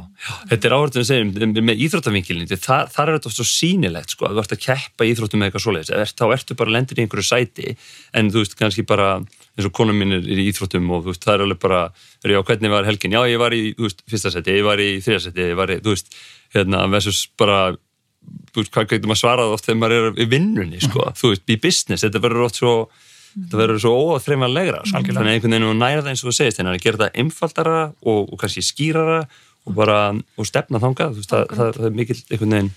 þetta 0.47 0.69
er 0.69 0.73
áhverjum 0.77 1.01
að 1.01 1.07
segja 1.09 1.47
með 1.67 1.81
íþróttavinkilin, 1.83 2.47
þar, 2.63 2.85
þar 2.93 3.09
er 3.11 3.17
þetta 3.17 3.31
svo 3.35 3.45
sínilegt 3.49 4.13
sko, 4.13 4.29
að 4.29 4.37
þú 4.37 4.43
ert 4.45 4.53
að 4.55 4.61
keppa 4.63 5.07
íþróttum 5.09 5.41
með 5.41 5.49
eitthvað 5.49 5.63
svoleiðis, 5.65 6.13
þá 6.15 6.23
ertu 6.31 6.55
bara 6.61 6.71
lendir 6.71 7.01
í 7.01 7.03
einhverju 7.03 7.25
sæti 7.27 7.73
en 8.15 8.29
þú 8.31 8.45
veist 8.45 8.55
kannski 8.55 8.85
bara 8.87 9.09
eins 9.19 9.67
og 9.67 9.73
konum 9.75 9.99
minn 9.99 10.15
er 10.15 10.23
í 10.31 10.45
íþróttum 10.47 10.87
og 10.95 11.09
veist 11.09 11.27
það 11.27 11.35
er 11.35 11.43
alveg 11.49 11.59
bara, 11.65 11.81
já 12.23 12.39
hvernig 12.39 12.71
var 12.71 12.87
helgin? 12.87 13.17
Já 13.17 13.27
ég 13.27 13.41
var 13.43 13.55
í, 13.55 13.65
veist, 13.81 13.99
fyrsta 14.07 14.31
seti, 14.31 14.55
ég 14.55 14.63
var 14.63 14.79
í 14.79 14.89
þrjaseti, 15.03 15.49
ég 15.51 15.59
var 15.59 15.75
í, 15.75 15.77
þú 15.83 15.91
veist, 15.91 16.15
hérna 16.55 16.85
versus 16.95 17.25
bara 17.35 17.59
hvað 18.55 18.87
getur 18.93 19.11
maður 19.11 19.21
svarað 19.21 19.55
oft 19.55 19.67
þegar 19.67 19.81
maður 19.81 19.97
er 19.97 20.21
í 20.23 20.29
vinnunni 20.31 20.79
sko, 20.83 21.09
þú 21.19 21.33
veist, 21.33 21.45
í 21.49 21.59
business, 21.61 22.05
þetta 22.05 22.23
verður 22.23 22.47
oft 22.47 22.61
svo 22.61 22.75
þetta 23.35 23.59
verður 23.59 23.81
svo 23.83 23.93
óþreifanlegra 24.15 24.83
sko. 24.85 25.01
þannig 25.09 25.25
að 25.25 25.33
einhvern 25.33 25.57
veginn 25.57 25.81
nærða 25.81 26.11
eins 26.11 26.23
og 26.23 26.31
þú 26.31 26.35
segist 26.37 26.61
þannig 26.61 26.77
að 26.77 26.85
gera 26.85 27.01
þetta 27.01 27.23
einfaldara 27.23 27.79
og, 27.99 28.29
og 28.31 28.39
kannski 28.39 28.63
skýrara 28.63 29.25
og 29.65 29.73
bara, 29.75 29.97
og 30.37 30.47
stefna 30.47 30.79
þangað. 30.79 31.17
Veist, 31.17 31.31
það, 31.31 31.47
það, 31.57 31.71
það 31.75 31.87
er 31.89 31.97
mikil 31.99 32.17
einhvern 32.29 32.55
veginn 32.55 32.75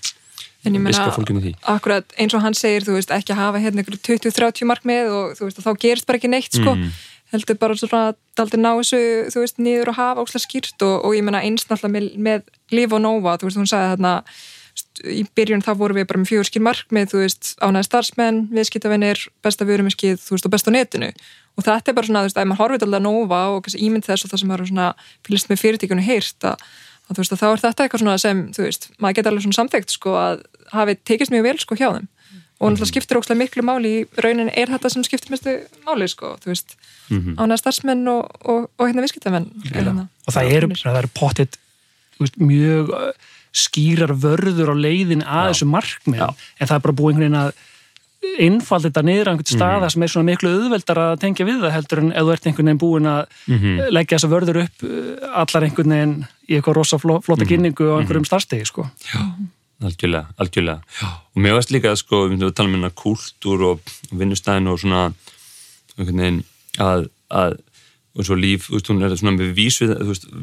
En 0.67 0.75
ég 0.75 0.81
menna, 0.83 1.53
akkurat 1.71 2.17
eins 2.19 2.33
og 2.35 2.41
hann 2.43 2.55
segir, 2.57 2.83
þú 2.83 2.97
veist, 2.97 3.13
ekki 3.15 3.31
að 3.31 3.39
hafa 3.39 3.61
hérna 3.63 3.79
einhverju 3.79 4.01
20-30 4.09 4.67
markmið 4.67 5.11
og 5.15 5.37
þú 5.37 5.47
veist, 5.47 5.61
þá 5.63 5.69
gerist 5.79 6.07
bara 6.09 6.19
ekki 6.19 6.31
neitt, 6.33 6.51
sko, 6.51 6.73
mm. 6.75 6.97
heldur 7.31 7.57
bara 7.61 7.77
svona 7.79 8.01
að 8.09 8.17
daldi 8.35 8.59
ná 8.59 8.73
þessu, 8.73 8.99
þú 9.31 9.43
veist, 9.45 9.61
nýður 9.63 9.93
og 9.93 9.97
hafa 10.01 10.25
óslægt 10.25 10.45
skýrt 10.49 10.83
og, 10.83 10.97
og 11.07 11.15
ég 11.15 11.23
menna 11.23 11.39
eins 11.47 11.63
náttúrulega 11.69 11.93
með, 11.95 12.09
með 12.27 12.75
Líf 12.75 12.95
og 12.97 13.03
Nova, 13.05 13.37
þú 13.39 13.47
veist, 13.47 13.61
hún 13.61 13.71
sagði 13.71 13.93
þarna 13.93 14.13
í 15.03 15.23
byrjun 15.37 15.63
þá 15.63 15.71
vorum 15.79 15.99
við 15.99 16.07
bara 16.09 16.21
með 16.21 16.31
fjögurskil 16.31 16.61
markmið, 16.65 17.11
þú 17.13 17.21
veist, 17.23 17.51
ánæði 17.63 17.87
starfsmenn, 17.87 18.41
viðskiptavinnir, 18.55 19.23
besta 19.45 19.67
vörumiskið, 19.69 20.19
þú 20.23 20.35
veist, 20.35 20.47
og 20.49 20.53
besta 20.53 20.73
á 20.73 20.75
netinu. 20.75 21.09
Og 21.55 21.65
þetta 21.65 21.91
er 21.91 21.97
bara 21.97 22.09
svona, 22.09 22.21
þú 22.23 22.29
veist, 22.29 22.39
að 22.39 22.49
maður 22.49 22.61
horfið 22.63 22.85
alltaf 22.87 23.03
nófa 23.05 23.41
og 23.53 23.63
kannski 23.65 23.81
ímynd 23.87 24.07
þess 24.07 24.25
og 24.25 24.31
það 24.33 24.43
sem 24.43 24.51
maður 24.51 24.69
svona 24.71 24.91
fylgst 25.27 25.49
með 25.51 25.61
fyrirtíkunni 25.63 26.05
heyrt 26.05 26.47
að, 26.47 26.69
að 27.07 27.17
þú 27.17 27.23
veist, 27.23 27.35
að 27.35 27.41
þá 27.41 27.47
er 27.49 27.63
þetta 27.65 27.85
eitthvað 27.85 28.03
svona 28.03 28.19
sem, 28.21 28.45
þú 28.55 28.67
veist, 28.67 28.87
maður 28.97 29.19
geta 29.19 29.33
alveg 29.33 29.45
svona 29.47 29.59
samþygt 29.59 29.95
sko 29.95 30.15
að 30.19 30.45
hafi 30.75 30.97
tekist 31.07 31.33
mjög 31.33 31.47
vel 31.47 31.57
sko 31.63 31.79
hjá 31.79 31.89
þeim. 31.97 32.07
Og 32.59 32.73
náttúrulega 32.73 32.91
skiptir 32.91 33.15
ókslega 33.15 33.39
miklu 33.39 33.63
máli 33.63 33.91
í 34.01 34.05
raunin 34.19 34.49
er 34.51 34.67
þetta 34.67 34.89
sem 34.91 35.03
skiptir 35.07 35.31
mestu 35.31 35.53
máli 35.87 36.09
sko, 36.11 36.33
þú 36.43 36.51
veist, 36.51 36.75
-hmm. 37.09 37.35
ánæða 37.39 37.57
starfsmenn 37.61 38.07
og, 38.07 38.27
og, 38.43 38.69
og 38.77 38.87
hérna 38.87 39.03
viðskiptamenn. 39.05 39.47
Og 40.27 40.35
það 40.35 40.51
eru, 40.55 40.69
það 40.75 40.99
eru 41.01 41.11
pottit, 41.15 41.55
veist, 42.19 42.35
mjög 42.35 42.91
skýrar 43.55 44.13
vörður 44.13 44.73
á 44.73 44.75
leiðin 44.77 45.25
að 45.25 45.51
þessu 45.53 45.67
markmið 45.69 46.21
en 46.21 46.67
það 46.67 46.75
er 46.77 46.85
bara 46.85 46.97
búið 46.99 47.13
einhvern 47.13 47.25
veginn 47.25 47.41
að 47.41 47.51
einfald 48.19 48.85
þetta 48.85 49.03
niður 49.07 49.29
á 49.29 49.31
einhvern 49.31 49.47
staða 49.47 49.77
mm 49.77 49.83
-hmm. 49.83 49.93
sem 49.93 50.03
er 50.03 50.11
svona 50.11 50.29
miklu 50.29 50.49
auðveldar 50.49 50.99
að 50.99 51.19
tengja 51.19 51.45
við 51.45 51.61
það 51.63 51.75
heldur 51.75 51.99
en 51.99 52.11
ef 52.11 52.23
þú 52.23 52.33
ert 52.33 52.47
einhvern 52.47 52.67
veginn 52.67 52.83
búin 52.83 53.07
að 53.07 53.21
mm 53.47 53.57
-hmm. 53.57 53.91
leggja 53.91 54.17
þessa 54.17 54.33
vörður 54.33 54.61
upp 54.63 54.83
uh, 54.83 55.39
allar 55.41 55.63
einhvern 55.63 55.93
veginn 55.95 56.25
í 56.49 56.55
eitthvað 56.55 56.75
rosa 56.75 56.97
flotta 56.97 57.19
mm 57.19 57.39
-hmm. 57.39 57.47
kynningu 57.47 57.85
á 57.87 57.95
einhverjum 57.99 58.25
starfstegi 58.25 58.65
sko. 58.65 58.89
Já, 59.13 59.21
algjörlega, 59.81 60.27
algjörlega 60.37 60.81
Já. 61.01 61.07
og 61.35 61.39
mér 61.41 61.53
veist 61.55 61.71
líka 61.71 61.91
að 61.91 61.95
sko 61.95 62.27
við 62.27 62.53
talum 62.53 62.83
um 62.83 62.91
kúltúr 62.91 63.59
og 63.71 63.79
vinnustæðin 64.11 64.67
og 64.67 64.79
svona 64.79 65.13
einhvern 65.97 66.19
veginn 66.19 66.43
að, 66.77 67.09
að 67.29 67.57
og 68.15 68.25
svo 68.25 68.35
líf, 68.35 68.67
þú 68.67 68.73
veist, 68.73 68.89
hún 68.89 69.03
er 69.03 69.15
svona 69.15 69.37
með 69.37 69.53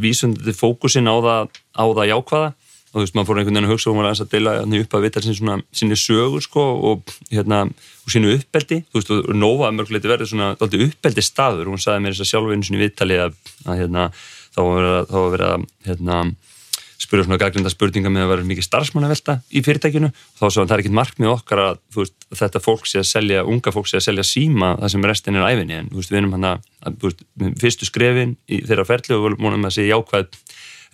vísund 0.00 0.36
fókusin 0.54 1.10
á 1.10 1.16
það, 1.20 1.48
á 1.76 1.84
það 1.96 2.10
jákvæða 2.12 2.52
og 2.96 3.02
þú 3.02 3.04
veist, 3.04 3.16
maður 3.16 3.28
fór 3.28 3.40
einhvern 3.42 3.58
veginn 3.58 3.68
að 3.68 3.74
hugsa 3.74 3.90
og 3.90 3.96
maður 3.98 4.08
aðeins 4.08 4.22
að 4.24 4.30
deila 4.32 4.54
upp 4.80 4.94
að 4.96 5.04
vita 5.04 5.22
svona, 5.26 5.56
sínu 5.76 5.98
sögur 6.00 6.44
sko 6.46 6.64
og 6.90 7.12
hérna, 7.28 7.58
og 7.68 8.14
sínu 8.14 8.32
uppbeldi 8.38 8.80
þú 8.88 9.00
veist, 9.02 9.12
og 9.12 9.36
Nova 9.36 9.68
mörguleiti 9.76 10.08
verður 10.08 10.32
svona 10.32 10.54
uppbeldi 10.56 11.24
staður, 11.24 11.68
hún 11.68 11.82
sagði 11.82 12.06
mér 12.06 12.16
þess 12.16 12.24
að 12.24 12.32
sjálf 12.32 12.54
einu 12.54 12.64
sinni 12.64 12.80
viðtali 12.80 13.20
að, 13.26 13.36
að 13.68 13.82
hérna, 13.82 14.08
þá 14.56 14.60
var 14.64 15.30
verið 15.36 15.48
að 15.50 15.68
hérna, 15.90 16.24
spyrja 16.96 17.26
svona 17.26 17.38
gaggrinda 17.40 17.70
spurninga 17.70 18.10
með 18.12 18.24
að 18.24 18.30
vera 18.32 18.46
mikið 18.48 18.66
starfsmannavelta 18.66 19.36
í 19.52 19.62
fyrirtækinu. 19.64 20.08
Þá 20.38 20.44
svo 20.46 20.62
að 20.62 20.70
það 20.70 20.74
er 20.76 20.82
ekkit 20.82 20.96
markmið 20.96 21.32
okkar 21.32 21.62
að 21.62 21.80
veist, 21.96 22.14
þetta 22.40 22.62
fólk 22.64 22.88
sé 22.88 23.02
að 23.02 23.08
selja, 23.10 23.42
unga 23.44 23.72
fólk 23.74 23.90
sé 23.90 23.98
að 24.00 24.06
selja 24.06 24.24
síma 24.26 24.72
það 24.80 24.94
sem 24.94 25.08
restin 25.10 25.38
er 25.38 25.48
æfinni 25.50 25.76
en 25.76 25.90
veist, 25.92 26.12
við 26.12 26.22
erum 26.22 26.36
hann 26.36 26.48
að 26.48 26.96
veist, 27.04 27.26
fyrstu 27.60 27.88
skrefin 27.88 28.36
í 28.48 28.62
þeirra 28.64 28.86
ferli 28.88 29.18
og 29.18 29.36
vonum 29.36 29.68
að 29.68 29.76
sé 29.76 29.86
jákvæð 29.90 30.40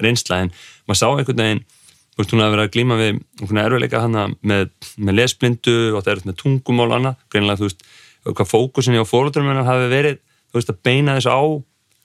reynsla. 0.03 0.43
En 0.43 0.53
maður 0.91 1.01
sá 1.01 1.07
einhvern 1.13 1.45
veginn 1.45 1.65
þú 2.13 2.21
veist 2.23 2.33
hún 2.35 2.45
að 2.45 2.53
vera 2.55 2.67
að 2.69 2.73
glíma 2.77 2.99
við 3.01 3.21
erfiðleika 3.49 4.03
hana 4.05 4.27
með, 4.45 4.69
með 5.01 5.17
lesblindu 5.21 5.77
og 5.97 6.03
það 6.05 6.13
er 6.15 6.23
með 6.29 6.39
tungumál 6.43 6.89
og 6.91 6.97
annað. 6.99 7.17
Greinilega 7.33 7.61
þú 7.63 7.69
veist 7.71 7.85
hvað 8.29 8.51
fókusinni 8.53 9.01
á 9.01 9.07
fóröldurum 9.09 9.65
hafi 9.67 9.89
verið 9.93 10.19
þú 10.53 10.59
veist 10.61 10.73
að 10.75 10.81
beina 10.85 11.17
þessu 11.19 11.33
á 11.33 11.43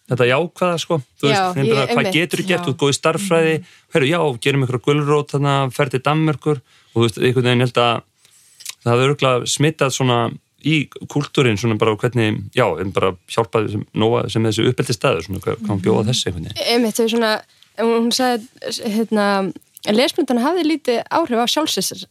þetta 0.08 0.28
jákvæða 0.32 0.78
sko. 0.80 0.98
Þú 1.20 1.28
Já, 1.28 1.40
veist, 1.52 1.68
ég- 1.68 1.92
hvað 1.92 2.12
getur 2.16 2.40
þú 2.40 2.48
gert, 2.48 2.62
Já. 2.62 2.66
þú 2.66 2.72
ert 2.72 2.80
góð 2.80 2.92
í 2.94 2.98
starffræði 2.98 3.56
herru, 3.94 4.08
já, 4.08 4.20
gerum 4.40 4.64
ykkur 4.64 4.80
gulrót 4.88 5.34
þannig 5.36 5.52
að 5.68 5.74
fer 5.76 5.90
til 5.92 6.00
Danmörkur 6.06 6.62
og 6.62 6.96
þú 6.96 7.04
veist, 7.04 7.18
einhvern 7.20 7.44
veginn 7.50 7.66
held 7.66 7.78
að 7.84 8.02
það 8.86 8.92
hafði 8.94 9.08
örgulega 9.10 9.50
smittað 9.52 9.92
svona 9.98 10.20
í 10.68 10.78
kúltúrin 11.12 11.60
svona 11.60 11.76
bara 11.78 11.94
hvernig, 12.00 12.40
já, 12.56 12.66
bara 12.96 13.12
hjálpaði 13.28 13.72
sem, 13.76 13.84
nóga 13.94 14.24
sem 14.32 14.44
þessi 14.48 14.66
uppeldi 14.72 14.96
staður 14.96 15.28
svona 15.28 15.44
hvað 15.44 15.60
hvað 15.68 15.84
bjóða 15.84 16.08
þessi 16.08 16.30
einhvern 16.32 16.48
veginn. 16.48 16.64
Einmitt, 16.72 16.96
þau 16.98 17.12
svona, 17.12 17.34
hún 17.84 18.10
sagði 18.16 18.48
hérna, 18.96 19.28
lesmyndan 19.96 20.44
hafði 20.44 20.68
lítið 20.68 21.02
áhrif 21.08 21.40
á 21.40 21.48
sjálfsins 21.48 22.08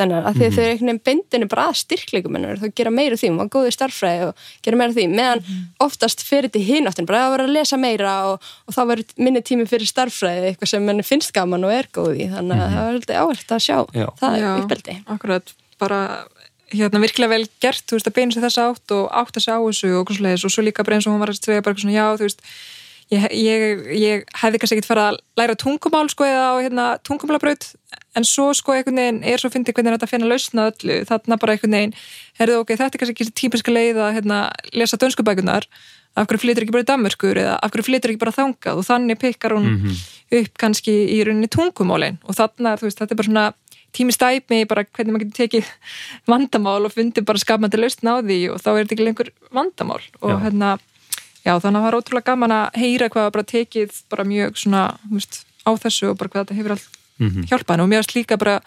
hennar, 0.00 0.26
af 0.26 0.36
því 0.36 0.46
að 0.46 0.56
þau 0.56 0.62
er 0.62 0.70
einhvern 0.72 0.88
veginn 0.90 1.02
bendinu 1.06 1.48
bara 1.50 1.66
að 1.70 1.78
styrkleikum 1.80 2.36
hennar, 2.36 2.58
þau 2.60 2.70
gera 2.76 2.92
meira 2.92 3.18
því, 3.18 3.30
hún 3.30 3.40
var 3.40 3.50
góð 3.54 3.68
í 3.68 3.74
starffræði 3.76 4.26
og 4.28 4.44
gera 4.66 4.80
meira 4.80 4.96
því, 4.96 5.06
meðan 5.12 5.42
oftast 5.86 6.24
fyrir 6.26 6.50
til 6.52 6.64
hináttin, 6.66 7.06
bara 7.08 7.26
að 7.26 7.34
vera 7.36 7.46
að 7.46 7.54
lesa 7.54 7.78
meira 7.80 8.14
og, 8.32 8.48
og 8.66 8.76
þá 8.76 8.80
verður 8.90 9.22
minni 9.22 9.42
tími 9.46 9.68
fyrir 9.70 9.90
starffræði, 9.90 10.50
eitthvað 10.50 10.72
sem 10.72 10.90
henni 10.90 11.06
finnst 11.06 11.34
gaman 11.36 11.66
og 11.66 11.74
er 11.76 11.90
góð 11.94 12.18
í, 12.18 12.28
þannig 12.32 12.62
að 12.64 12.74
það 12.74 12.86
var 12.88 12.98
alltaf 12.98 13.22
áhægt 13.22 13.56
að 13.56 13.64
sjá 13.66 13.78
Já. 13.94 14.06
það 14.20 14.38
Já, 14.42 14.48
uppeldi. 14.64 14.98
akkurat, 15.16 15.54
bara 15.80 16.00
hérna 16.74 17.02
virkilega 17.02 17.36
vel 17.36 17.44
gert, 17.62 17.84
þú 17.86 17.98
veist, 17.98 18.08
að 18.10 18.16
beina 18.18 18.34
sér 18.34 18.48
þessa 18.48 18.70
átt 18.72 18.96
og 18.96 19.04
átt 19.14 19.38
að 19.38 19.44
segja 19.46 19.58
á 19.58 19.66
þessu 19.66 19.92
og 20.00 20.10
og 20.10 20.50
svo 20.50 20.64
líka 20.66 20.84
bara 20.86 20.98
eins 20.98 21.06
og 21.06 21.14
hún 21.14 21.22
var 21.22 21.30
að 21.30 21.38
segja 21.38 21.62
bara 21.62 21.76
eitthvað 21.76 21.86
svona, 21.86 21.94
já, 21.94 22.06
þú 22.18 22.26
veist 22.26 22.42
ég, 23.14 23.26
ég, 23.32 23.82
ég 23.96 24.24
hefði 24.42 24.60
kannski 24.62 24.78
ekkert 24.78 24.90
fara 24.90 25.08
að 25.12 25.18
læra 25.38 25.58
tungumál 25.58 26.06
sko 26.12 26.26
eða 26.26 26.46
á 26.50 26.54
hérna 26.58 26.86
tungumálabraut 27.06 27.68
en 28.16 28.24
svo 28.26 28.48
sko 28.56 28.74
einhvern 28.74 28.98
veginn 28.98 29.20
er 29.28 29.42
svo 29.42 29.50
fyndið 29.52 29.76
hvernig 29.76 29.96
þetta 29.96 30.10
finna 30.10 30.30
lausna 30.30 30.70
öllu, 30.72 31.02
þarna 31.08 31.38
bara 31.40 31.54
einhvern 31.54 31.76
veginn 31.76 31.94
herðu 32.40 32.62
ok, 32.62 32.74
þetta 32.74 32.96
er 32.96 33.02
kannski 33.04 33.16
ekki 33.16 33.36
típiska 33.42 33.74
leið 33.74 34.00
að 34.02 34.16
hérna, 34.18 34.40
lesa 34.74 34.98
dönskubækunar 35.00 35.68
af 36.16 36.26
hverju 36.26 36.42
flytur 36.42 36.64
ekki 36.64 36.74
bara 36.74 36.84
í 36.84 36.88
Danmörkur 36.88 37.40
eða 37.42 37.56
af 37.60 37.72
hverju 37.72 37.86
flytur 37.90 38.12
ekki 38.12 38.22
bara 38.22 38.34
þangað? 38.34 38.80
Og 38.80 38.86
þannig 38.88 39.20
pikkar 39.20 39.54
hún 39.56 39.68
upp 40.38 40.58
kannski 40.60 40.94
í 41.12 41.20
rauninni 41.26 41.50
tungumálin. 41.52 42.18
Og 42.24 42.36
þarna, 42.38 42.76
veist, 42.80 42.98
þetta 43.00 43.12
er 43.14 43.20
bara 43.20 43.28
svona 43.28 43.46
tími 43.96 44.14
stæmi 44.16 44.62
bara 44.68 44.84
hvernig 44.88 45.14
maður 45.14 45.26
getur 45.26 45.42
tekið 45.42 45.70
vandamál 46.28 46.88
og 46.88 46.94
fundið 46.94 47.26
bara 47.28 47.42
skapandi 47.42 47.80
lausn 47.80 48.08
á 48.08 48.14
því. 48.24 48.38
Og 48.54 48.62
þá 48.64 48.70
er 48.72 48.80
þetta 48.82 48.96
ekki 48.96 49.08
lengur 49.10 49.32
vandamál. 49.52 50.00
Og 50.22 50.32
Já. 50.32 50.38
hérna, 50.46 50.72
já 51.46 51.52
þannig 51.62 51.78
að 51.78 51.84
það 51.84 51.86
var 51.86 51.98
ótrúlega 52.00 52.28
gaman 52.32 52.54
að 52.56 52.80
heyra 52.82 53.08
hvað 53.14 53.30
bara 53.36 53.46
tekið 53.54 53.96
bara 54.10 54.24
mjög 54.26 54.58
svona, 54.58 54.82
þú 55.06 55.20
veist, 55.20 55.40
á 55.62 55.70
þessu 55.86 56.10
og 56.10 56.18
bara 56.18 56.28
hvað 56.34 56.44
þetta 56.46 56.58
hefur 56.60 56.76
allt 56.76 56.92
Mhm. 57.16 57.46
hjálpað 57.48 57.70
henni 57.72 57.84
og 57.86 57.88
mér 57.88 58.00
varst 58.02 58.12
líka 58.16 58.36
bara 58.36 58.60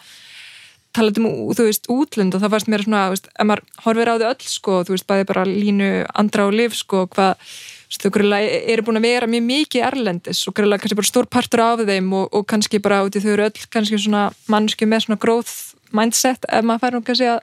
talað 0.95 1.19
um, 1.21 1.25
þú 1.53 1.65
veist, 1.67 1.85
útlönd 1.93 2.33
og 2.33 2.41
það 2.41 2.49
varst 2.55 2.69
mér 2.71 2.81
svona, 2.81 3.01
þú 3.05 3.13
veist, 3.13 3.27
ef 3.37 3.45
maður 3.45 3.61
horfir 3.85 4.09
á 4.09 4.15
þau 4.17 4.29
öll 4.31 4.47
sko, 4.49 4.77
þú 4.87 4.95
veist, 4.95 5.05
bæði 5.11 5.27
bara 5.29 5.43
línu 5.45 5.89
andra 6.17 6.47
og 6.49 6.55
lif 6.57 6.73
sko, 6.79 7.03
hvað 7.13 7.35
þú 7.37 7.91
veist, 7.93 8.01
þau 8.01 8.11
grunlega 8.15 8.57
eru 8.73 8.85
búin 8.87 8.97
að 8.97 9.05
vera 9.05 9.27
mjög 9.29 9.45
mikið 9.51 9.85
erlendis 9.85 10.41
og 10.49 10.55
grunlega 10.57 10.81
kannski 10.81 10.97
bara 10.97 11.11
stór 11.11 11.29
partur 11.29 11.61
af 11.61 11.83
þeim 11.85 12.09
og, 12.17 12.25
og 12.33 12.47
kannski 12.49 12.81
bara 12.81 13.03
út 13.05 13.13
í 13.13 13.21
þau 13.21 13.33
eru 13.35 13.45
öll 13.51 13.67
kannski 13.69 14.01
svona 14.01 14.23
mannski 14.49 14.89
með 14.89 15.05
svona 15.05 15.19
growth 15.21 15.53
mindset 15.93 16.49
ef 16.49 16.65
maður 16.65 16.81
fær 16.87 16.97
nú 16.97 17.03
kannski 17.05 17.29
að 17.35 17.39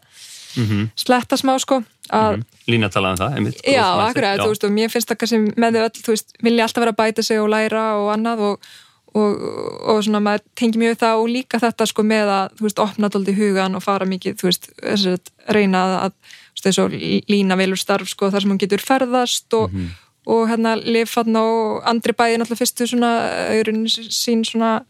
Mhm. 0.56 0.90
sletta 0.96 1.36
smá 1.36 1.54
sko 1.60 1.84
að 2.14 2.40
Lína 2.66 2.90
talaði 2.90 3.14
um 3.14 3.20
það, 3.20 3.36
einmitt 3.38 3.60
Já, 3.70 3.84
akkurat, 4.06 4.40
þú 4.42 4.48
veist, 4.50 4.64
og 4.66 4.74
mér 4.74 4.90
finnst 4.90 5.10
það 5.10 5.20
kannski 5.20 5.38
með 5.62 5.76
þau 5.76 5.84
öll, 5.84 6.02
þú 6.02 6.14
veist, 6.14 6.34
vilja 6.42 6.66
alltaf 6.66 6.82
vera 6.82 6.94
að 6.94 7.00
bæta 7.00 7.24
sig 7.26 7.42
og 7.42 7.50
læra 7.52 7.84
og 8.00 8.08
annað 8.14 8.42
og, 8.48 8.70
og, 9.16 9.44
og 9.92 10.00
svona 10.06 10.22
maður 10.24 10.42
tengi 10.58 10.82
mjög 10.82 10.98
það 11.02 11.20
og 11.22 11.28
líka 11.30 11.60
þetta 11.62 11.86
sko 11.90 12.06
með 12.06 12.32
að, 12.36 12.56
þú 12.58 12.66
veist, 12.66 12.82
opna 12.86 13.12
dóldi 13.12 13.36
hugan 13.38 13.78
og 13.78 13.84
fara 13.84 14.08
mikið, 14.10 14.38
þú 14.40 14.50
veist, 14.50 14.66
þess 14.82 15.12
að 15.12 15.30
reyna 15.54 15.84
að, 16.06 16.16
þú 16.26 16.58
veist, 16.58 16.66
þess 16.66 16.82
að 16.82 16.98
lína 17.30 17.60
velur 17.60 17.80
starf 17.80 18.10
sko 18.10 18.32
þar 18.34 18.46
sem 18.46 18.54
hún 18.54 18.62
getur 18.64 18.82
ferðast 18.82 19.58
og, 19.60 19.78
og 20.26 20.48
hérna 20.50 20.74
lifann 20.80 21.38
og 21.38 21.86
andri 21.86 22.16
bæði 22.18 22.42
náttúrulega 22.42 22.64
fyrstu 22.64 22.90
svona, 22.90 23.12
auðrun 23.54 23.86
sín 23.86 24.42
svona 24.46 24.80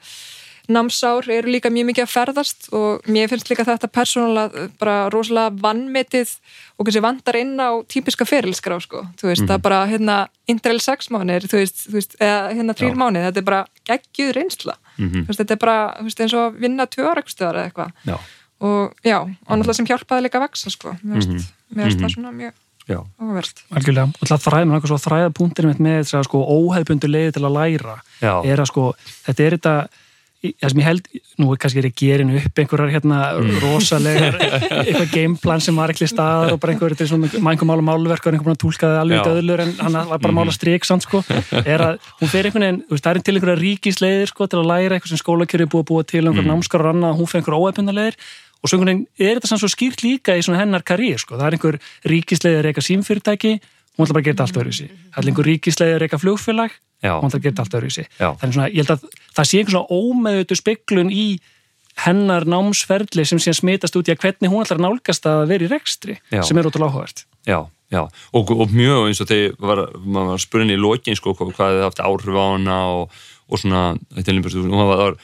námsár 0.72 1.28
eru 1.30 1.50
líka 1.52 1.70
mjög 1.70 1.86
mikið 1.90 2.04
að 2.06 2.12
ferðast 2.12 2.68
og 2.74 3.06
mér 3.12 3.28
finnst 3.30 3.48
líka 3.50 3.64
þetta 3.68 3.88
persónulega 3.92 4.64
bara 4.80 4.96
rosalega 5.12 5.52
vannmetið 5.62 6.32
og 6.78 6.86
kannski 6.88 7.02
vandar 7.04 7.38
inn 7.40 7.54
á 7.62 7.70
típiska 7.88 8.26
ferilskrá 8.28 8.80
sko, 8.82 9.04
þú 9.20 9.30
veist, 9.30 9.46
það 9.46 9.62
bara 9.62 9.86
hérna 9.86 10.16
interrail 10.50 10.80
sex 10.82 11.08
mánir, 11.14 11.46
þú 11.46 11.60
veist, 11.62 11.86
þú 11.88 11.94
veist 11.98 12.16
eða 12.20 12.50
hérna 12.56 12.74
þrýr 12.76 12.98
mánir, 12.98 13.24
þetta 13.28 13.42
er 13.42 13.48
bara 13.50 13.62
geggjuð 13.86 14.34
reynsla, 14.36 14.74
Mhm. 14.98 15.22
þú 15.24 15.26
veist, 15.30 15.40
þetta 15.40 15.52
er 15.52 15.62
bara 15.64 15.78
þú 16.00 16.04
veist, 16.10 16.20
eins 16.20 16.34
og 16.34 16.44
að 16.52 16.60
vinna 16.60 16.86
tjórakstöðar 16.86 17.56
eða 17.56 17.66
eitthvað. 17.70 17.92
Já, 18.06 18.16
og 18.60 18.94
já, 19.04 19.18
og 19.20 19.50
náttúrulega 19.58 19.74
sem 19.74 19.86
hjálpaði 19.86 20.22
líka 20.26 20.38
að 20.40 20.46
vaksa 20.48 20.70
sko, 20.70 20.96
mér 21.04 21.22
finnst, 21.22 21.52
mér 21.74 21.84
finnst 21.90 22.00
það 22.00 22.14
svona 22.16 22.32
mjög 22.32 22.52
já, 22.88 23.00
áverð 23.20 23.62
Algjörlega, 23.76 24.08
og 24.22 24.28
það 24.30 24.44
þræða 24.46 24.66
mér 24.66 24.76
eitthvað 24.80 24.92
svo 24.92 25.00
þræða 25.10 25.30
punktir 25.34 25.66
mitt 25.66 25.78
með 25.82 25.96
þess 26.04 26.14
að 26.14 26.24
sko 26.28 26.38
óhefbundu 26.46 27.08
leiði 27.10 27.32
til 27.34 27.42
að 27.44 27.56
læra 27.58 27.96
Já. 28.22 28.34
er 28.46 28.56
að 28.62 28.66
sko, 28.70 28.84
þetta 29.26 29.40
er 29.46 29.56
þetta 29.58 29.88
það 30.60 30.72
sem 30.72 30.80
ég 30.80 30.86
held, 30.86 31.08
nú 31.40 31.48
er 31.52 31.58
kannski 31.62 31.80
er 31.82 31.88
ég 31.88 31.94
gerin 32.00 32.30
upp 32.38 32.60
einhverjar 32.62 32.92
hérna 32.94 33.18
Mm. 33.36 33.58
rosalegar 33.62 34.36
eitthvað 34.86 35.10
gameplan 35.12 35.60
sem 35.64 35.76
var 35.76 35.92
ekki 35.92 36.08
staðar 36.10 36.52
og 36.54 36.60
bara 36.62 36.72
einhver, 36.74 36.94
þetta 36.94 37.04
er 37.04 37.10
svona 37.10 37.30
einhver 37.52 37.68
mála 37.70 37.84
málverk 37.84 38.26
og 38.26 38.32
einhver 38.32 38.46
búin 38.46 38.56
að 38.56 38.62
túlka 38.64 38.86
það 38.90 39.00
alveg. 39.02 39.18
Mhm. 39.20 39.28
döðlur 39.32 39.60
en 39.66 39.72
hann 39.82 39.92
var 40.10 40.18
bara 40.18 40.32
að 40.32 40.38
mála 40.38 40.52
strik 40.56 40.84
samt 40.88 41.02
sko, 41.06 41.22
er 41.64 41.80
að 41.90 41.98
hún 42.20 42.28
fer 42.32 42.44
einhvern 42.48 42.66
veginn, 42.66 42.82
það 43.00 43.12
er 43.16 43.22
til 43.26 43.36
einhverja 43.36 43.60
ríkisleiðir 43.64 44.28
sko 44.32 44.46
til 44.46 44.58
að 44.62 44.70
læra 44.72 44.96
eitthvað 44.98 45.12
sem 45.14 45.22
skólakjöru 45.22 45.66
er 45.66 45.72
búið 45.74 45.84
að 45.84 45.90
búa 45.92 46.06
til 46.06 46.24
einhver 46.24 46.42
Mhm. 46.42 46.46
mm. 46.46 46.52
námskar 46.54 46.80
og 46.86 46.94
annað, 46.94 47.16
hún 47.20 47.28
fer 47.30 47.40
einhver 47.40 47.58
óhefbunda 47.60 47.92
leiðir 47.96 48.16
og 48.62 48.68
svo 48.70 48.78
einhvern 48.78 48.90
veginn 48.92 49.06
er 49.30 49.34
þetta 49.36 49.48
samt 49.52 49.60
svo 49.62 49.68
skýrt 49.70 50.00
líka 50.02 50.36
í 50.36 50.42
hennar 50.56 50.82
karriér 50.82 51.18
sko, 51.20 51.36
það 51.36 51.46
er 51.46 51.56
einhver 51.56 51.78
ríkisleiðir 52.06 52.66
eitthvað 52.70 52.88
símfyrirtæki, 52.90 53.52
hún 53.96 54.04
ætla 54.06 54.14
bara 54.16 54.22
að 54.22 54.26
gera 54.26 54.34
þetta 54.36 54.46
allt 54.46 54.58
öðruvísi 54.60 54.88
það 55.12 55.20
er 55.22 55.28
einhver 55.30 55.46
ríkisleiðir 55.50 56.02
eitthvað 56.06 56.24
flugfélag 56.24 56.70
Já. 57.04 57.12
hún 57.20 57.28
ætla 57.28 57.38
að 57.38 57.44
gera 57.44 57.52
þetta 57.52 57.64
allt 57.64 57.76
öðruvísi 57.78 58.04
Já. 58.06 58.28
þannig 58.40 58.56
svona, 58.56 58.70
ég 58.72 58.80
held 58.82 58.94
að 58.94 59.06
það 59.36 59.48
sé 59.50 59.60
einhver 59.60 59.74
svona 59.76 60.00
ómeðutu 60.00 60.58
speklun 60.58 61.12
í 61.12 61.26
hennar 62.06 62.44
námsferðli 62.48 63.24
sem 63.28 63.40
síðan 63.40 63.60
smitast 63.60 63.96
út 63.96 64.10
í 64.10 64.14
að 64.14 64.20
hvernig 64.24 64.52
hún 64.52 64.64
ætlar 64.64 64.80
að 64.80 64.84
nálgast 64.86 65.28
að 65.28 65.46
vera 65.52 65.66
í 65.66 65.70
rekstri 65.72 66.18
Já. 66.32 66.42
sem 66.44 66.58
er 66.58 66.68
ótrúlega 66.68 66.92
áhugavert 66.92 67.24
já, 67.48 67.60
já 67.92 68.02
og, 68.04 68.52
og 68.52 68.74
mjög 68.74 69.08
eins 69.08 69.22
og 69.24 69.30
þegar 69.30 69.56
var, 69.70 69.82
maður 70.04 70.34
var 70.34 70.44
spurning 70.44 70.76
í 70.76 70.80
lokin 70.80 71.18
sko, 71.18 71.36
hvað, 71.38 71.56
þið 71.56 71.86
haft 71.86 72.04
áhrif 72.04 72.36
á 72.36 72.44
hana 72.44 72.78
og, 72.98 73.18
og 73.48 73.62
svona, 73.62 73.88
þetta 74.16 74.32
er 74.32 74.38
líka 74.38 74.54
og 74.56 74.76
það 74.76 74.92
var 74.92 75.18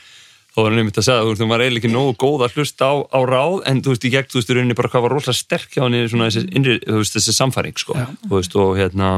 þá 0.53 0.61
var 0.61 0.69
hann 0.69 0.83
einmitt 0.83 1.01
að 1.01 1.07
segja, 1.07 1.25
þú 1.25 1.33
veist, 1.33 1.43
hún 1.43 1.53
var 1.53 1.63
eiginlega 1.65 1.81
ekki 1.81 1.91
nógu 1.93 2.15
góð 2.21 2.43
að 2.45 2.57
hlusta 2.59 2.89
á, 2.93 2.95
á 3.09 3.21
ráð, 3.25 3.55
en 3.71 3.79
þú 3.85 3.95
veist, 3.95 4.05
í 4.05 4.13
gegn, 4.13 4.29
þú 4.29 4.39
veist, 4.39 4.51
í 4.51 4.57
rauninni 4.57 4.77
bara 4.77 4.91
hvað 4.93 5.05
var 5.07 5.15
rosalega 5.17 5.39
sterk 5.39 5.73
hjá 5.73 5.85
henni 5.87 6.03
svona 6.13 6.29
þessi, 6.29 6.43
innri, 6.53 6.75
þú 6.85 6.99
veist, 6.99 7.17
þessi 7.17 7.35
samfæring, 7.39 7.81
sko, 7.81 7.97
þú 8.27 8.35
veist, 8.37 8.57
og 8.61 8.75
hérna 8.77 9.13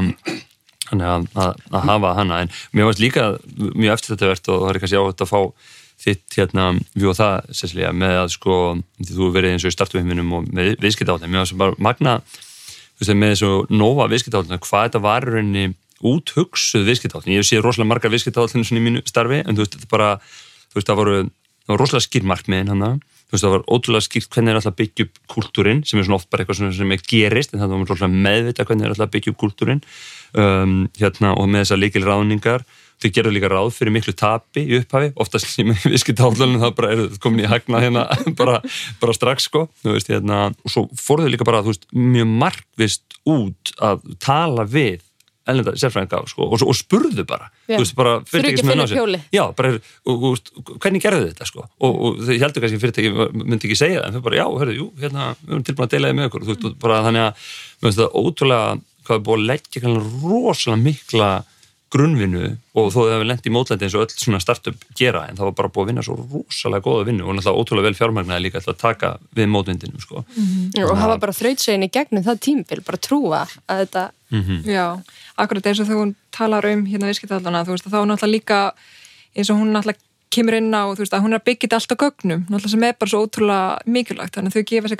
þannig 0.89 1.09
að, 1.11 1.25
að, 1.45 1.63
að 1.71 1.87
hafa 1.89 2.13
hana, 2.19 2.41
en 2.43 2.53
mér 2.75 2.89
varst 2.89 3.01
líka 3.03 3.29
mjög 3.55 3.95
eftir 3.95 4.13
þetta 4.13 4.31
verðt 4.31 4.51
og 4.53 4.61
það 4.63 4.71
er 4.71 4.81
kannski 4.83 5.01
áhugt 5.01 5.25
að 5.25 5.31
fá 5.31 5.41
þitt, 6.05 6.25
hérna, 6.35 6.65
við 6.93 7.11
og 7.11 7.17
það, 7.17 7.53
Cecilia, 7.55 7.93
með 7.95 8.17
að, 8.19 8.33
sko, 8.35 8.57
þú 9.09 9.29
verið 9.35 9.55
eins 9.55 9.65
og 9.65 9.71
í 9.71 9.75
startuheiminum 9.75 10.33
og 10.35 10.49
með 10.51 10.75
viðskiptáðin, 10.83 11.31
mér 11.31 11.45
varst 11.45 11.57
bara 11.59 11.79
magna, 11.81 12.17
þú 12.99 13.05
veist, 13.05 13.15
með 13.15 13.33
þessu 13.33 13.51
Nova 13.71 14.09
viðskiptáðin, 14.11 14.61
hvað 14.65 14.89
þetta 14.89 15.03
var 15.05 15.27
rauninni 15.29 15.65
úthugsuð 16.05 16.89
viðskiptáðin, 16.91 17.37
ég 17.37 17.41
hef 17.41 17.49
séð 17.49 17.63
rosalega 17.63 17.93
margar 17.93 18.13
viðskiptáðin 18.13 18.67
svona 18.67 18.81
í 18.81 18.85
mínu 18.89 19.05
starfi, 19.07 19.39
en 19.41 19.55
þú 19.55 19.63
veist, 19.63 19.77
þetta 19.79 19.91
bara 19.95 20.11
þú 20.19 20.77
veist, 20.81 20.89
það 20.91 20.99
voru, 20.99 21.17
það 21.63 21.73
var 21.73 21.83
rosalega 21.85 22.07
skýr 22.09 22.27
markmiðin 22.33 22.73
hann 22.75 22.87
þú 23.25 23.35
veist, 23.35 23.45
það 23.45 23.53
var 23.55 23.67
ótrúlega 23.73 24.05
skýrt 24.05 24.35
hvernig 24.35 24.53
er 24.53 24.59
alltaf 24.61 25.03
upp 25.05 25.19
kúltúrin, 25.33 25.83
sem 25.87 25.99
er 25.99 26.07
svona 26.07 26.19
oft 26.19 26.29
bara 26.29 26.45
eitthvað 26.45 26.73
sem 26.77 26.95
er 26.95 27.05
gerist, 27.09 27.53
en 27.53 27.63
það 27.63 27.73
var 27.73 27.91
rosalega 27.91 28.25
meðvita 28.29 28.65
hvernig 28.69 28.87
er 28.87 28.95
alltaf 28.95 29.19
upp 29.21 29.39
kúltúrin 29.41 29.83
um, 30.37 30.75
hérna, 30.99 31.33
og 31.35 31.49
með 31.49 31.65
þessar 31.65 31.81
líkil 31.81 32.05
ráðningar 32.05 32.65
þau 33.01 33.09
gerðu 33.11 33.33
líka 33.35 33.49
ráð 33.51 33.71
fyrir 33.75 33.93
miklu 33.95 34.13
tapi 34.17 34.63
í 34.69 34.77
upphafi, 34.79 35.11
oftast 35.19 35.49
sem 35.51 35.71
við 35.83 35.97
skilta 36.01 36.29
átlunum 36.29 36.61
það 36.63 36.75
bara 36.77 36.93
er 36.93 37.17
komin 37.23 37.43
í 37.43 37.49
hagna 37.49 37.81
hérna 37.83 38.05
bara, 38.39 38.61
bara 39.01 39.15
strax 39.15 39.49
sko. 39.49 39.65
Veist, 39.85 40.11
hérna, 40.11 40.47
og 40.63 40.71
svo 40.71 40.85
fóruðu 40.99 41.33
líka 41.33 41.47
bara, 41.47 41.63
veist, 41.65 41.89
mjög 41.91 42.31
markvist 42.45 43.19
út 43.27 43.75
að 43.83 44.05
tala 44.23 44.67
við 44.69 45.03
ellenda 45.51 45.73
sérfræðinga 45.77 46.21
sko, 46.31 46.47
og, 46.49 46.63
og 46.65 46.77
spurðu 46.77 47.25
bara, 47.27 47.49
þú 47.67 47.79
veist, 47.81 47.95
bara 47.97 48.15
fyrirtæki 48.29 48.61
sem 48.61 48.69
að 48.69 48.71
er 48.71 48.73
finna 48.73 48.85
ná 48.85 48.91
sér. 48.91 48.99
hvernig 50.81 51.03
gerðu 51.05 51.29
þetta 51.29 51.49
sko? 51.49 51.65
Og, 51.79 51.95
og 51.95 52.21
þau 52.25 52.33
heldur 52.45 52.65
kannski 52.65 52.81
fyrirtæki 52.81 53.13
myndi 53.43 53.69
ekki 53.69 53.79
segja 53.79 54.01
það 54.01 54.09
en 54.09 54.17
þau 54.17 54.25
bara, 54.29 54.39
já, 54.41 54.45
hörðu, 54.61 54.77
jú, 54.79 54.87
hérna 55.03 55.27
við 55.41 55.53
erum 55.53 55.65
tilbúin 55.69 55.87
að 55.87 55.95
deila 55.95 56.11
þið 56.11 56.19
með 56.19 56.29
ykkur, 56.29 56.47
þú 56.47 56.53
veist, 56.53 56.79
bara 56.81 57.01
þannig 57.05 57.25
að 57.25 57.45
mér 57.45 57.87
finnst 57.87 58.01
það 58.01 58.17
ótrúlega, 58.21 58.77
hvað 59.05 59.19
er 59.19 59.25
búið 59.29 59.41
að 59.41 59.49
leggja 59.51 59.83
rosalega 60.25 60.83
mikla 60.85 61.31
grunnvinnu 61.95 62.49
og 62.75 62.89
þó 62.91 62.97
þau 62.97 63.11
hefur 63.13 63.27
lendt 63.29 63.47
í 63.47 63.53
mótlæti 63.53 63.87
eins 63.87 63.95
og 63.95 64.05
öll 64.05 64.13
svona 64.13 64.41
startup 64.43 64.85
gera 64.97 65.25
en 65.29 65.37
það 65.39 65.49
var 65.49 65.55
bara 65.59 65.71
búið 65.73 65.83
að 65.83 65.89
vinna 65.91 66.03
svo 66.05 66.15
rosalega 66.19 66.85
góða 66.85 67.07
vinnu 67.09 67.23
og 67.25 67.37
náttúrulega 67.37 67.59
ótrúlega 67.61 67.87
vel 67.87 67.99
fjármagnaði 67.99 68.45
líka 68.45 68.61
að 68.61 68.79
taka 68.81 69.09
við 69.37 69.47
mótvindinum 69.53 70.01
sko. 70.03 70.23
mm 70.27 70.45
-hmm. 70.45 70.89
og 70.89 70.97
hafa 70.97 71.17
bara 71.17 71.37
þrautsegin 71.39 71.87
í 71.87 71.89
gegnum 71.91 72.23
það 72.23 72.43
tímfél, 72.47 72.81
bara 72.85 72.97
trúa 72.97 73.47
að 73.67 73.77
þetta 73.81 74.03
mm 74.31 74.41
-hmm. 74.43 74.59
Já, 74.65 75.01
akkurat 75.37 75.65
eins 75.65 75.79
og 75.79 75.87
þegar 75.87 76.01
hún 76.03 76.15
talar 76.31 76.65
um 76.65 76.85
hérna 76.85 77.07
viðskiptallana, 77.07 77.65
þú 77.65 77.71
veist, 77.71 77.85
þá 77.85 78.01
er 78.01 78.05
náttúrulega 78.05 78.35
líka 78.37 78.71
eins 79.35 79.49
og 79.49 79.57
hún 79.57 79.71
náttúrulega 79.71 79.99
kemur 80.29 80.53
inn 80.53 80.73
á, 80.73 80.83
þú 80.91 80.99
veist, 80.99 81.13
að 81.13 81.23
hún 81.23 81.33
er 81.33 81.39
að 81.39 81.47
byggja 81.47 81.61
þetta 81.61 81.75
allt 81.75 81.91
á 81.95 81.97
gögnum, 82.03 82.41
náttúrulega 82.49 82.69
sem 82.69 82.83
er 82.83 82.95
bara 82.99 83.09
svo 83.09 83.19
ótrúlega 83.23 83.77
mikilvægt, 83.85 84.33
þannig 84.35 84.49
að 84.51 84.55
þau 84.55 84.63
gefa 84.71 84.87
sér 84.89 84.99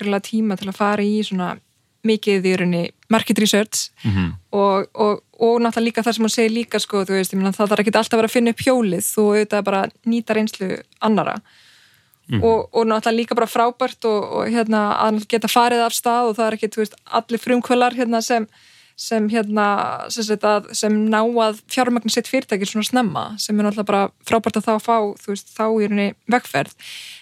mikið 2.06 2.48
í 2.50 2.56
rauninni 2.60 2.84
market 3.12 3.40
research 3.42 3.90
mm 4.04 4.12
-hmm. 4.12 4.32
og, 4.52 4.88
og, 4.94 5.22
og 5.40 5.62
náttúrulega 5.62 5.88
líka 5.88 6.04
það 6.04 6.16
sem 6.16 6.26
hún 6.26 6.36
segir 6.36 6.52
líka 6.52 6.80
sko, 6.80 7.06
veist, 7.06 7.34
myna, 7.34 7.52
það 7.52 7.70
þarf 7.70 7.84
ekki 7.84 7.96
alltaf 7.98 8.14
að 8.14 8.22
vera 8.22 8.32
að 8.32 8.36
finna 8.38 8.54
upp 8.54 8.66
hjólið 8.68 9.06
þú 9.14 9.24
auðvitað 9.30 9.64
bara 9.64 9.82
nýta 10.06 10.34
reynslu 10.34 10.70
annara 11.00 11.36
mm 11.36 12.40
-hmm. 12.40 12.44
og, 12.44 12.70
og 12.74 12.86
náttúrulega 12.86 13.20
líka 13.20 13.36
bara 13.36 13.54
frábært 13.56 14.06
og 14.06 14.48
hérna 14.50 14.82
að 15.08 15.26
geta 15.28 15.48
farið 15.48 15.82
af 15.86 15.94
stað 15.94 16.30
og 16.30 16.36
það 16.36 16.48
er 16.48 16.54
ekki, 16.54 16.70
veist, 16.78 16.96
allir 17.06 17.40
frumkvölar 17.40 17.94
hérna 17.94 18.22
sem 18.22 18.48
sem 18.96 19.28
hérna 19.30 19.66
sem, 20.10 20.38
að, 20.48 20.70
sem 20.74 20.94
ná 21.12 21.20
að 21.20 21.60
fjármagnin 21.68 22.14
sitt 22.14 22.30
fyrirtækir 22.32 22.70
svona 22.70 22.88
snemma 22.88 23.24
sem 23.38 23.60
er 23.60 23.68
náttúrulega 23.68 23.90
bara 23.92 24.10
frábært 24.24 24.58
að 24.62 24.68
þá 24.70 24.76
fá 24.80 24.98
veist, 25.28 25.52
þá 25.52 25.66
í 25.68 25.88
rauninni 25.90 26.14
vegferð 26.32 26.72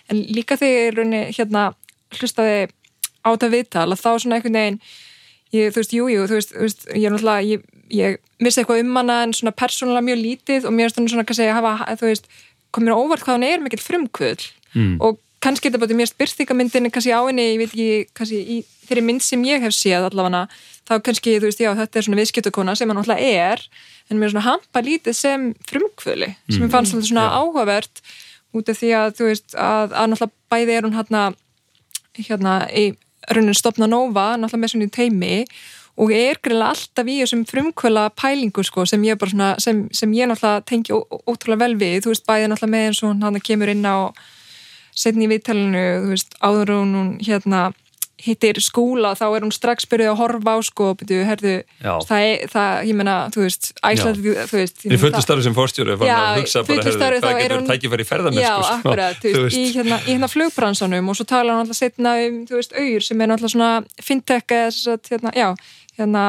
en 0.09 0.21
líka 0.37 0.57
þegar 0.61 0.93
í 0.93 0.95
rauninni 0.97 1.23
hérna 1.33 1.63
hlustaði 2.13 2.67
á 3.23 3.29
þetta 3.31 3.51
viðtal 3.55 3.89
að 3.89 3.99
þá 4.03 4.11
svona 4.21 4.37
einhvern 4.37 4.59
veginn 4.59 4.79
ég, 5.53 5.73
þú 5.73 5.81
veist, 5.81 5.93
jújú, 5.95 6.13
jú, 6.13 6.25
þú 6.29 6.39
veist, 6.39 6.87
ég 6.91 7.07
er 7.07 7.13
náttúrulega 7.13 7.47
ég, 7.47 7.67
ég 7.93 8.17
missi 8.43 8.61
eitthvað 8.61 8.83
um 8.83 8.97
hana 8.99 9.19
en 9.27 9.35
svona 9.37 9.53
persónulega 9.55 10.07
mjög 10.07 10.21
lítið 10.23 10.67
og 10.67 10.75
mér 10.75 10.89
er 10.89 10.95
svona 10.97 11.27
kannski 11.27 11.47
að 11.47 11.59
hafa, 11.59 11.97
þú 11.99 12.09
veist, 12.09 12.31
komir 12.73 12.97
óvart 12.97 13.25
hvað 13.25 13.37
hann 13.37 13.47
er 13.47 13.63
mikill 13.63 13.83
frumkvöld 13.83 14.47
mm. 14.73 14.97
og 15.03 15.21
kannski 15.43 15.67
er 15.67 15.73
þetta 15.73 15.83
bara 15.83 15.99
mér 15.99 16.09
spyrþykamyndin 16.09 16.91
kannski 16.93 17.13
á 17.13 17.21
henni, 17.21 17.49
ég 17.53 17.61
veit 17.61 17.73
ekki, 17.73 17.89
kannski 18.17 18.39
í 18.39 18.59
þeirri 18.87 19.05
mynd 19.05 19.25
sem 19.25 19.43
ég 19.47 19.63
hef 19.63 19.75
séð 19.75 20.07
allavega 20.09 20.45
þá 20.87 20.93
kannski, 21.05 21.37
þú 21.37 21.49
veist, 21.49 21.63
já, 21.63 21.71
þetta 21.77 21.99
er 21.99 22.07
svona 22.07 22.19
viðskiptukona 22.21 22.75
sem 22.79 22.89
hann 22.89 22.99
náttúrulega 22.99 23.43
er, 23.51 23.63
en 24.09 24.19
mér 24.19 24.29
er 24.29 24.33
svona 24.33 24.47
hampa 24.47 24.83
lítið 24.83 25.17
sem 25.19 25.45
frumkvöli, 25.69 26.33
sem 26.49 26.59
mm. 26.59 26.65
ég 26.65 26.73
fannst 26.73 26.97
svona 26.97 27.27
ja. 27.29 27.39
áhugavert 27.43 28.03
út 28.53 28.69
af 28.69 28.79
því 28.79 28.91
að, 28.97 29.15
þú 29.19 29.29
veist, 29.29 29.47
að, 29.55 29.95
að 29.95 30.11
náttúrulega 30.11 30.53
bæði 30.53 30.75
er 30.77 30.87
hún 30.87 30.97
hérna, 30.97 31.23
hérna 32.19 32.57
í 32.71 32.85
raunin 33.31 33.57
stopna 33.57 33.87
Nova, 33.87 34.33
náttúrulega 34.37 34.63
með 34.63 34.73
svona 34.73 34.89
í 34.89 34.93
teimi 34.93 35.37
og 35.93 36.09
er 36.09 36.39
greiðlega 36.41 36.73
alltaf 36.73 37.09
í 37.09 37.19
þessum 37.21 37.43
frumkvöla 37.49 38.07
pælingu 38.17 38.63
sko 38.65 38.85
sem 38.89 39.03
ég, 39.05 39.19
svona, 39.29 39.53
sem, 39.61 39.85
sem 39.93 40.13
ég 40.17 40.29
náttúrulega 40.29 40.63
tengi 40.69 40.95
ótrúlega 40.95 41.61
vel 41.67 41.75
við, 41.77 41.99
þú 42.03 42.13
veist, 42.13 42.25
bæði 42.29 42.49
náttúrulega 42.49 42.73
með 42.73 42.87
eins 42.87 43.03
og 43.03 43.27
hann 43.27 43.43
kemur 43.45 43.73
inn 43.73 43.85
á 43.85 43.97
setni 44.93 45.27
í 45.27 45.31
viðtælinu, 45.31 45.83
þú 46.05 46.13
veist, 46.13 46.35
áður 46.41 46.73
og 46.73 46.83
hún 46.83 47.13
hérna 47.21 47.67
hittir 48.23 48.59
skúla 48.63 49.13
þá 49.19 49.25
er 49.27 49.45
hún 49.45 49.51
strax 49.53 49.87
byrjuð 49.91 50.11
að 50.13 50.19
horfa 50.21 50.55
á 50.55 50.57
sko 50.63 50.89
og 50.91 50.99
byrjuð, 51.01 51.23
herðu, 51.27 51.55
það 51.81 52.27
er, 52.27 52.45
það, 52.53 52.69
ég 52.89 52.97
menna, 52.99 53.15
þú 53.33 53.43
veist, 53.43 53.71
æslandi, 53.89 54.35
þú 54.51 54.59
veist 54.61 54.85
Í 54.87 54.99
fullu 55.01 55.23
starfi 55.25 55.47
sem 55.47 55.57
fórstjóri, 55.57 55.97
fann 55.99 56.13
að 56.13 56.39
hugsa 56.39 56.63
bara, 56.67 56.85
herðu, 56.87 57.19
hvað 57.25 57.41
getur 57.41 57.57
hún... 57.57 57.67
tækifæri 57.71 58.07
ferðamennsku 58.07 58.45
Já, 58.45 58.53
sko, 58.61 58.77
akkurat, 58.77 59.19
þú 59.25 59.43
veist, 59.47 59.59
í 59.59 59.65
hérna, 59.75 59.99
í 60.05 60.13
hérna 60.13 60.31
flugbransanum 60.31 61.11
og 61.11 61.19
svo 61.19 61.27
tala 61.33 61.57
hann 61.57 61.65
alltaf 61.65 61.81
setna 61.81 62.15
um, 62.23 62.39
þú 62.47 62.61
veist, 62.61 62.79
auður 62.79 63.07
sem 63.09 63.25
er 63.25 63.35
alltaf 63.35 63.55
svona 63.55 63.73
fintech 64.07 64.55
eða, 64.55 64.97
hérna, 65.11 65.35
já, 65.35 65.49
hérna 65.99 66.25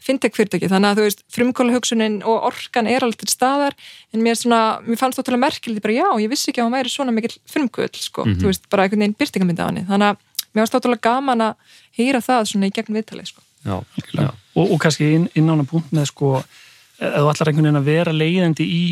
fintech 0.00 0.36
fyrirtæki, 0.36 0.70
þannig 0.70 0.90
að 0.94 0.98
þú 0.98 1.06
veist 1.06 1.22
frumkóla 1.34 1.74
hugsunin 1.74 2.20
og 2.24 2.46
orkan 2.48 2.88
er 2.88 3.04
alltaf 3.04 3.30
staðar 3.30 3.76
en 4.14 4.24
mér, 4.24 4.38
svona, 4.38 4.80
mér 4.86 5.00
fannst 5.00 5.20
það 5.20 5.28
til 5.28 5.36
að 5.36 5.42
merkildi 5.44 5.84
bara 5.84 5.96
já, 5.98 6.06
ég 6.24 6.32
vissi 6.32 6.50
ekki 6.50 6.62
að 6.62 6.68
hann 6.68 6.76
væri 6.78 6.92
svona 6.92 7.14
mikil 7.14 7.34
frumkvöld 7.50 8.00
sko, 8.00 8.24
mm 8.24 8.32
-hmm. 8.32 8.40
þú 8.40 8.50
veist, 8.50 8.68
bara 8.72 8.86
einhvern 8.86 9.04
veginn 9.04 9.18
byrtingamynda 9.20 9.62
á 9.62 9.68
hann 9.68 9.84
þannig 9.90 10.08
að 10.08 10.16
mér 10.50 10.64
varst 10.64 10.78
áttalega 10.78 11.06
gaman 11.06 11.46
að 11.50 11.76
hýra 11.98 12.22
það 12.24 12.48
svona 12.50 12.70
í 12.70 12.74
gegn 12.74 12.96
viðtalið 12.98 13.30
sko. 13.32 13.44
Já, 13.60 13.76
já. 14.16 14.30
Og, 14.56 14.64
og 14.72 14.78
kannski 14.80 15.12
inn, 15.18 15.28
inn 15.36 15.50
á 15.50 15.52
hana 15.52 15.68
punkt 15.68 15.92
með 15.94 16.08
sko, 16.10 16.40
eða 17.00 17.22
þú 17.22 17.30
ætlar 17.32 17.50
einhvern 17.50 17.68
veginn 17.68 17.80
að 17.82 17.90
vera 17.90 18.16
leiðandi 18.16 18.66
í 18.66 18.84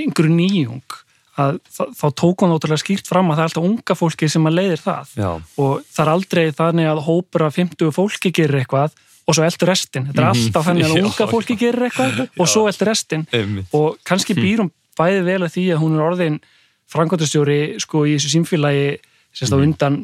einhverju 0.00 0.34
nýjung 0.34 0.98
að 1.40 1.60
þá 1.70 2.06
tók 2.18 2.42
hann 2.42 2.54
ótrúlega 2.54 2.82
skýrt 2.82 3.08
fram 3.08 3.30
að 3.30 3.38
það 3.38 3.42
er 3.42 3.48
alltaf 3.48 3.68
unga 3.68 3.96
fólki 3.96 4.28
sem 4.30 4.48
að 4.48 4.56
leiðir 4.58 4.82
það 4.82 5.12
já. 5.20 5.30
og 5.62 5.86
það 5.86 6.02
er 6.04 6.12
aldrei 6.14 6.42
þannig 6.58 6.90
að 6.90 7.02
hópur 7.06 7.44
af 7.46 7.56
50 7.56 7.94
fólki 7.96 8.32
gerir 8.34 8.60
eitthvað 8.60 8.96
og 9.30 9.36
svo 9.36 9.46
eldur 9.46 9.70
restin, 9.70 10.08
þetta 10.08 10.20
er 10.20 10.26
mhm. 10.26 10.44
alltaf 10.44 10.66
þannig 10.66 10.88
að 10.88 10.96
unga 11.04 11.28
fólki 11.30 11.56
gerir 11.60 11.86
eitthvað 11.86 12.22
og 12.26 12.50
svo 12.50 12.64
eldur 12.70 12.90
restin 12.90 13.26
og 13.76 14.00
kannski 14.06 14.36
býrum 14.38 14.72
bæði 14.98 15.22
vel 15.28 15.40
að 15.46 15.52
því 15.54 15.66
að 15.74 15.82
hún 15.84 15.96
er 15.96 16.06
orðin 16.08 16.40
frangotastjóri 16.90 17.60
sko 17.82 18.04
í 18.08 18.16
þessu 18.16 18.34
símfélagi 18.34 18.88
sérst 19.30 19.54
á 19.54 19.58
mhm. 19.58 19.68
undan 19.68 20.00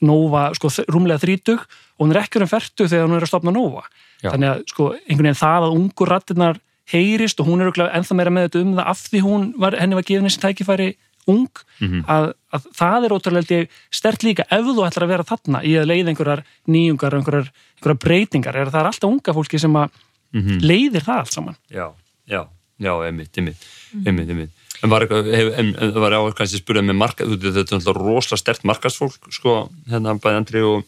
Nova 0.00 0.48
sko 0.56 0.70
rúmlega 0.88 1.20
þrítug 1.20 1.60
og 1.60 2.06
hún 2.06 2.14
er 2.14 2.22
ekki 2.22 2.40
um 2.40 2.48
færtu 2.48 2.88
þegar 2.88 3.08
hún 3.08 3.18
er 3.18 3.26
að 3.26 3.32
stopna 3.32 3.52
Nova 3.54 3.84
Já. 4.22 4.32
þannig 4.32 4.50
að 4.50 4.64
sko 4.72 4.88
einhvern 4.94 5.28
veginn 5.28 5.40
það 5.42 5.66
að 5.66 5.76
ungur 5.76 6.12
rattinnar 6.14 6.60
heyrist 6.90 7.40
og 7.40 7.48
hún 7.50 7.62
er 7.62 7.70
ennþá 7.70 8.16
meira 8.16 8.32
með 8.34 8.48
þetta 8.48 8.64
um 8.64 8.74
það 8.78 8.90
af 8.92 9.06
því 9.06 9.22
hún 9.26 9.46
var, 9.60 9.76
henni 9.78 9.98
var 9.98 10.06
gefin 10.08 10.28
þessi 10.28 10.42
tækifæri 10.42 10.90
ung 11.28 11.50
mm 11.80 11.88
-hmm. 11.88 12.04
að, 12.08 12.32
að 12.50 12.68
það 12.74 13.04
er 13.04 13.14
ótrúlega 13.14 13.66
stert 13.90 14.22
líka 14.24 14.46
ef 14.50 14.64
þú 14.64 14.86
ætlar 14.86 15.04
að 15.04 15.12
vera 15.12 15.28
þarna 15.28 15.62
í 15.62 15.74
að 15.78 15.90
leiða 15.90 16.08
einhverjar 16.12 16.44
nýjungar 16.66 17.16
einhverjar, 17.18 17.50
einhverjar 17.76 18.00
breytingar 18.04 18.56
er 18.56 18.70
það 18.70 18.80
er 18.80 18.90
alltaf 18.90 19.10
unga 19.10 19.36
fólki 19.36 19.58
sem 19.58 19.76
að 19.76 19.90
mm 20.32 20.40
-hmm. 20.40 20.60
leiðir 20.60 21.04
það 21.04 21.18
allt 21.18 21.32
saman 21.32 21.56
Já, 21.70 21.92
já, 22.26 22.48
já, 22.78 22.92
emitt, 23.08 23.38
emitt, 23.38 23.66
emitt, 24.04 24.30
emitt 24.30 24.52
En 24.80 24.92
var 24.92 25.04
var 25.10 26.16
áherslu 26.16 26.46
að 26.46 26.54
spyrja 26.62 26.84
með 26.84 26.96
marka, 27.00 27.26
þetta 27.26 27.50
er 27.50 27.66
náttúrulega 27.68 27.98
rosalega 27.98 28.40
stert 28.40 28.64
markasfólk, 28.64 29.28
sko, 29.34 29.58
hérna 29.90 30.16
bæði 30.16 30.38
Andri 30.40 30.62
og, 30.64 30.86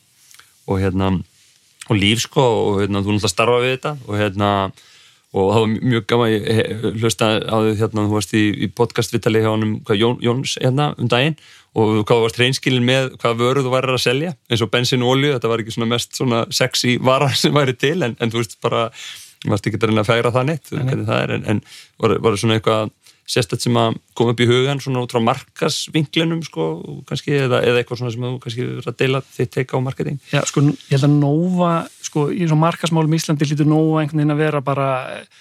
og 0.67 0.81
hérna 0.81 1.11
og 1.91 1.99
líf, 1.99 2.23
sko, 2.25 2.47
og 2.71 2.81
hérna 2.81 3.03
þú 3.03 3.19
náttúrulega 3.19 3.35
starfa 3.35 3.61
við 3.61 3.77
þetta 3.77 3.95
og 4.07 4.19
hérna 4.21 4.51
og 5.33 5.49
það 5.49 5.63
var 5.63 5.71
mjög 5.89 6.07
gaman, 6.11 6.31
ég 6.33 6.87
hlusta 7.01 7.29
á 7.41 7.57
því 7.57 7.73
hérna, 7.81 8.05
þú 8.05 8.17
varst 8.19 8.35
í, 8.37 8.43
í 8.53 8.69
podcastvitali 8.77 9.41
hjá 9.41 9.49
honum, 9.49 9.79
hvað 9.89 10.01
Jón, 10.03 10.19
Jóns, 10.25 10.57
hérna, 10.61 10.91
um 11.01 11.09
daginn 11.09 11.39
og 11.73 12.03
hvað 12.05 12.25
varst 12.27 12.41
reynskilin 12.41 12.85
með 12.85 13.15
hvað 13.23 13.39
vöru 13.41 13.63
þú 13.65 13.73
væri 13.73 13.95
að 13.95 14.03
selja, 14.05 14.35
eins 14.53 14.65
og 14.65 14.73
bensin 14.75 15.05
og 15.05 15.15
olju, 15.15 15.33
þetta 15.33 15.53
var 15.53 15.63
ekki 15.63 15.73
svona 15.73 15.89
mest 15.89 16.19
svona 16.19 16.43
sexy 16.53 16.99
vara 17.01 17.31
sem 17.43 17.55
væri 17.57 17.77
til, 17.81 17.97
en, 18.05 18.17
en 18.21 18.33
þú 18.33 18.43
veist 18.43 18.59
bara, 18.65 18.91
varst 19.49 19.69
ekki 19.69 19.81
að 19.81 19.89
reyna 19.89 20.05
að 20.05 20.11
fegra 20.13 20.35
það 20.37 20.49
neitt, 20.51 20.69
hvernig 20.75 21.09
það 21.09 21.23
er, 21.25 21.35
en, 21.39 21.49
en 21.55 21.65
var, 22.05 22.17
var 22.27 22.37
svona 22.43 22.61
eitthvað 22.61 22.93
sérstætt 23.29 23.65
sem 23.65 23.77
að 23.79 23.97
koma 24.19 24.33
upp 24.35 24.41
í 24.43 24.47
hugan 24.49 24.81
svona 24.83 25.03
út 25.05 25.13
frá 25.15 25.21
markasvinklinum 25.25 26.43
sko, 26.47 26.67
kannski, 27.09 27.37
eða, 27.45 27.61
eða 27.65 27.81
eitthvað 27.81 28.01
svona 28.01 28.15
sem 28.15 28.25
þú 28.27 28.33
kannski 28.43 28.67
verður 28.67 28.91
að 28.91 28.99
deila 28.99 29.21
þitt 29.37 29.53
teika 29.55 29.79
á 29.79 29.87
marketing. 29.87 30.19
Já, 30.33 30.41
sko, 30.49 30.65
ég 30.67 30.97
held 30.97 31.07
að 31.07 31.15
Nova, 31.21 31.71
sko, 32.03 32.27
í 32.35 32.43
svona 32.43 32.65
markasmálum 32.67 33.15
í 33.15 33.21
Íslandi 33.21 33.49
lítur 33.49 33.71
Nova 33.71 34.03
einhvern 34.03 34.23
veginn 34.23 34.35
að 34.35 34.43
vera 34.43 34.63
bara, 34.65 34.89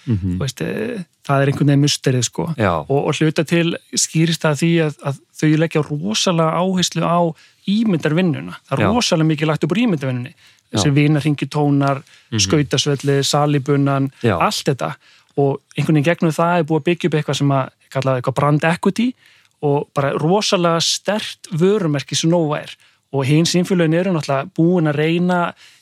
mm 0.05 0.17
-hmm. 0.17 0.37
veist, 0.43 0.61
e, 0.61 1.03
það 1.27 1.41
er 1.41 1.51
einhvern 1.51 1.73
veginn 1.73 1.85
musterið, 1.87 2.23
sko. 2.29 2.47
Og, 2.61 3.01
og 3.01 3.13
hluta 3.17 3.43
til 3.43 3.75
skýrist 3.93 4.45
það 4.45 4.61
því 4.61 4.71
að, 4.85 4.97
að 5.03 5.21
þau 5.41 5.51
leggja 5.57 5.85
rosalega 5.89 6.57
áherslu 6.61 7.01
á 7.01 7.19
ímyndarvinnuna, 7.67 8.57
það 8.69 8.77
er 8.77 8.85
Já. 8.85 8.91
rosalega 8.93 9.31
mikið 9.33 9.47
lagt 9.47 9.63
upp 9.63 9.71
úr 9.73 9.83
ímyndarvinnunni, 9.85 10.35
þessi 10.71 10.91
vinarhingitónar 10.95 11.97
mm 11.97 12.03
-hmm. 12.37 12.39
skautasvelli, 12.45 13.23
salibunan 13.23 14.11
allt 14.23 14.63
þetta 14.69 14.95
og 15.39 15.59
einhvern 15.75 15.99
veginn 15.99 16.07
gegnum 16.09 16.33
það 16.35 16.57
er 16.57 16.67
búið 16.69 16.81
að 16.81 16.87
byggja 16.89 17.09
upp 17.09 17.17
eitthvað 17.19 17.39
sem 17.39 17.53
að 17.55 17.69
kalla 17.91 18.15
eitthvað 18.17 18.37
brand 18.39 18.65
equity 18.67 19.07
og 19.61 19.91
bara 19.95 20.13
rosalega 20.17 20.81
stert 20.83 21.51
vörumerki 21.53 22.17
sem 22.17 22.31
Nova 22.31 22.61
er. 22.63 22.73
Og 23.11 23.27
hins 23.27 23.53
innfélagin 23.55 23.97
eru 23.99 24.15
náttúrulega 24.15 24.49
búin 24.55 24.89
að 24.89 24.99
reyna 25.01 25.39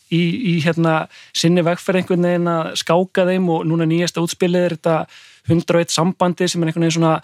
í, 0.09 0.19
í 0.19 0.53
hérna 0.65 1.03
sinni 1.37 1.63
vegferð 1.65 2.01
einhvern 2.01 2.25
veginn 2.27 2.49
að 2.51 2.71
skáka 2.81 3.25
þeim 3.29 3.49
og 3.53 3.67
núna 3.69 3.87
nýjasta 3.89 4.23
útspilið 4.25 4.65
er 4.65 4.75
þetta 4.77 4.97
101 5.49 5.93
sambandi 5.93 6.49
sem 6.49 6.61
er 6.61 6.71
einhvern 6.71 6.87
veginn 6.87 6.97
svona 6.97 7.15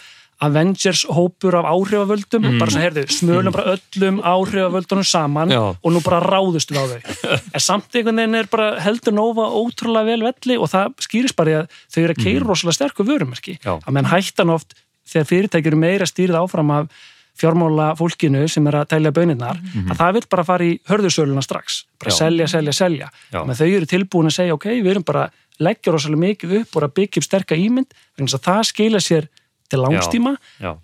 Avengers 0.43 1.05
hópur 1.07 1.55
af 1.55 1.67
áhrifavöldum 1.69 2.43
mm. 2.43 2.59
bara 2.59 2.73
svo 2.73 2.81
heyrðu, 2.83 3.05
smölum 3.07 3.53
bara 3.55 3.75
öllum 3.75 4.19
áhrifavöldunum 4.19 5.07
saman 5.07 5.53
Já. 5.53 5.61
og 5.71 5.93
nú 5.93 6.01
bara 6.03 6.19
ráðustu 6.19 6.75
á 6.75 6.83
þau 6.83 6.99
en 7.55 7.63
samt 7.63 7.95
einhvern 7.95 8.19
veginn 8.19 8.39
er 8.41 8.49
bara 8.51 8.73
heldur 8.83 9.15
Nova 9.15 9.47
ótrúlega 9.55 10.11
vel 10.11 10.25
velli 10.27 10.57
og 10.59 10.71
það 10.73 10.95
skýris 11.07 11.35
bara 11.37 11.53
í 11.53 11.57
að 11.61 11.77
þau 11.87 12.01
eru 12.03 12.15
að 12.17 12.23
keira 12.23 12.43
mm. 12.43 12.49
rosalega 12.49 12.79
sterku 12.79 13.07
vörumerki 13.07 13.57
að 13.63 13.91
menn 13.95 14.11
hættan 14.11 14.51
oft 14.51 14.75
þegar 15.07 15.29
fyrirtækir 15.31 15.71
eru 15.71 15.79
meira 15.79 16.09
stýrið 16.09 16.41
áfram 16.41 16.73
af 16.75 16.91
fjármála 17.35 17.93
fólkinu 17.99 18.45
sem 18.51 18.67
er 18.67 18.79
að 18.81 18.91
tælja 18.93 19.11
böninnar 19.11 19.57
mm 19.59 19.71
-hmm. 19.71 19.91
að 19.91 19.97
það 19.99 20.13
vil 20.13 20.27
bara 20.29 20.43
fara 20.43 20.63
í 20.63 20.79
hörðursöluna 20.89 21.43
strax 21.43 21.83
bara 21.99 22.11
Já. 22.11 22.17
selja, 22.17 22.47
selja, 22.47 22.73
selja 22.73 23.09
menn 23.31 23.55
þau 23.55 23.67
eru 23.67 23.85
tilbúin 23.85 24.27
að 24.27 24.37
segja 24.39 24.53
ok, 24.53 24.65
við 24.65 24.91
erum 24.91 25.03
bara 25.03 25.29
leggja 25.59 25.91
rosalega 25.91 26.19
mikið 26.19 26.59
upp 26.61 26.75
og 26.75 26.93
byggja 26.93 27.19
upp 27.19 27.23
sterka 27.23 27.55
ímynd 27.55 27.91
þannig 28.17 28.33
að 28.33 28.45
það 28.47 28.63
skila 28.63 28.99
sér 28.99 29.27
til 29.75 29.83
langstíma, 29.85 30.35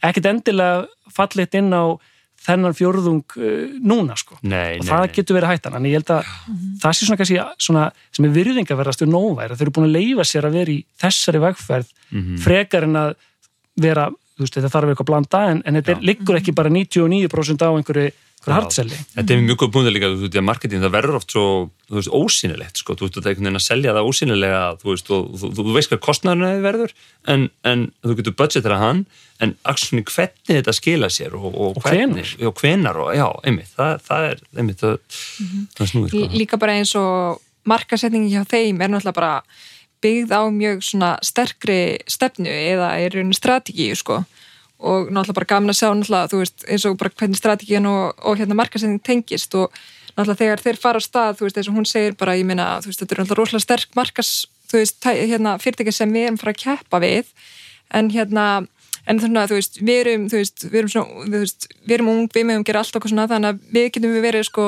ekkert 0.03 0.29
endilega 0.35 0.85
fallit 1.15 1.55
inn 1.59 1.71
á 1.73 1.83
þennan 2.41 2.73
fjórðung 2.73 3.35
uh, 3.37 3.73
núna 3.85 4.15
sko 4.17 4.39
Nei, 4.41 4.79
og 4.79 4.85
nei, 4.85 4.89
það 4.89 5.03
nei. 5.05 5.11
getur 5.13 5.35
verið 5.37 5.51
hættan 5.53 5.75
en 5.77 5.83
ég 5.85 5.99
held 5.99 6.09
að 6.15 6.29
það 6.81 6.95
sé 6.97 7.05
svona 7.05 7.19
kannski 7.21 7.41
svona, 7.61 7.83
sem 8.17 8.25
er 8.25 8.31
virðingaverðast 8.37 9.03
við 9.05 9.11
nóværi 9.13 9.57
þau 9.59 9.61
eru 9.67 9.73
búin 9.75 9.85
að 9.89 9.97
leifa 9.99 10.25
sér 10.25 10.47
að 10.49 10.55
vera 10.57 10.73
í 10.73 10.79
þessari 11.03 11.41
vegferð 11.43 11.91
Mhm. 12.11 12.39
frekar 12.43 12.83
en 12.83 12.97
að 12.99 13.11
vera, 13.79 14.09
þú 14.41 14.47
veist, 14.49 14.57
þetta 14.59 14.73
þarf 14.73 14.91
eitthvað 14.95 15.05
að 15.07 15.11
blanda 15.13 15.45
en, 15.53 15.63
en 15.69 15.79
þetta 15.79 15.95
er, 15.95 16.03
liggur 16.11 16.41
ekki 16.41 16.57
bara 16.57 16.73
99% 16.73 17.61
á 17.63 17.69
einhverju, 17.77 18.11
hardselli 18.41 18.97
Þetta 19.13 19.35
er 19.35 19.41
mjög 19.45 19.57
góð 19.61 19.69
búin 19.75 19.87
líka, 19.93 20.07
þú 20.09 20.23
veist, 20.25 20.37
að 20.39 20.45
marketing 20.47 20.81
það 20.81 20.93
verður 20.95 21.17
oft 21.19 21.33
svo, 21.35 21.43
þú 21.91 21.97
veist, 21.99 22.09
ósýnilegt 22.17 22.79
sko, 22.81 22.95
þú 22.97 23.05
veist, 23.05 23.17
þetta 23.19 23.27
er 23.29 23.35
einhvern 23.35 23.47
veginn 23.51 23.59
að 23.59 23.65
selja 23.67 23.93
það 23.93 24.07
ósýnilega 24.09 24.61
þú 24.81 24.87
veist, 24.89 25.11
og 25.13 25.27
þú, 25.43 25.49
þú, 25.59 25.65
veist 25.75 25.91
hvað 25.93 26.01
kostnæðurinn 26.07 26.63
verður 26.65 26.95
en, 27.35 27.43
en 27.69 27.83
þú 28.01 28.15
getur 28.17 28.35
budgetera 28.41 28.79
hann 28.81 29.03
en 29.45 29.53
actually 29.69 30.01
hvernig 30.09 30.57
þetta 30.57 30.73
skila 30.73 31.11
sér 31.13 31.37
og, 31.37 31.45
og, 31.53 31.77
Og 31.77 31.85
hvenær. 31.85 32.33
og 32.49 32.57
hvenar 32.63 32.97
og 33.05 33.13
já, 33.13 33.27
einmitt, 33.45 33.69
það, 33.77 33.93
það 34.09 34.27
er 34.31 34.41
einmitt, 34.57 34.81
það, 34.81 34.97
það 35.77 35.85
er 35.85 35.91
snúið 35.93 36.09
sko. 36.15 36.25
L- 36.25 36.41
líka 36.41 36.59
bara 36.65 36.79
eins 36.81 36.95
og 36.97 37.41
markasetningi 37.69 38.33
hjá 38.33 38.41
þeim 38.49 38.81
er 38.81 38.89
náttúrulega 38.89 39.17
bara 39.21 39.33
byggð 40.01 40.33
á 40.33 40.41
mjög 40.53 40.83
svona 40.85 41.11
sterkri 41.25 41.81
stefnu 42.09 42.49
eða 42.49 42.93
er 42.99 43.15
rauninni 43.15 43.37
strategíu 43.37 43.95
sko. 43.97 44.21
Og 44.81 45.11
náttúrulega 45.13 45.37
bara 45.37 45.49
gaman 45.53 45.73
að 45.73 45.79
sjá 45.79 45.89
náttúrulega 45.93 46.31
þú 46.31 46.41
veist 46.41 46.65
eins 46.67 46.85
og 46.89 46.97
bara 46.97 47.13
hvernig 47.13 47.39
strategíun 47.39 47.89
og, 47.89 48.23
og 48.25 48.39
hérna 48.39 48.57
markasetning 48.57 49.01
tengist 49.05 49.53
og 49.55 49.69
náttúrulega 50.17 50.41
þegar 50.41 50.65
þeir 50.65 50.81
fara 50.81 51.01
á 51.01 51.07
stað 51.07 51.39
þú 51.39 51.47
veist 51.47 51.61
eins 51.61 51.69
og 51.69 51.77
hún 51.77 51.89
segir 51.89 52.17
bara 52.17 52.37
ég 52.39 52.47
meina 52.49 52.73
þú 52.81 52.91
veist 52.91 53.03
þetta 53.03 53.15
er 53.15 53.21
náttúrulega 53.21 53.41
rosalega 53.41 53.67
sterk 53.67 53.97
markas 53.99 54.31
þú 54.71 54.81
veist 54.81 55.09
hérna 55.09 55.57
fyrirtæki 55.61 55.93
sem 55.93 56.13
við 56.13 56.29
erum 56.29 56.39
fara 56.41 56.55
að 56.55 56.63
keppa 56.65 57.01
við. 57.03 57.33
En 57.93 58.09
hérna 58.13 58.47
en 59.09 59.19
þannig 59.19 59.41
að 59.41 59.51
þú 59.51 59.59
veist, 59.59 59.77
við 59.81 59.99
erum, 60.03 60.25
þú 60.29 60.41
veist, 60.41 60.65
við 60.67 60.79
erum 60.81 60.91
svona, 60.93 61.25
þú 61.25 61.41
veist, 61.41 61.67
við 61.87 61.95
erum 61.97 62.09
ung, 62.11 62.25
við 62.31 62.47
meðum 62.47 62.65
gera 62.67 62.83
allt 62.83 62.97
okkur 62.97 63.11
svona, 63.11 63.27
þannig 63.31 63.53
að 63.53 63.63
við 63.73 63.87
getum 63.95 64.13
við 64.15 64.25
verið 64.27 64.45
sko 64.47 64.65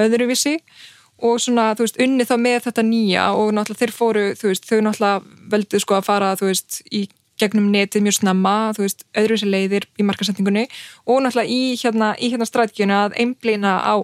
öðruvísi. 0.00 0.54
og 0.56 0.95
svona, 1.20 1.70
þú 1.76 1.86
veist, 1.86 2.00
unni 2.02 2.24
þá 2.28 2.34
með 2.40 2.58
þetta 2.66 2.82
nýja 2.86 3.28
og 3.34 3.52
náttúrulega 3.56 3.82
þeir 3.84 3.94
fóru, 3.96 4.24
þú 4.36 4.50
veist, 4.50 4.66
þau 4.68 4.80
náttúrulega 4.84 5.22
veldu 5.52 5.80
sko 5.80 5.96
að 5.96 6.08
fara, 6.10 6.34
þú 6.36 6.50
veist, 6.50 6.82
í 6.92 7.06
gegnum 7.40 7.70
netið 7.72 8.04
mjög 8.04 8.18
snemma, 8.18 8.56
þú 8.76 8.84
veist, 8.84 9.04
öðruvísi 9.16 9.48
leiðir 9.48 9.86
í 10.00 10.04
markasetningunni 10.08 10.66
og 11.04 11.22
náttúrulega 11.24 11.52
í 11.52 11.76
hérna, 11.80 12.12
í 12.16 12.30
hérna 12.32 12.48
strategíuna 12.48 13.02
að 13.06 13.16
einblina 13.22 13.74
á, 13.84 13.94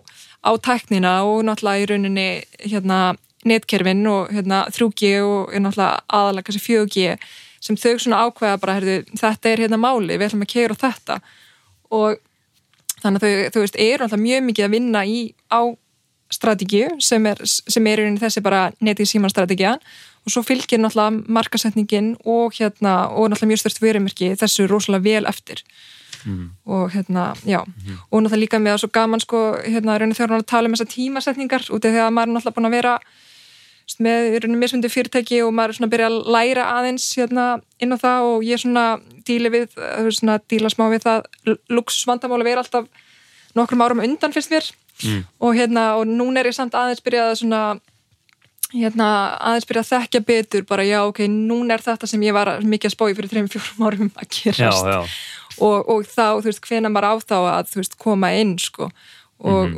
á 0.45 0.51
tæknina 0.61 1.15
og 1.29 1.45
náttúrulega 1.49 1.85
í 1.85 1.89
rauninni 1.93 2.27
hérna 2.65 2.99
netkerfin 3.49 4.05
og 4.07 4.33
hérna 4.33 4.67
3G 4.71 5.15
og 5.25 5.55
náttúrulega 5.55 6.03
aðalega 6.09 6.49
kannski 6.49 6.67
4G 6.69 7.17
sem 7.63 7.79
þau 7.79 7.95
svona 8.01 8.25
ákveða 8.27 8.59
bara, 8.61 8.77
herðu, 8.81 8.99
þetta 9.19 9.51
er 9.51 9.65
hérna 9.65 9.79
máli, 9.81 10.17
við 10.17 10.29
ætlum 10.29 10.45
að 10.45 10.53
keira 10.53 10.75
á 10.77 10.83
þetta. 10.83 11.19
Og 11.95 12.19
þannig 13.03 13.23
að 13.23 13.23
þau, 13.23 13.53
þú 13.55 13.63
veist, 13.63 13.79
eru 13.85 14.07
alltaf 14.07 14.23
mjög 14.23 14.45
mikið 14.49 14.67
að 14.67 14.75
vinna 14.75 15.05
í 15.07 15.21
á 15.47 15.63
strategíu 16.33 16.97
sem 17.01 17.27
er, 17.27 17.41
sem 17.47 17.87
er 17.87 18.03
þessi 18.21 18.43
bara 18.45 18.71
netið 18.81 19.11
síman 19.13 19.33
strategían 19.33 19.81
og 20.23 20.33
svo 20.33 20.43
fylgir 20.47 20.81
náttúrulega 20.81 21.25
markasetningin 21.29 22.15
og 22.25 22.55
hérna, 22.59 23.09
og 23.11 23.31
náttúrulega 23.31 23.51
mjög 23.53 23.63
störst 23.65 23.83
fyrirmerki 23.83 24.33
þessu 24.39 24.69
rosalega 24.71 25.05
vel 25.05 25.27
eftir. 25.27 25.65
Og 26.67 26.93
hérna, 26.95 27.35
já. 27.45 27.61
Og 28.11 28.23
náttúrulega 28.23 28.43
líka 28.45 28.59
með 28.63 28.77
að 28.77 28.81
svo 28.85 28.91
gaman 28.95 29.21
sko 29.21 29.41
hérna, 29.65 29.99
þegar 29.99 30.31
hún 30.31 30.39
er 30.39 30.45
að 30.45 30.47
tala 30.47 30.69
um 30.69 30.77
þessar 30.77 30.93
tímasetningar 30.95 31.69
út 31.71 31.85
af 31.85 31.93
því 31.93 32.03
að 32.05 32.13
maður 32.15 32.29
er 32.29 32.35
náttúrulega 32.37 32.57
búin 32.57 32.71
að 32.71 32.77
vera 32.79 32.99
með 33.99 34.47
mismundi 34.57 34.89
fyrirtæki 34.89 35.43
og 35.43 35.53
maður 35.53 35.73
er 35.73 35.77
svona 35.77 35.89
að 35.91 35.95
byrja 35.97 36.07
að 36.07 36.19
læra 36.37 36.67
aðeins 36.79 37.07
hérna, 37.19 37.47
inn 37.83 37.93
á 37.93 37.99
það 37.99 38.29
og 38.31 38.45
ég 38.47 38.61
svona 38.63 38.85
díli 39.27 39.51
við, 39.51 39.75
svona 40.15 40.39
díla 40.49 40.71
smá 40.71 40.87
við 40.93 41.03
það. 41.03 41.27
Luxusvandamáli 41.69 42.47
vera 42.47 42.63
alltaf 42.63 42.87
nokkrum 43.59 43.83
árum 43.83 44.01
undan 44.01 44.33
fyrst 44.33 44.53
mér 44.55 44.71
mm. 45.07 45.25
og 45.43 45.57
hérna, 45.59 45.87
og 46.01 46.07
núna 46.09 46.43
er 46.43 46.51
ég 46.51 46.57
samt 46.57 46.77
aðeins 46.79 47.03
byrjað 47.05 47.31
að 47.31 47.41
svona 47.43 47.63
hérna, 48.73 49.09
aðeins 49.41 49.69
byrjað 49.69 49.85
að 49.85 49.93
þekkja 49.93 50.23
betur 50.29 50.67
bara 50.69 50.87
já, 50.87 50.99
ok, 51.05 51.25
núna 51.31 51.77
er 51.77 51.85
þetta 51.85 52.09
sem 52.11 52.23
ég 52.25 52.37
var 52.37 52.55
mikið 52.65 52.91
að 52.91 52.95
spói 52.97 53.11
fyrir 53.19 53.33
3-4 53.35 53.89
árum 53.89 54.13
að 54.15 54.29
Já, 54.29 54.39
gerast. 54.39 54.89
Já, 54.89 55.01
og, 55.59 55.91
og 55.93 56.07
þá, 56.09 56.27
þú 56.39 56.49
veist, 56.49 56.65
hvena 56.69 56.93
maður 56.93 57.09
á 57.09 57.15
þá 57.21 57.37
að, 57.41 57.69
þú 57.73 57.83
veist, 57.83 57.99
koma 58.01 58.33
inn, 58.39 58.57
sko. 58.63 58.89
Og 59.43 59.77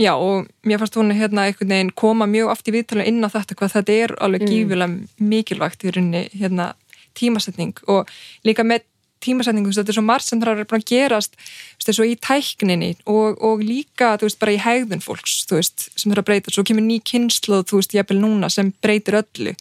já, 0.00 0.12
og 0.18 0.48
mér 0.66 0.80
fannst 0.82 0.96
hún 0.98 1.14
hérna 1.14 1.46
einhvern 1.48 1.70
veginn 1.70 1.92
koma 1.94 2.26
mjög 2.26 2.50
oft 2.54 2.68
í 2.68 2.74
viðtalinu 2.74 3.06
inn 3.08 3.26
á 3.26 3.30
þetta 3.30 3.56
hvað 3.58 3.76
þetta 3.76 3.98
er 4.02 4.14
alveg 4.26 4.48
gífilega 4.48 5.22
mikilvægt 5.22 5.86
í 5.86 5.94
rauninni, 5.94 6.24
hérna, 6.34 6.72
tímasetning. 7.14 7.78
Og 7.86 8.10
líka 8.46 8.66
með 8.66 8.84
tímasetningu, 9.24 9.72
þetta 9.74 9.92
er 9.92 9.98
svo 9.98 10.04
margt 10.06 10.28
sem 10.28 10.40
búin 10.70 10.82
að 10.82 10.90
gerast, 10.90 11.38
veist, 11.80 11.88
í 12.04 12.18
tækninni 12.20 12.90
og, 13.10 13.40
og 13.44 13.64
líka, 13.64 14.14
veist, 14.20 14.38
bara 14.42 14.54
í 14.54 14.60
hegðun 14.60 15.02
fólks, 15.04 15.40
veist, 15.50 15.88
sem 15.94 16.12
þurfa 16.12 16.24
að 16.24 16.28
breyta. 16.30 16.54
Svo 16.54 16.66
kemur 16.68 16.86
ný 16.86 17.00
jafnvel 17.96 18.20
núna 18.22 18.52
sem 18.52 18.72
breytir 18.84 19.18
öllu. 19.22 19.56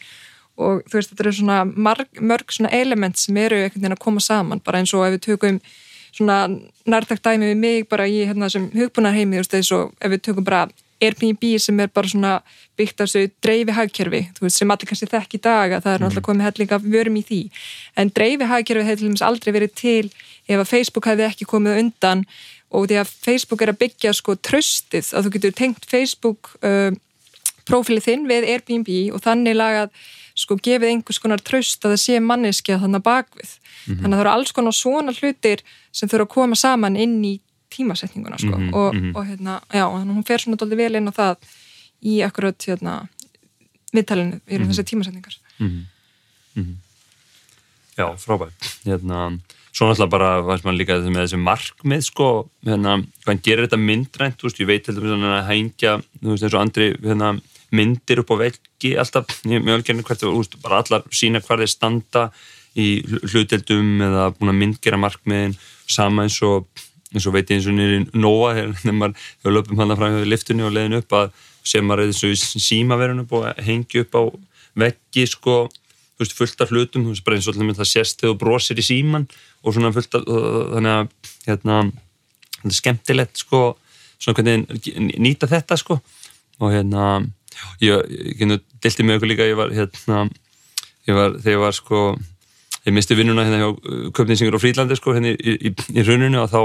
Og 0.62 0.84
þetta 0.92 1.24
eru 1.24 1.34
svona 1.34 1.64
marg, 1.66 2.10
mörg 2.22 2.54
svona 2.54 2.70
element 2.78 3.18
sem 3.18 3.38
eru 3.42 3.64
að 3.98 4.04
koma 4.04 4.22
saman, 4.22 4.62
bara 4.64 4.84
eins 4.84 4.94
og 4.94 5.08
ef 5.08 5.16
við 5.16 5.26
tökum 5.32 5.60
svona 6.14 6.44
nærtakt 6.86 7.26
dæmi 7.26 7.50
við 7.50 7.58
mig 7.58 7.88
bara 7.90 8.06
í 8.06 8.22
hérna 8.28 8.50
sem 8.54 8.68
hugbúnarheimi, 8.76 9.40
ef 9.98 10.14
við 10.14 10.22
tökum 10.28 10.46
bara 10.46 10.68
Airbnb 11.02 11.44
sem 11.60 11.80
er 11.80 11.92
bara 11.94 12.10
svona 12.10 12.34
byggt 12.80 13.02
á 13.02 13.04
þessu 13.04 13.30
dreifi 13.44 13.76
hagkerfi, 13.76 14.22
þú 14.36 14.46
veist, 14.46 14.60
sem 14.60 14.74
allir 14.74 14.90
kannski 14.90 15.10
þekk 15.12 15.38
í 15.38 15.42
dag 15.44 15.76
að 15.76 15.86
það 15.86 15.94
er 15.94 16.04
náttúrulega 16.04 16.28
komið 16.28 16.48
hellinga 16.48 16.80
vörum 16.84 17.20
í 17.20 17.24
því. 17.28 17.42
En 18.00 18.12
dreifi 18.14 18.50
hagkerfi 18.50 18.88
hefði 18.88 19.02
til 19.02 19.12
dæmis 19.12 19.26
aldrei 19.26 19.54
verið 19.56 19.76
til 19.80 20.12
ef 20.48 20.58
að 20.60 20.70
Facebook 20.70 21.10
hefði 21.12 21.28
ekki 21.30 21.50
komið 21.50 21.80
undan. 21.84 22.26
Og 22.74 22.88
því 22.90 23.00
að 23.04 23.14
Facebook 23.28 23.62
er 23.62 23.74
að 23.74 23.82
byggja 23.84 24.14
sko 24.18 24.36
tröstið 24.42 25.14
að 25.14 25.28
þú 25.28 25.34
getur 25.36 25.56
tengt 25.60 25.86
Facebook 25.90 26.56
uh, 26.66 26.90
prófílið 27.70 28.08
þinn 28.08 28.28
við 28.32 28.50
Airbnb 28.50 28.90
og 29.14 29.22
þannig 29.24 29.58
lagað 29.60 29.94
sko 30.34 30.58
gefið 30.58 30.90
einhvers 30.90 31.22
konar 31.22 31.42
tröst 31.46 31.84
að 31.86 31.94
það 31.94 32.02
sé 32.02 32.20
manneskja 32.24 32.80
þannig 32.82 33.06
bakvið. 33.06 33.52
Þannig 33.86 34.08
að 34.08 34.14
það 34.16 34.24
eru 34.24 34.34
alls 34.34 34.54
konar 34.56 34.76
svona 34.78 35.14
hlutir 35.14 35.62
sem 35.94 36.10
þurfa 36.10 36.26
að 36.26 36.34
koma 36.34 36.58
saman 36.58 36.98
inn 36.98 37.20
í 37.28 37.36
tímasetninguna 37.74 38.40
sko. 38.42 38.60
Og, 38.72 39.02
og 39.14 39.26
hérna, 39.28 39.60
já, 39.74 39.86
hún 39.90 40.24
fer 40.28 40.44
svona 40.44 40.60
doldið 40.62 40.84
vel 40.86 41.00
inn 41.00 41.12
á 41.12 41.14
það 41.14 41.52
í 42.04 42.20
akkurat 42.26 42.70
hérna 42.70 43.02
viðtalinu 43.94 44.40
í 44.48 44.58
mm 44.58 44.70
þessi 44.72 44.88
tímasetningar. 44.90 45.36
já, 47.98 48.08
frábært. 48.18 48.70
Hérna, 48.86 49.40
svo 49.74 49.88
náttúrulega 49.90 50.14
bara 50.14 50.30
veist 50.46 50.66
maður 50.66 50.80
líka 50.82 51.00
með 51.02 51.26
þessi 51.26 51.42
markmið 51.42 52.06
sko, 52.08 52.30
hérna, 52.66 53.00
hvað 53.26 53.42
gerir 53.46 53.68
þetta 53.68 53.82
myndrænt 53.82 54.46
veist, 54.46 54.62
ég 54.62 54.70
veit 54.70 54.88
heldur 54.90 55.18
með 55.18 55.38
að 55.38 55.48
hengja 55.50 55.96
veist, 56.22 56.44
eins 56.46 56.54
og 56.54 56.62
andri 56.62 56.90
hérna, 57.02 57.34
myndir 57.74 58.22
upp 58.22 58.34
á 58.34 58.36
veggi 58.44 58.96
alltaf, 59.02 59.40
mjög 59.50 59.80
algjörni 59.80 60.06
hvert 60.06 60.26
veist, 60.30 60.60
bara 60.62 60.82
allar 60.84 61.08
sína 61.10 61.42
hvar 61.42 61.64
þeir 61.64 61.74
standa 61.74 62.28
í 62.78 62.88
hluteldum 63.30 64.02
eða 64.02 64.30
búin 64.38 64.54
að 64.54 64.60
myndgera 64.62 65.02
markmiðin 65.02 65.58
sama 65.90 66.26
eins 66.26 66.40
og 66.46 66.70
eins 67.14 67.28
og 67.30 67.36
veit 67.36 67.52
ég 67.52 67.60
eins 67.60 67.70
og 67.70 67.78
nýri 67.78 68.02
Nóa 68.14 68.54
þegar 68.58 68.98
maður 69.00 69.56
löpum 69.58 69.84
hann 69.84 69.96
fram 70.00 70.18
hjá 70.18 70.28
liftunni 70.30 70.66
og 70.66 70.74
leiðin 70.76 71.00
upp 71.02 71.18
að 71.20 71.32
sem 71.64 71.86
maður 71.88 72.10
eins 72.10 72.24
og 72.26 72.34
í 72.34 72.64
símaverðinu 72.68 73.28
búið 73.30 73.52
að 73.52 73.64
hengja 73.70 74.04
upp 74.04 74.18
á 74.20 74.24
veggi 74.84 75.28
sko, 75.30 75.58
veist, 76.20 76.34
fullt 76.36 76.64
af 76.66 76.74
hlutum 76.74 77.06
þú 77.06 77.14
veist, 77.14 77.26
bara 77.26 77.38
eins 77.38 77.48
og 77.48 77.56
alltaf 77.56 77.80
það 77.84 77.92
sést 77.92 78.20
þegar 78.20 78.34
þú 78.34 78.40
brosir 78.42 78.82
í 78.82 78.86
síman 78.86 79.28
og 79.64 79.76
svona 79.76 79.94
fullt 79.96 80.18
af 80.18 80.26
þannig 80.28 80.98
að, 80.98 81.14
hérna 81.48 81.78
þetta 82.58 82.74
er 82.74 82.78
skemmtilegt 82.80 83.44
sko 83.46 83.64
svona 84.24 84.40
hvernig 84.40 85.18
nýta 85.20 85.50
þetta 85.52 85.78
sko. 85.80 86.00
Og 86.62 86.72
hérna 86.72 87.24
ég, 87.82 87.92
ég, 87.92 88.44
ég 88.44 88.54
delti 88.84 89.06
með 89.06 89.20
ykkur 89.20 89.32
líka 89.32 89.48
ég 89.50 89.60
var 89.60 89.74
hérna 89.74 90.26
ég 91.10 91.18
var, 91.18 91.36
þegar 91.40 91.56
ég 91.56 91.64
var 91.64 91.76
sko 91.76 92.04
ég 92.84 92.96
misti 92.96 93.18
vinnuna 93.18 93.46
hérna 93.48 93.62
hjá 93.62 94.10
Köpninsingur 94.16 94.58
og 94.58 94.64
Frílandi 94.64 94.98
sko 95.00 95.16
hérna 95.16 95.34
í, 95.34 95.58
í, 95.70 95.74
í 95.74 96.06
runinu 96.08 96.44
og 96.44 96.52
þá 96.52 96.62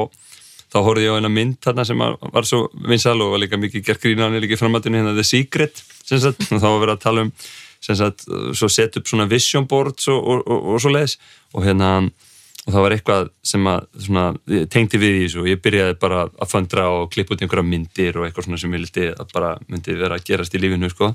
þá 0.73 0.79
horfði 0.85 1.07
ég 1.07 1.17
á 1.17 1.19
eina 1.19 1.33
mynd 1.33 1.59
þarna 1.65 1.87
sem 1.89 2.05
var 2.05 2.49
svo 2.49 2.67
vinsal 2.89 3.17
og 3.25 3.35
var 3.35 3.43
líka 3.45 3.61
mikið 3.61 3.87
gert 3.87 4.05
grínaðan 4.05 4.43
líka 4.43 4.57
í 4.57 4.61
framhaldinu 4.61 5.01
hérna 5.01 5.17
The 5.17 5.27
Secret 5.27 5.83
sagt, 6.05 6.49
og 6.49 6.61
þá 6.61 6.69
var 6.69 6.81
verið 6.85 6.95
að 6.95 7.05
tala 7.05 7.27
um 7.27 7.35
sagt, 7.81 8.25
svo 8.59 8.71
set 8.73 8.99
upp 8.99 9.09
svona 9.09 9.29
vision 9.31 9.69
boards 9.71 10.09
og, 10.13 10.19
og, 10.19 10.43
og, 10.47 10.73
og 10.75 10.83
svo 10.83 10.93
leiðis 10.93 11.19
og 11.55 11.65
hérna 11.65 11.93
og 12.69 12.75
það 12.75 12.85
var 12.85 12.95
eitthvað 12.95 13.29
sem 13.49 13.69
að 13.71 13.87
svona, 14.05 14.25
tengdi 14.69 14.99
við 15.01 15.15
í 15.15 15.23
þessu 15.23 15.41
og 15.41 15.47
ég 15.49 15.61
byrjaði 15.65 15.95
bara 16.03 16.27
að 16.29 16.51
fundra 16.51 16.89
og 16.93 17.07
klippa 17.15 17.33
út 17.33 17.45
einhverja 17.45 17.65
myndir 17.65 18.19
og 18.19 18.27
eitthvað 18.27 18.45
svona 18.45 18.61
sem 18.61 18.75
ég 18.75 18.83
vildi 18.83 19.07
að 19.15 19.31
bara 19.33 19.55
myndi 19.71 19.97
vera 19.97 20.19
að 20.19 20.27
gerast 20.29 20.59
í 20.59 20.61
lífinu 20.61 20.91
sko. 20.93 21.15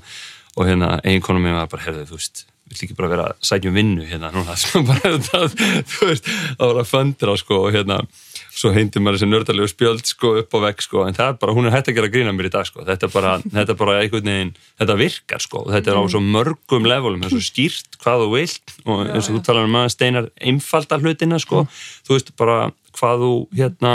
Og 0.54 0.66
hérna 0.66 0.96
eiginkonum 1.06 1.46
mér 1.46 1.60
var 1.60 1.70
bara, 1.70 1.84
herðu 1.86 2.08
þú 2.10 2.18
veist 2.18 2.44
vill 2.70 2.86
ekki 2.86 2.96
bara 2.98 3.10
vera 3.12 3.26
að 3.30 3.46
sætja 3.46 3.70
um 3.70 3.78
vinnu 3.78 4.06
hérna 4.08 4.30
núna? 4.34 4.54
Bara 4.90 5.14
það, 5.22 5.56
þú 5.90 6.08
veist, 6.10 6.30
að 6.56 6.70
vera 6.70 6.84
að 6.84 6.90
fundra 6.90 7.36
sko 7.38 7.58
og 7.66 7.74
hérna 7.74 8.00
svo 8.54 8.70
heindi 8.74 9.02
maður 9.02 9.18
þessi 9.18 9.28
nördalegu 9.30 9.68
spjöld 9.70 10.08
sko 10.08 10.32
upp 10.40 10.54
á 10.54 10.58
vegg 10.68 10.82
sko. 10.84 11.04
En 11.08 11.16
það 11.16 11.32
er 11.32 11.38
bara, 11.42 11.54
hún 11.56 11.68
er 11.68 11.74
hægt 11.74 11.90
að 11.90 11.98
gera 11.98 12.10
grína 12.12 12.34
mér 12.34 12.48
í 12.48 12.52
dag 12.54 12.68
sko. 12.68 12.84
Þetta 12.86 13.08
er 13.08 13.12
bara, 13.14 13.36
þetta 13.56 13.74
er 13.74 13.78
bara 13.80 13.96
einhvern 14.00 14.30
veginn 14.30 14.52
þetta 14.80 14.98
virkar 15.00 15.44
sko. 15.44 15.62
Þetta 15.72 15.92
er 15.92 16.00
á 16.00 16.02
svo 16.14 16.22
mörgum 16.24 16.88
levelum, 16.88 17.22
það 17.24 17.30
er 17.30 17.36
svo 17.36 17.46
skýrt 17.48 17.98
hvað 18.02 18.24
þú 18.24 18.28
vilt 18.34 18.76
og 18.84 19.06
eins 19.06 19.30
og 19.30 19.38
þú 19.38 19.46
talar 19.48 19.70
um 19.70 19.80
að 19.80 19.88
steinar 19.94 20.28
einfalda 20.50 21.00
hlutina 21.02 21.40
sko, 21.42 21.64
þú 22.06 22.18
veist 22.18 22.36
bara 22.38 22.60
hvað 22.94 23.24
þú 23.24 23.32
hérna 23.58 23.94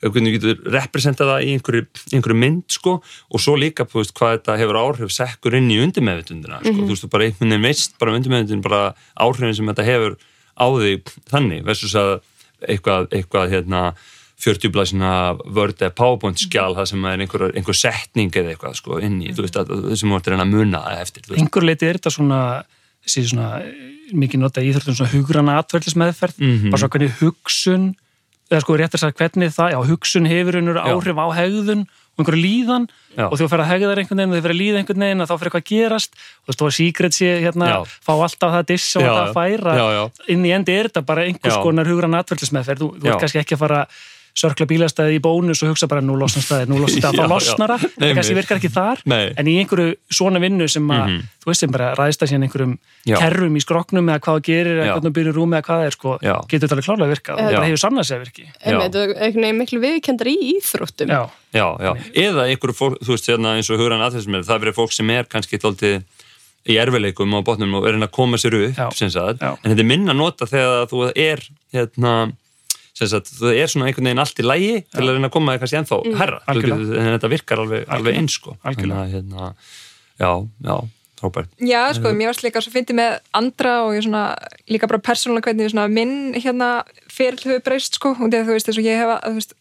hvernig 0.00 0.32
þú 0.32 0.38
getur 0.38 0.72
representað 0.72 1.28
það 1.28 1.42
í 1.44 1.54
einhverju, 1.54 1.86
einhverju 2.16 2.38
mynd 2.40 2.74
sko. 2.74 2.96
Og 3.30 3.44
svo 3.44 3.54
líka 3.60 3.84
veist 3.92 4.14
hvað 4.16 4.38
þetta 4.38 4.56
hefur 4.62 4.80
áhrif 4.80 5.14
sekkur 5.14 5.58
inn 5.60 5.68
í 5.70 5.78
undirmeðvitundina 5.84 6.62
sko, 6.64 6.74
þú 6.80 6.90
veist 6.90 7.04
þú 7.04 7.12
bara 7.12 7.28
einhvern 7.28 7.52
veginn 7.52 7.68
veist 7.68 7.98
bara 8.00 8.16
undirmeðvitundin 8.16 8.64
bara 8.64 8.82
áhrifin 9.20 9.56
sem 9.58 9.68
þetta 9.70 9.86
hefur 9.86 10.16
á 10.56 10.66
þig 10.80 11.12
þannig 11.30 11.66
versus 11.68 11.94
að 12.00 12.14
eitthvað, 12.68 13.08
eitthvað 13.16 13.54
hérna 13.54 13.84
40 14.40 14.72
blæsina 14.72 15.12
Word 15.44 15.82
eða 15.82 15.94
PowerPoint 15.96 16.40
skjál 16.40 16.74
það 16.78 16.90
sem 16.92 17.06
er 17.10 17.24
einhver, 17.24 17.46
einhver 17.52 17.76
setning 17.76 18.32
eða 18.32 18.54
eitthvað 18.54 18.76
sko 18.78 19.00
inn 19.04 19.18
í, 19.20 19.32
þú 19.36 19.44
veist 19.44 19.58
að 19.60 19.72
þessum 19.90 20.14
vortir 20.16 20.36
hann 20.36 20.46
að 20.46 20.54
munna 20.54 20.80
eftir. 20.96 21.26
Einhver 21.36 21.66
leiti 21.66 21.88
er 21.88 22.00
þetta 22.00 22.14
svona 22.14 22.40
þessi 23.04 23.26
svona 23.32 23.50
mikið 24.16 24.42
nota 24.42 24.64
íþróttum 24.64 24.96
svona 24.96 25.12
hugrana 25.14 25.58
atverðlismeðferð 25.60 26.40
mm 26.40 26.54
-hmm. 26.54 26.70
bara 26.70 26.80
svona 26.82 26.94
hvernig 26.96 27.18
hugsun 27.20 27.84
eða 28.50 28.62
sko 28.64 28.76
réttir 28.76 29.04
að 29.06 29.16
hvernig 29.20 29.52
það, 29.54 29.72
já 29.74 29.78
hugsun 29.90 30.26
hefur 30.26 30.58
einhver 30.58 30.80
áhrif 30.82 31.20
á 31.20 31.26
hegðun 31.38 31.84
einhverju 32.22 32.42
líðan 32.44 32.86
já. 33.16 33.26
og 33.26 33.34
þú 33.40 33.48
fyrir 33.50 33.64
að 33.64 33.70
hegða 33.70 33.90
þér 33.90 34.02
einhvern 34.02 34.20
veginn 34.20 34.30
og 34.30 34.36
þú 34.36 34.44
fyrir 34.44 34.56
að 34.56 34.60
líða 34.60 34.80
einhvern 34.82 35.04
veginn 35.06 35.24
og 35.24 35.30
þá 35.30 35.34
fyrir 35.34 35.50
eitthvað 35.50 35.64
að 35.64 35.72
gerast. 35.72 36.22
Og 36.46 36.58
þú 36.60 36.68
er 36.68 36.76
síkret 36.78 37.16
sér 37.16 37.42
hérna, 37.46 37.72
já. 37.72 37.78
fá 38.06 38.12
alltaf 38.14 38.54
það 38.56 38.70
diss 38.70 38.88
og 39.00 39.08
það 39.08 39.34
færa. 39.36 39.76
Já, 39.80 40.24
inn 40.36 40.46
í 40.46 40.54
endi 40.56 40.76
er 40.76 40.90
þetta 40.90 41.04
bara 41.10 41.26
einhvers 41.28 41.60
konar 41.64 41.90
hugran 41.90 42.18
atverðlismeðferð, 42.20 42.84
þú, 42.84 42.90
þú 43.00 43.12
er 43.12 43.22
kannski 43.24 43.42
ekki 43.42 43.58
að 43.58 43.64
fara 43.64 43.84
sörkla 44.36 44.66
bílastæði 44.70 45.18
í 45.18 45.22
bónus 45.22 45.62
og 45.64 45.72
hugsa 45.72 45.88
bara 45.90 46.02
nú 46.04 46.14
losnar 46.18 46.44
staði, 46.44 46.68
nú 46.70 46.78
losnar 46.80 47.02
staði, 47.02 47.18
þá 47.18 47.30
losnar 47.34 47.72
það 47.74 47.86
það 47.96 48.14
kannski 48.18 48.36
virkar 48.38 48.60
ekki 48.60 48.70
þar, 48.72 49.02
Nei. 49.10 49.32
en 49.40 49.50
í 49.50 49.56
einhverju 49.62 49.96
svona 50.20 50.42
vinnu 50.42 50.68
sem 50.70 50.86
að, 50.86 51.02
mm 51.02 51.16
-hmm. 51.16 51.40
þú 51.42 51.50
veist 51.50 51.64
sem 51.64 51.74
bara 51.74 51.90
ræðist 51.98 52.22
að 52.22 52.30
síðan 52.30 52.46
einhverjum 52.46 52.74
já. 53.06 53.16
kerrum 53.18 53.56
í 53.56 53.64
skroknum 53.64 54.08
eða 54.08 54.22
hvað 54.24 54.38
það 54.38 54.46
gerir, 54.50 54.76
eða 54.78 54.86
hvernig 54.92 55.10
það 55.10 55.16
byrjur 55.18 55.36
rúmi 55.40 55.56
eða 55.56 55.66
hvað 55.66 55.80
það 55.80 55.86
er 55.86 55.96
sko, 55.98 56.18
já. 56.22 56.36
getur 56.48 56.66
þetta 56.68 56.74
alveg 56.74 56.86
klárlega 56.88 57.06
að 57.06 57.14
virka 57.14 57.32
og 57.34 57.44
bara 57.50 57.66
hefur 57.66 57.82
samnað 57.84 58.06
sér 58.06 58.16
að 58.16 58.24
virki. 58.24 58.44
Þetta 58.64 59.50
er 59.50 59.54
miklu 59.60 59.80
viðkendar 59.80 60.30
í 60.30 60.36
íþróttum. 60.54 61.08
Já, 61.08 61.22
já, 61.52 61.66
já, 61.80 61.92
eða 62.14 62.46
einhverju 62.46 62.74
fólk, 62.74 62.98
þú 63.02 63.14
veist, 63.16 63.28
hérna, 63.28 63.56
eins 63.56 63.70
og 63.70 63.80
hugran 63.80 64.04
aðeinsmið, 64.06 64.46
það 64.46 64.60
verður 64.60 64.78
fólk 64.78 64.92
sem 64.92 65.10
er 65.10 65.24
kannski 65.24 65.58
tóltið 65.58 66.02
í 66.68 66.76
erfileikum 66.76 67.32
á 67.32 67.40
botnum 67.40 67.78
og 67.78 67.88
er 67.88 67.96
að 67.96 68.12
koma 68.12 68.36
sér 68.36 68.54
upp, 68.58 68.78
en 69.00 69.10
þetta 69.64 69.80
er 69.80 69.88
minna 69.88 70.12
nota 70.12 70.46
þegar 70.46 70.90
þú 70.90 71.06
er 71.14 71.40
hérna 71.72 72.12
það 73.00 73.50
er 73.56 73.72
svona 73.72 73.88
einhvern 73.88 74.10
veginn 74.10 74.22
allt 74.24 74.40
í 74.40 74.46
lægi 74.46 74.72
til 74.90 75.04
að 75.04 75.12
reyna 75.16 75.30
að 75.30 75.34
koma 75.36 75.54
það 75.54 75.64
kannski 75.64 75.80
ennþá 75.80 76.00
mm. 76.04 76.16
herra 76.20 76.40
en 76.54 77.12
þetta 77.16 77.34
virkar 77.34 77.64
alveg, 77.64 77.84
alveg 77.88 78.20
eins 78.20 78.38
sko. 78.38 78.56
hérna, 78.64 79.52
já, 80.20 80.32
já 80.66 80.76
Róbert. 81.20 81.50
Já, 81.60 81.92
sko, 81.92 82.14
mér 82.16 82.30
varst 82.30 82.44
líka 82.44 82.62
svo 82.64 82.72
fyndið 82.72 82.96
með 82.96 83.16
andra 83.36 83.74
og 83.84 83.92
ég 83.92 84.06
svona 84.06 84.22
líka 84.72 84.88
bara 84.88 85.02
persónulega 85.04 85.50
hvernig 85.50 85.68
svona 85.68 85.84
minn 85.92 86.32
hérna 86.32 86.70
fyrir 87.12 87.36
höfu 87.44 87.60
breyst, 87.66 87.98
sko, 88.00 88.14
og 88.16 88.30
því 88.30 88.38
að 88.38 88.48
þú 88.48 88.56
veist 88.56 88.70
þess 88.70 88.80
að 88.80 88.88
ég 88.88 89.02
hefa, 89.02 89.16
þú 89.26 89.34
veist, 89.36 89.52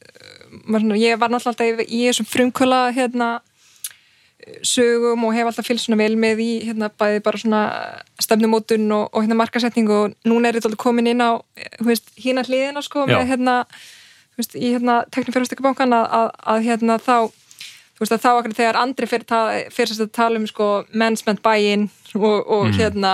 svona, 0.70 1.00
ég 1.02 1.20
var 1.20 1.34
náttúrulega 1.34 1.68
alltaf 1.68 1.84
í 1.84 2.02
þessum 2.06 2.30
frumkvöla 2.32 2.80
hérna 2.96 3.30
sögum 4.64 5.26
og 5.28 5.34
hef 5.36 5.50
alltaf 5.50 5.68
fylgst 5.68 5.88
svona 5.88 6.00
vel 6.00 6.16
með 6.20 6.42
í 6.44 6.50
hérna 6.68 6.90
bæði 6.90 7.24
bara 7.26 7.42
svona 7.42 7.62
stefnumótun 8.24 8.88
og, 8.96 9.10
og 9.12 9.26
hérna 9.26 9.38
markasetning 9.40 9.90
og 9.92 10.16
núna 10.28 10.50
er 10.50 10.58
þetta 10.58 10.72
alltaf 10.72 10.84
komin 10.84 11.10
inn 11.12 11.24
á 11.24 11.44
hérna 12.20 12.46
hliðina 12.48 12.84
sko 12.86 13.06
Já. 13.06 13.18
með 13.18 13.34
hérna 13.34 13.56
veist, 14.40 14.56
í 14.56 14.72
hérna 14.74 15.02
teknifjörðustökkubankan 15.14 15.96
að, 15.96 16.08
að, 16.20 16.30
að 16.54 16.70
hérna 16.70 16.98
þá 17.04 17.16
þú 18.00 18.06
veist 18.06 18.16
að 18.16 18.24
þá 18.24 18.30
okkur 18.32 18.56
þegar 18.62 18.80
andri 18.80 19.10
fyrir 19.12 19.68
fyrst 19.76 20.00
að 20.06 20.14
tala 20.16 20.40
um 20.40 20.48
sko 20.48 20.70
management 20.94 21.44
buy-in 21.44 21.90
og, 22.16 22.40
og 22.48 22.70
mm. 22.70 22.80
hérna 22.80 23.14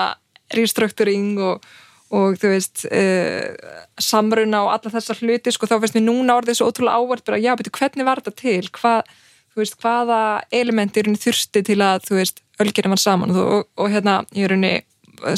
restructuring 0.53 1.39
og, 1.41 1.65
og 2.13 2.37
þú 2.37 2.53
veist 2.53 2.85
uh, 2.85 3.49
samruna 3.97 4.61
og 4.67 4.75
alla 4.75 4.93
þessar 4.93 5.23
hluti 5.25 5.53
sko 5.53 5.69
þá 5.69 5.79
finnst 5.79 5.97
mér 5.97 6.05
núna 6.11 6.37
orðið 6.37 6.61
svo 6.61 6.69
ótrúlega 6.69 7.01
ávart 7.01 7.25
bara 7.25 7.41
já 7.41 7.55
betur 7.57 7.73
hvernig 7.79 8.05
var 8.05 8.21
þetta 8.21 8.37
til 8.45 8.69
hvað 8.77 9.15
þú 9.55 9.63
veist, 9.63 9.77
hvaða 9.79 10.19
elementir 10.51 11.07
þurfti 11.15 11.63
til 11.63 11.79
að, 11.79 12.03
þú 12.09 12.19
veist, 12.19 12.43
ölgerinn 12.59 12.91
var 12.91 13.01
saman. 13.01 13.31
Og, 13.31 13.53
og, 13.55 13.65
og 13.79 13.93
hérna, 13.93 14.19
ég 14.35 14.49
er 14.49 14.55
unni 14.57 14.73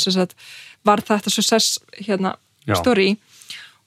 sagt, 0.02 0.34
var 0.88 1.04
þetta 1.06 1.34
success 1.34 1.78
hérna, 2.02 2.34
story. 2.82 3.14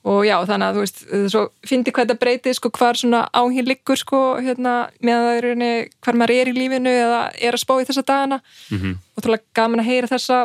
Og 0.07 0.23
já, 0.25 0.39
þannig 0.49 0.65
að, 0.65 0.77
þú 0.77 0.85
veist, 0.85 1.03
svo 1.33 1.43
fyndi 1.67 1.93
hvað 1.93 2.07
þetta 2.07 2.23
breytið, 2.23 2.57
sko, 2.57 2.71
hvar 2.79 2.97
svona 2.97 3.27
áhín 3.37 3.67
liggur, 3.69 3.99
sko, 4.01 4.21
hérna, 4.41 4.77
með 5.05 5.27
það 5.27 5.35
er 5.35 5.49
unni 5.51 5.73
hvar 6.01 6.17
maður 6.17 6.37
er 6.37 6.51
í 6.53 6.57
lífinu 6.57 6.95
eða 7.03 7.21
er 7.37 7.59
að 7.59 7.65
spá 7.67 7.75
í 7.77 7.89
þessa 7.91 8.07
dagana. 8.07 8.41
Mm 8.71 8.79
-hmm. 8.79 8.95
og 9.17 9.25
þú 9.25 9.35
veist, 9.35 9.47
gaman 9.59 9.83
að 9.83 9.91
heyra 9.91 10.13
þessa 10.15 10.45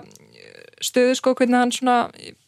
stöðu 0.85 1.15
sko, 1.19 1.33
hvernig 1.37 1.59
hann 1.59 1.73
svona 1.73 1.95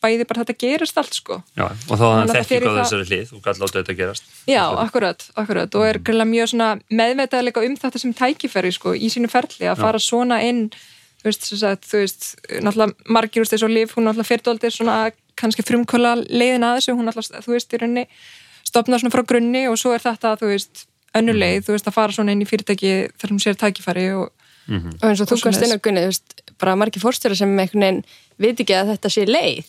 bæði 0.04 0.28
bara 0.30 0.44
þetta 0.44 0.58
gerist 0.64 1.00
allt 1.02 1.18
sko 1.18 1.40
Já, 1.58 1.66
og 1.68 1.94
þá 1.94 2.06
hann 2.06 2.34
þekki 2.34 2.60
á 2.64 2.78
þessari 2.82 3.08
hlið 3.10 3.34
og 3.38 3.42
gæti 3.46 3.64
láta 3.64 3.80
þetta 3.80 3.98
gerast 4.02 4.30
Já, 4.50 4.64
akkurat, 4.84 5.30
akkurat 5.36 5.80
og 5.80 5.88
er 5.88 6.02
greinlega 6.02 6.32
mjög 6.34 6.52
svona 6.54 6.70
meðvitaðleika 6.90 7.66
um 7.68 7.80
þetta 7.80 8.04
sem 8.04 8.14
tækifæri 8.18 8.74
sko 8.76 8.94
í 8.98 9.10
sínu 9.14 9.32
ferli 9.32 9.70
að 9.70 9.82
fara 9.84 10.02
Já. 10.02 10.08
svona 10.10 10.42
inn 10.46 10.68
þú 11.22 11.32
veist, 11.32 11.48
sagt, 11.60 11.88
þú 11.90 12.02
veist, 12.04 12.28
náttúrulega 12.64 13.14
margir 13.14 13.44
úr 13.44 13.50
þessu 13.50 13.70
líf, 13.72 13.96
hún 13.98 14.08
náttúrulega 14.08 14.30
fyrirtóldir 14.30 14.74
svona 14.74 14.98
kannski 15.38 15.66
frumkvöla 15.66 16.16
leiðin 16.30 16.66
að 16.66 16.80
þessu 16.80 16.98
hún 16.98 17.10
náttúrulega, 17.10 17.44
þú 17.46 17.56
veist, 17.56 17.74
í 17.74 17.82
rauninni 17.82 18.06
stopna 18.68 19.00
svona 19.02 19.14
frá 19.16 19.24
grunni 19.28 19.66
og 19.72 19.78
svo 19.80 19.94
er 19.96 20.04
þetta, 20.04 20.36
þú 20.40 20.52
veist 20.52 20.86
önnuleið, 21.18 21.62
mm. 21.62 21.66
þú 21.68 21.76
veist, 21.76 21.90
að 21.90 21.98
fara 21.98 22.16
svona 22.16 22.36
inn 22.36 22.44
í 22.44 22.50
fyrirtæki 22.50 22.94
þar 23.18 23.34
sem 23.34 23.42
sér 23.44 23.60
tækifæri 23.64 24.08
og, 24.18 24.30
mm 24.68 24.78
-hmm. 24.78 24.94
og 25.02 25.10
eins 25.10 25.22
og 25.22 25.30
þú 25.32 25.42
kannst 25.44 25.64
inn 25.64 25.76
á 25.76 25.80
gunni, 25.80 26.02
þú 26.02 26.12
veist 26.12 26.44
bara 26.60 26.76
margir 26.76 27.02
fórstjóra 27.02 27.36
sem 27.36 27.60
einhvern 27.60 27.82
veginn 27.82 28.04
veit 28.38 28.60
ekki 28.60 28.76
að 28.76 28.94
þetta 28.94 29.10
sé 29.10 29.26
leið 29.26 29.66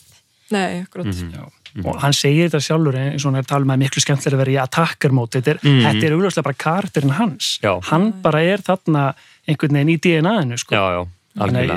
Nei, 0.51 0.80
akkurat 0.80 1.07
mm 1.07 1.12
-hmm. 1.12 1.24
mm 1.24 1.82
-hmm. 1.82 1.86
og 1.88 2.01
hann 2.01 2.12
segir 2.12 2.49
þetta 2.49 2.61
sjálfur 2.61 2.96
eins 2.96 3.24
og 3.24 3.32
hann 3.32 3.38
er 3.38 3.44
talað 3.44 3.66
með 3.66 3.76
miklu 3.76 4.01
skemmtilega 4.01 4.36
að 4.36 4.44
vera 4.44 4.51
í 4.51 4.62
attacker-mót 4.62 5.30
þetta 5.34 5.51
er, 5.51 5.59
mm 5.62 5.80
-hmm. 5.80 6.05
er 6.05 6.12
augljóslega 6.12 6.42
bara 6.42 6.55
kartirinn 6.55 7.11
hans 7.11 7.61
já. 7.62 7.80
hann 7.82 8.12
bara 8.22 8.42
er 8.42 8.59
þarna 8.59 9.14
einhvern 9.46 9.74
veginn 9.74 9.94
í 9.94 10.01
DNA-inu 10.01 10.57
sko. 10.57 10.74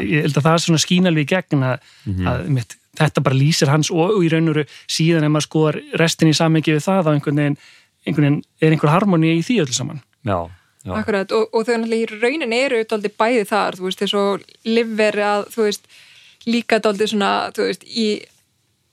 ég 0.02 0.22
held 0.22 0.38
að 0.38 0.44
það 0.44 0.54
er 0.54 0.64
svona 0.64 0.86
skínalvi 0.86 1.22
í 1.22 1.26
gegn 1.26 1.64
að, 1.64 1.78
mhm. 2.06 2.28
að 2.28 2.48
mitt, 2.48 2.76
þetta 2.98 3.22
bara 3.22 3.36
lýsir 3.36 3.70
hans 3.70 3.92
og, 3.92 4.16
og 4.18 4.24
í 4.24 4.30
raun 4.32 4.50
og 4.50 4.56
veru 4.56 4.66
síðan 4.88 5.24
ef 5.28 5.32
maður 5.32 5.48
skoðar 5.48 5.78
restin 6.02 6.32
í 6.32 6.34
samengi 6.34 6.74
við 6.76 6.84
það 6.88 7.06
þá 7.06 7.12
einhvern 7.14 7.42
veginn, 7.42 7.58
einhvern 8.06 8.26
veginn 8.26 8.44
er 8.62 8.72
einhver 8.72 8.90
harmoni 8.90 9.36
í 9.38 9.44
því 9.46 9.62
öllu 9.66 9.74
saman 9.74 10.02
Já. 10.28 10.50
Akkurat 10.86 11.32
og, 11.32 11.50
og 11.54 11.66
þau 11.68 11.76
náttúrulega 11.78 12.18
í 12.18 12.22
raunin 12.22 12.54
eru 12.58 12.82
aldrei 12.82 13.12
bæði 13.18 13.46
þar, 13.46 13.78
þú 13.78 13.84
veist, 13.86 14.00
þess 14.02 14.18
að 14.18 14.46
livver 14.66 15.20
að, 15.22 15.44
þú 15.54 15.66
veist, 15.68 15.84
líka 16.48 16.80
aldrei 16.82 17.08
svona, 17.08 17.32
þú 17.56 17.68
veist, 17.68 17.84
í 17.86 18.08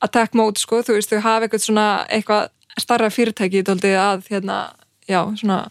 attack 0.04 0.36
mode, 0.36 0.60
sko, 0.60 0.82
þú 0.84 0.98
veist, 0.98 1.12
þau 1.12 1.24
hafa 1.24 1.48
eitthvað 1.48 1.64
svona 1.64 1.86
eitthvað 2.12 2.50
starra 2.78 3.08
fyrirtæki 3.10 3.64
aldrei 3.64 3.94
að, 3.96 4.26
hérna, 4.28 4.58
já, 5.08 5.22
svona 5.40 5.62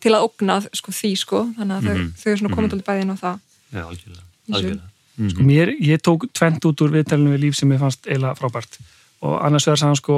til 0.00 0.14
að 0.14 0.28
okna, 0.28 0.60
sko, 0.70 0.94
því, 0.94 1.12
sko 1.18 1.42
þannig 1.56 1.76
að 1.76 1.82
mm 1.82 1.88
-hmm. 1.88 2.12
þau, 2.14 2.22
þau 2.22 2.32
er 2.32 2.38
svona 2.38 2.54
komið 2.54 2.72
aldrei 2.72 2.88
bæði 2.90 3.02
inn 3.02 3.14
á 3.14 3.18
það 3.24 3.40
Já, 3.72 3.82
algjörlega, 3.82 4.24
algjörlega. 4.52 4.88
Mm 5.16 5.26
-hmm. 5.26 5.30
Sko, 5.30 5.42
mér, 5.42 5.68
ég 5.80 6.00
tók 6.00 6.26
tvent 6.32 6.64
út 6.64 6.80
úr 6.80 6.90
viðtælunum 6.92 7.32
við 7.34 7.40
líf 7.40 7.56
sem 7.56 7.72
ég 7.72 7.78
fannst 7.78 8.06
eiginlega 8.06 8.34
frábært 8.34 8.78
og 9.24 9.36
annars 9.46 9.64
sagði 9.64 9.86
hann 9.86 9.96
sko 9.96 10.16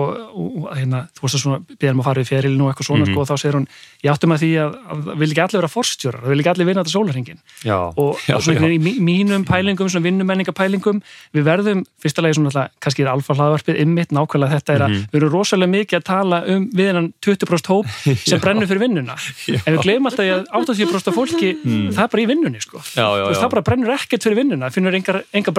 hérna, 0.74 1.04
þú 1.14 1.22
veist 1.22 1.36
að 1.38 1.42
svona 1.44 1.58
beðum 1.78 2.00
að 2.02 2.08
fara 2.08 2.22
í 2.22 2.26
ferilinu 2.28 2.64
og 2.64 2.72
eitthvað 2.72 2.88
svona 2.88 3.04
mm 3.04 3.06
-hmm. 3.06 3.14
sko 3.14 3.20
og 3.20 3.28
þá 3.28 3.36
segir 3.38 3.56
hún 3.58 3.68
ég 4.02 4.10
áttum 4.12 4.32
að 4.34 4.40
því 4.42 4.50
að 4.62 4.70
það 4.88 5.18
vil 5.18 5.30
ekki 5.30 5.42
allir 5.42 5.58
vera 5.58 5.68
forstjórar 5.68 6.20
það 6.22 6.28
vil 6.32 6.40
ekki 6.40 6.50
allir 6.52 6.66
vinna 6.66 6.82
þetta 6.82 6.96
sólarhingin 6.96 7.38
og, 7.38 8.18
já, 8.26 8.34
og 8.34 8.42
svona 8.42 8.68
já. 8.68 8.74
í 8.74 8.78
mínum 8.98 9.44
pælingum 9.44 9.88
svona 9.88 10.06
vinnumenningapælingum 10.08 11.02
við 11.32 11.42
verðum 11.44 11.84
fyrsta 12.02 12.22
lagi 12.22 12.34
svona 12.34 12.50
alltaf, 12.50 12.70
kannski 12.80 13.02
er 13.02 13.08
alfa 13.08 13.34
hlaðvarpið 13.34 13.80
ymmit 13.84 14.10
nákvæmlega 14.10 14.54
þetta 14.58 14.74
er 14.74 14.82
að 14.82 14.88
mm 14.88 14.94
-hmm. 14.94 15.08
við 15.12 15.18
erum 15.22 15.32
rosalega 15.32 15.70
mikið 15.70 15.96
að 15.98 16.04
tala 16.04 16.44
um 16.46 16.70
við 16.74 16.86
hennan 16.86 17.12
20% 17.22 17.66
hóp 17.68 17.86
sem 18.28 18.40
brennur 18.40 18.66
fyrir 18.66 18.80
vinnuna. 18.80 19.14
En 19.66 19.74
við 19.76 19.82
glemum 19.82 20.06
alltaf 20.10 20.24
að 20.26 20.44
80% 20.52 21.08
af 21.08 21.14
fólki 21.14 21.56
mm. 21.64 21.90
það 21.92 22.02
er 22.02 22.08
bara 22.08 22.22
í 22.22 22.26
vinnunni 22.26 22.60
sko. 22.60 22.78
Já, 22.94 23.06
það 23.34 23.50
bara 23.50 23.62
brennur 23.62 23.94
ekkert 23.94 24.22
fyrir 24.22 24.36
vinnuna 24.36 24.70
finnur 24.70 24.94
enga, 24.94 25.22
enga 25.32 25.52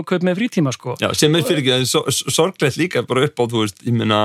og 0.00 0.08
kaup 0.08 0.24
með 0.26 0.40
frítíma 0.40 0.72
sko. 0.74 0.96
Já, 1.02 1.10
sem 1.16 1.36
er 1.36 1.46
fyrir 1.46 1.62
ekki, 1.62 1.90
það 1.92 2.10
er 2.10 2.34
sorglegt 2.36 2.80
líka 2.80 3.04
bara 3.08 3.28
upp 3.28 3.40
á, 3.40 3.44
þú 3.44 3.64
veist, 3.64 3.84
ég 3.86 3.96
minna 3.96 4.20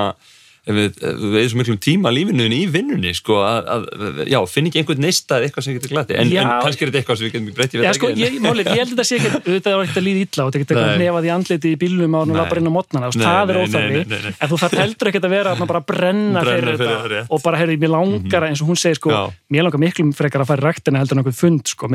við 0.66 1.36
erum 1.38 1.50
svo 1.52 1.60
miklum 1.60 1.78
tíma 1.78 2.10
lífinu 2.14 2.46
í 2.50 2.66
vinnunni, 2.72 3.12
sko, 3.14 3.36
að, 3.46 3.68
að 3.70 4.22
já, 4.32 4.40
finn 4.50 4.66
ekki 4.70 4.80
einhvern 4.82 5.04
neista 5.04 5.38
eitthvað 5.44 5.64
sem 5.68 5.76
getur 5.78 5.92
glæti 5.94 6.18
en, 6.18 6.26
en 6.26 6.50
kannski 6.64 6.82
er 6.82 6.90
þetta 6.90 7.00
eitthvað 7.02 7.18
sem 7.20 7.26
við 7.28 7.34
getum 7.36 7.46
breytið 7.60 7.86
Já, 7.86 7.92
sko, 7.94 8.10
ég, 8.18 8.40
málið, 8.42 8.66
ég 8.74 8.80
held 8.82 8.90
að 8.90 8.96
þetta 8.96 9.06
sé 9.06 9.16
ekki 9.20 9.30
þetta 9.46 9.70
var 9.76 9.84
ekkert 9.86 10.02
að 10.02 10.08
líða 10.08 10.22
illa 10.26 10.42
og 10.42 10.48
þetta 10.50 10.62
getur 10.64 10.76
eitthvað 10.82 11.04
nefað 11.04 11.28
í 11.28 11.30
andliti 11.36 11.68
í 11.70 11.78
bílum 11.84 12.14
á 12.18 12.20
og 12.22 12.34
lappar 12.34 12.58
inn 12.62 12.70
á 12.70 12.74
mótnana, 12.74 13.06
það 13.14 13.48
er 13.54 13.58
óþarfi. 13.62 14.02
en 14.34 14.48
þú 14.50 14.56
þarf 14.64 14.76
heldur 14.82 15.08
ekkert 15.12 15.28
að 15.30 15.36
vera 15.36 15.50
að 15.54 15.62
bara 15.70 15.82
brenna 15.94 16.40
fyrir 16.50 16.82
þetta. 16.82 17.22
og 17.30 17.38
bara, 17.46 17.56
heyrðu, 17.62 17.78
mér 17.86 17.94
langar 17.94 18.42
mhm. 18.42 18.50
eins 18.50 18.62
og 18.66 18.68
hún 18.72 18.80
segir, 18.82 18.98
sko, 18.98 19.10
mér 19.54 19.62
langar 19.68 19.82
miklu 19.86 20.10
frekar 20.18 20.42
að 20.42 20.50
fara 20.50 20.62
í 20.64 20.66
rættina 20.66 20.98
heldur 21.04 21.20
en 21.20 21.22
einhvern 21.22 21.38
fund, 21.38 21.66
sko, 21.70 21.86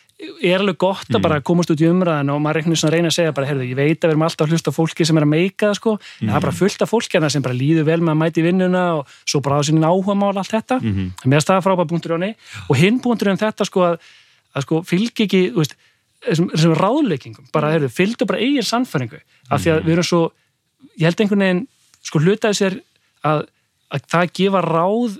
að 0.20 0.28
að 0.28 0.28
að 0.28 0.36
að 0.36 0.40
svona 0.40 0.50
er 0.50 0.60
alveg 0.60 0.76
gott 0.80 1.08
að 1.08 1.18
mm. 1.18 1.22
bara 1.22 1.40
komast 1.40 1.70
út 1.70 1.80
í 1.80 1.88
umræðan 1.88 2.30
og 2.32 2.40
maður 2.40 2.90
reyna 2.92 3.08
að 3.08 3.14
segja 3.16 3.32
bara, 3.32 3.46
heyrðu, 3.46 3.68
ég 3.70 3.76
veit 3.76 4.04
að 4.04 4.08
við 4.08 4.10
erum 4.10 4.22
alltaf 4.22 4.46
að 4.46 4.52
hlusta 4.52 4.72
fólki 4.72 5.04
sem 5.04 5.16
er 5.16 5.24
að 5.24 5.30
meika 5.30 5.68
það 5.68 5.76
sko, 5.78 5.94
mm. 5.96 6.20
en 6.20 6.30
það 6.30 6.36
er 6.36 6.44
bara 6.46 6.52
fullt 6.52 6.82
af 6.82 6.90
fólki 6.90 7.20
sem 7.30 7.42
bara 7.42 7.54
líður 7.54 7.84
vel 7.84 8.00
með 8.00 8.10
að 8.10 8.20
mæti 8.20 8.42
vinnuna 8.44 8.94
og 8.98 9.14
svo 9.24 9.40
bara 9.40 9.60
á 9.60 9.62
sínin 9.62 9.84
áhuga 9.84 10.14
mál 10.14 10.36
allt 10.36 10.50
þetta. 10.50 10.80
Mm 10.80 10.92
-hmm. 10.92 11.10
á 11.56 12.16
henni 12.16 12.34
og 12.68 12.76
hinn 12.76 13.00
búndur 13.00 13.28
en 13.28 13.38
þetta 13.38 13.64
sko 13.64 13.80
að, 13.80 13.98
að 14.54 14.62
sko 14.62 14.82
fylg 14.82 15.20
ekki, 15.20 15.52
þú 15.52 15.56
veist 15.56 15.76
þessum, 16.20 16.50
þessum 16.50 16.74
ráðleikingum, 16.74 17.46
bara, 17.52 17.72
heyrðu, 17.72 17.88
fylgdu 17.88 18.26
bara 18.26 18.38
eigin 18.38 18.62
sannfæringu, 18.62 19.20
af 19.48 19.62
því 19.62 19.70
að 19.70 19.84
við 19.84 19.92
erum 19.92 20.04
svo 20.04 20.32
ég 20.96 21.04
held 21.04 21.20
einhvern 21.20 21.40
veginn, 21.40 21.66
sko 22.02 22.18
hlutaði 22.18 22.54
sér 22.54 22.80
að, 23.24 23.46
að 23.88 24.00
það 24.08 24.32
gefa 24.32 24.60
ráð 24.60 25.18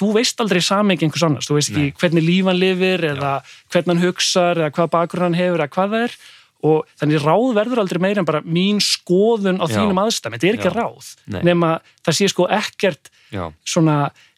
þú 0.00 0.10
veist 0.16 0.42
aldrei 0.42 0.60
sameign 0.64 1.04
einhvers 1.06 1.24
annars, 1.26 1.48
þú 1.50 1.56
veist 1.58 1.72
ekki 1.72 1.86
Nei. 1.90 1.96
hvernig 2.00 2.26
lífan 2.26 2.60
lifir 2.60 3.06
eða 3.12 3.32
hvernig 3.70 3.92
hann 3.94 4.04
hugsar 4.06 4.60
eða 4.60 4.74
hvað 4.76 4.92
bakur 4.96 5.24
hann 5.26 5.38
hefur 5.38 5.60
eða 5.60 5.74
hvað 5.76 5.96
það 5.96 6.06
er. 6.08 6.16
Og 6.60 6.88
þannig 7.00 7.22
ráð 7.24 7.54
verður 7.56 7.80
aldrei 7.80 8.00
meira 8.04 8.20
en 8.20 8.28
bara 8.28 8.42
mín 8.44 8.82
skoðun 8.84 9.62
á 9.62 9.64
Já. 9.64 9.78
þínum 9.78 10.00
aðstæðum, 10.02 10.34
þetta 10.36 10.48
er 10.50 10.58
ekki 10.58 10.68
Já. 10.68 10.76
ráð 10.76 11.06
Nei. 11.32 11.42
nema 11.48 11.70
það 12.04 12.16
sé 12.18 12.28
sko 12.28 12.48
ekkert 12.52 13.08
Já, 13.32 13.46
svona, 13.64 13.94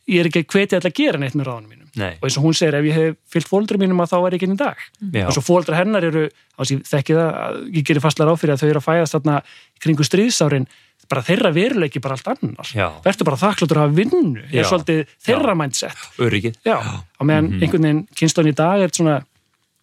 ég 0.06 0.20
er 0.22 0.28
ekki 0.30 0.44
hvetið 0.46 0.78
alltaf 0.78 0.92
að 0.92 1.00
gera 1.00 1.18
neitt 1.18 1.34
með 1.34 1.48
ráðunum 1.48 1.72
mínum. 1.72 1.88
Nei, 1.98 2.14
og 2.22 2.28
eins 2.28 2.36
og 2.38 2.46
hún 2.46 2.54
segir 2.56 2.78
ef 2.78 2.86
ég 2.86 2.94
hef 2.96 3.16
fyllt 3.34 3.50
fóldra 3.50 3.76
mínum 3.82 3.98
að 4.00 4.12
þá 4.14 4.16
er 4.20 4.36
ekki 4.38 4.46
inn 4.48 4.54
í 4.54 4.60
dag. 4.62 4.78
Já, 5.12 5.26
og 5.26 5.34
svo 5.34 5.42
fóldra 5.44 5.76
hennar 5.76 6.06
eru, 6.06 6.22
þess 6.56 6.70
að 6.70 6.76
ég 6.76 6.86
þekki 6.88 7.16
það 7.18 7.34
að 7.42 7.58
ég 7.74 7.88
gerir 7.90 8.04
fastlega 8.06 8.30
ráð 8.30 8.40
fyrir 8.40 8.54
að 8.54 8.62
þau 8.62 8.68
eru 8.70 8.80
að 8.80 8.86
fæðast 8.86 9.16
þarna 9.18 9.34
kringu 9.82 10.06
stríðsárin 10.06 10.68
bara 11.10 11.22
þeirra 11.22 11.52
veruleiki 11.52 12.00
bara 12.00 12.14
allt 12.16 12.28
annar 12.32 12.68
Já. 12.74 12.88
verður 13.04 13.24
bara 13.28 13.36
þakkláttur 13.42 13.76
að 13.80 13.84
hafa 13.86 13.98
vinnu 13.98 14.42
er 14.52 14.64
svolítið 14.64 15.06
þeirra 15.26 15.54
mindset. 15.58 15.96
Öryggið. 16.18 16.54
já, 16.64 16.78
og 17.20 17.26
meðan 17.26 17.48
Mhm. 17.50 17.62
einhvern 17.62 17.82
veginn 17.82 18.06
kynslan 18.14 18.48
í 18.48 18.54
dag 18.54 18.80
er 18.80 18.88
svona 18.88 19.22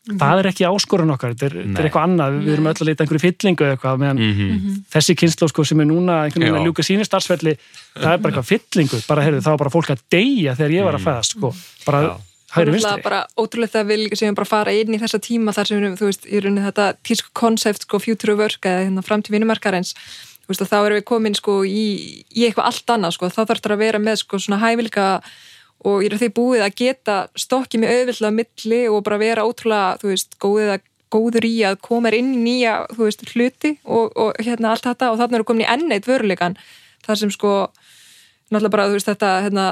það 0.10 0.40
er 0.40 0.48
ekki 0.50 0.66
áskorun 0.66 1.12
okkar, 1.14 1.36
þetta 1.36 1.46
er, 1.46 1.58
er 1.60 1.86
eitthvað 1.86 2.06
annað. 2.08 2.38
Við 2.42 2.54
erum 2.56 2.68
öll 2.72 2.74
að 2.82 2.88
leita 2.88 3.04
einhverju 3.06 3.22
fyllingu 3.26 3.62
eða 3.66 3.76
eitthvað 3.78 4.00
meðan 4.00 4.18
Mm 4.18 4.78
þessi 4.90 5.14
kynsla 5.16 5.48
sko, 5.50 5.64
sem 5.66 5.80
er 5.82 5.86
núna 5.86 6.24
einhvern 6.26 6.42
veginn 6.48 6.58
að 6.58 6.66
ljúka 6.66 6.82
sínu 6.88 7.06
starfsferli 7.06 7.54
það 7.94 8.14
er 8.14 8.18
bara 8.18 8.34
eitthvað 8.34 8.50
fyllingu, 8.50 9.08
bara 9.08 9.22
heyrðu, 9.22 9.42
þá 9.44 9.50
var 9.54 9.58
bara 9.58 9.70
fólk 9.70 9.90
að 9.94 10.02
deyja 10.10 10.56
þegar 10.58 10.72
ég 10.74 10.84
var 10.84 10.96
að 10.98 11.06
fæðast 11.06 11.36
sko. 11.38 11.54
bara 11.86 12.00
Mm. 12.02 12.08
Já. 12.10 12.18
Það 12.50 12.62
er 12.66 12.72
vinstri. 12.74 13.04
bara 13.04 13.28
ótrúlega 13.38 13.78
að 13.84 13.86
við 13.86 14.12
séum 14.18 14.34
bara 14.36 14.46
fara 14.50 14.72
inn 14.74 14.90
í 14.90 14.98
þessa 14.98 15.20
tíma 15.22 15.54
þar 15.54 15.68
sem 15.68 15.78
við 15.78 15.84
erum, 15.86 15.98
þú 16.00 16.06
veist, 16.10 16.26
í 16.26 16.40
rauninni 16.42 16.66
þetta 16.66 16.86
tísku 17.06 17.30
konsept, 17.32 17.82
sko, 17.86 18.00
future 18.02 18.34
of 18.34 18.40
work 18.40 18.62
eða 18.66 18.88
hérna 18.90 19.04
framtíð 19.06 19.36
vinnumarkarins, 19.38 19.94
veist, 20.50 20.66
þá 20.66 20.80
erum 20.80 21.00
við 21.00 21.08
komin, 21.08 21.38
sko, 21.38 21.62
í, 21.66 21.86
í 22.34 22.48
eitthvað 22.48 22.72
allt 22.72 22.94
annað, 22.96 23.16
sko, 23.18 23.32
þá 23.32 23.42
þarf 23.44 23.64
það 23.64 23.76
að 23.76 23.84
vera 23.84 24.04
með, 24.04 24.22
sko, 24.24 24.42
svona 24.42 24.62
hæfilika 24.64 25.08
og 25.88 26.04
ég 26.04 26.12
er 26.12 26.20
því 26.20 26.30
búið 26.36 26.64
að 26.66 26.78
geta 26.82 27.18
stokkið 27.40 27.84
með 27.84 27.94
auðvitað 27.96 28.36
milli 28.36 28.80
og 28.92 29.04
bara 29.06 29.20
vera 29.22 29.46
ótrúlega, 29.48 30.00
þú 30.02 30.12
veist, 30.12 30.34
góðið 30.44 30.74
að 30.76 30.88
góður 31.14 31.48
í 31.48 31.56
að 31.66 31.80
koma 31.86 32.12
inn 32.14 32.32
í 32.38 32.44
nýja, 32.44 32.76
þú 32.94 33.08
veist, 33.08 33.26
hluti 33.34 33.74
og, 33.84 34.14
og 34.14 34.40
hérna 34.44 34.74
allt 34.74 34.86
þetta. 34.86 35.12
Og 35.12 35.20
þannig 35.20 35.40
erum 35.40 35.46
við 35.46 35.50
komin 35.52 35.66
í 35.66 35.70
enn 35.74 35.96
eitt 35.96 36.10
vöruleikan 36.10 36.58
þar 37.06 37.22
sem 37.22 37.34
sko 37.34 37.54
náttúrulega 38.50 38.74
bara, 38.76 38.88
þú 38.90 38.98
veist, 38.98 39.10
þetta 39.10 39.32
hérna, 39.46 39.66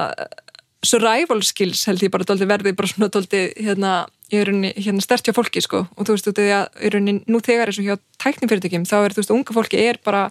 survival 0.86 1.40
skills 1.46 1.84
held 1.90 2.02
ég 2.04 2.12
bara 2.14 2.26
dóldi 2.26 2.46
verði 2.48 2.74
bara 2.78 2.90
svona 2.90 3.10
dóldi 3.14 3.44
hérna, 3.58 3.94
í 4.30 4.42
rauninni, 4.44 4.74
hérna 4.78 5.02
stert 5.04 5.26
hjá 5.26 5.34
fólki 5.36 5.62
sko. 5.64 5.84
Og 5.96 6.06
þú 6.06 6.16
veist, 6.16 6.30
af 6.30 6.38
því 6.38 6.50
að 6.58 6.68
í 6.82 6.92
rauninni 6.94 7.30
nú 7.30 7.42
þegar 7.44 7.72
eins 7.72 7.80
og 7.82 7.88
hjá 7.88 7.96
tæknifyrirtækjum, 8.24 8.86
þá 8.88 8.96
er 9.00 9.14
þú 9.16 9.22
veist, 9.22 9.34
unga 9.34 9.58
fólki 9.58 9.82
er 9.82 10.00
bara 10.04 10.28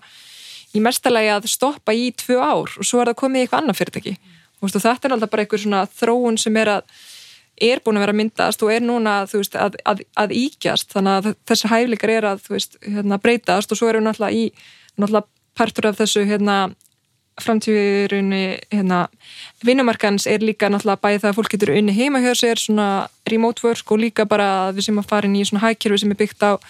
í 0.78 0.82
mestalagi 0.84 1.34
að 1.34 1.50
stoppa 1.52 1.96
í 1.96 2.10
tvö 2.16 2.40
ár 2.40 2.74
og 2.78 2.88
svo 2.88 3.02
er 3.02 3.12
það 3.12 3.22
komið 3.22 3.40
í 3.40 3.46
eitthvað 3.46 3.64
annað 3.64 3.80
fyrirtæki. 3.82 4.18
Og, 4.58 4.74
þetta 4.74 5.08
er 5.08 5.14
alltaf 5.14 5.32
bara 5.34 5.46
eitthvað 5.46 5.64
svona 5.66 5.84
þróun 6.00 6.40
sem 6.42 6.58
er 6.58 6.78
að 6.80 6.98
er 7.58 7.82
búin 7.82 7.98
að 7.98 8.06
vera 8.06 8.18
myndast 8.18 8.64
og 8.64 8.72
er 8.74 8.84
núna 8.86 9.20
veist, 9.32 9.56
að, 9.58 9.78
að, 9.88 10.04
að 10.20 10.34
íkjast 10.38 10.94
þannig 10.94 11.16
að 11.16 11.38
þessi 11.50 11.72
hæflikar 11.72 12.14
er 12.14 12.28
að 12.34 12.44
veist, 12.54 12.78
hérna, 12.86 13.18
breytast 13.22 13.74
og 13.74 13.80
svo 13.80 13.90
erum 13.90 14.06
við 14.06 14.12
náttúrulega 14.12 14.38
í 14.38 14.44
náttúrulega 14.98 15.28
partur 15.58 15.88
af 15.90 15.98
þessu 15.98 16.26
hérna, 16.30 16.58
framtíðurunni 17.42 18.44
hérna, 18.74 19.00
vinnumarkans 19.66 20.28
er 20.30 20.46
líka 20.46 20.70
náttúrulega 20.70 21.02
bæði 21.02 21.24
það 21.24 21.32
að 21.32 21.40
fólk 21.40 21.56
getur 21.56 21.74
unni 21.74 21.98
heima 21.98 22.22
hjá 22.22 22.32
sér 22.38 22.62
svona 22.62 22.90
remote 23.30 23.66
work 23.66 23.94
og 23.94 24.04
líka 24.06 24.28
bara 24.30 24.70
við 24.74 24.92
sem 24.92 25.02
að 25.02 25.10
fara 25.10 25.30
inn 25.30 25.40
í 25.40 25.46
svona 25.46 25.66
hækjörfi 25.66 26.04
sem 26.04 26.14
er 26.14 26.22
byggt 26.22 26.46
á 26.46 26.62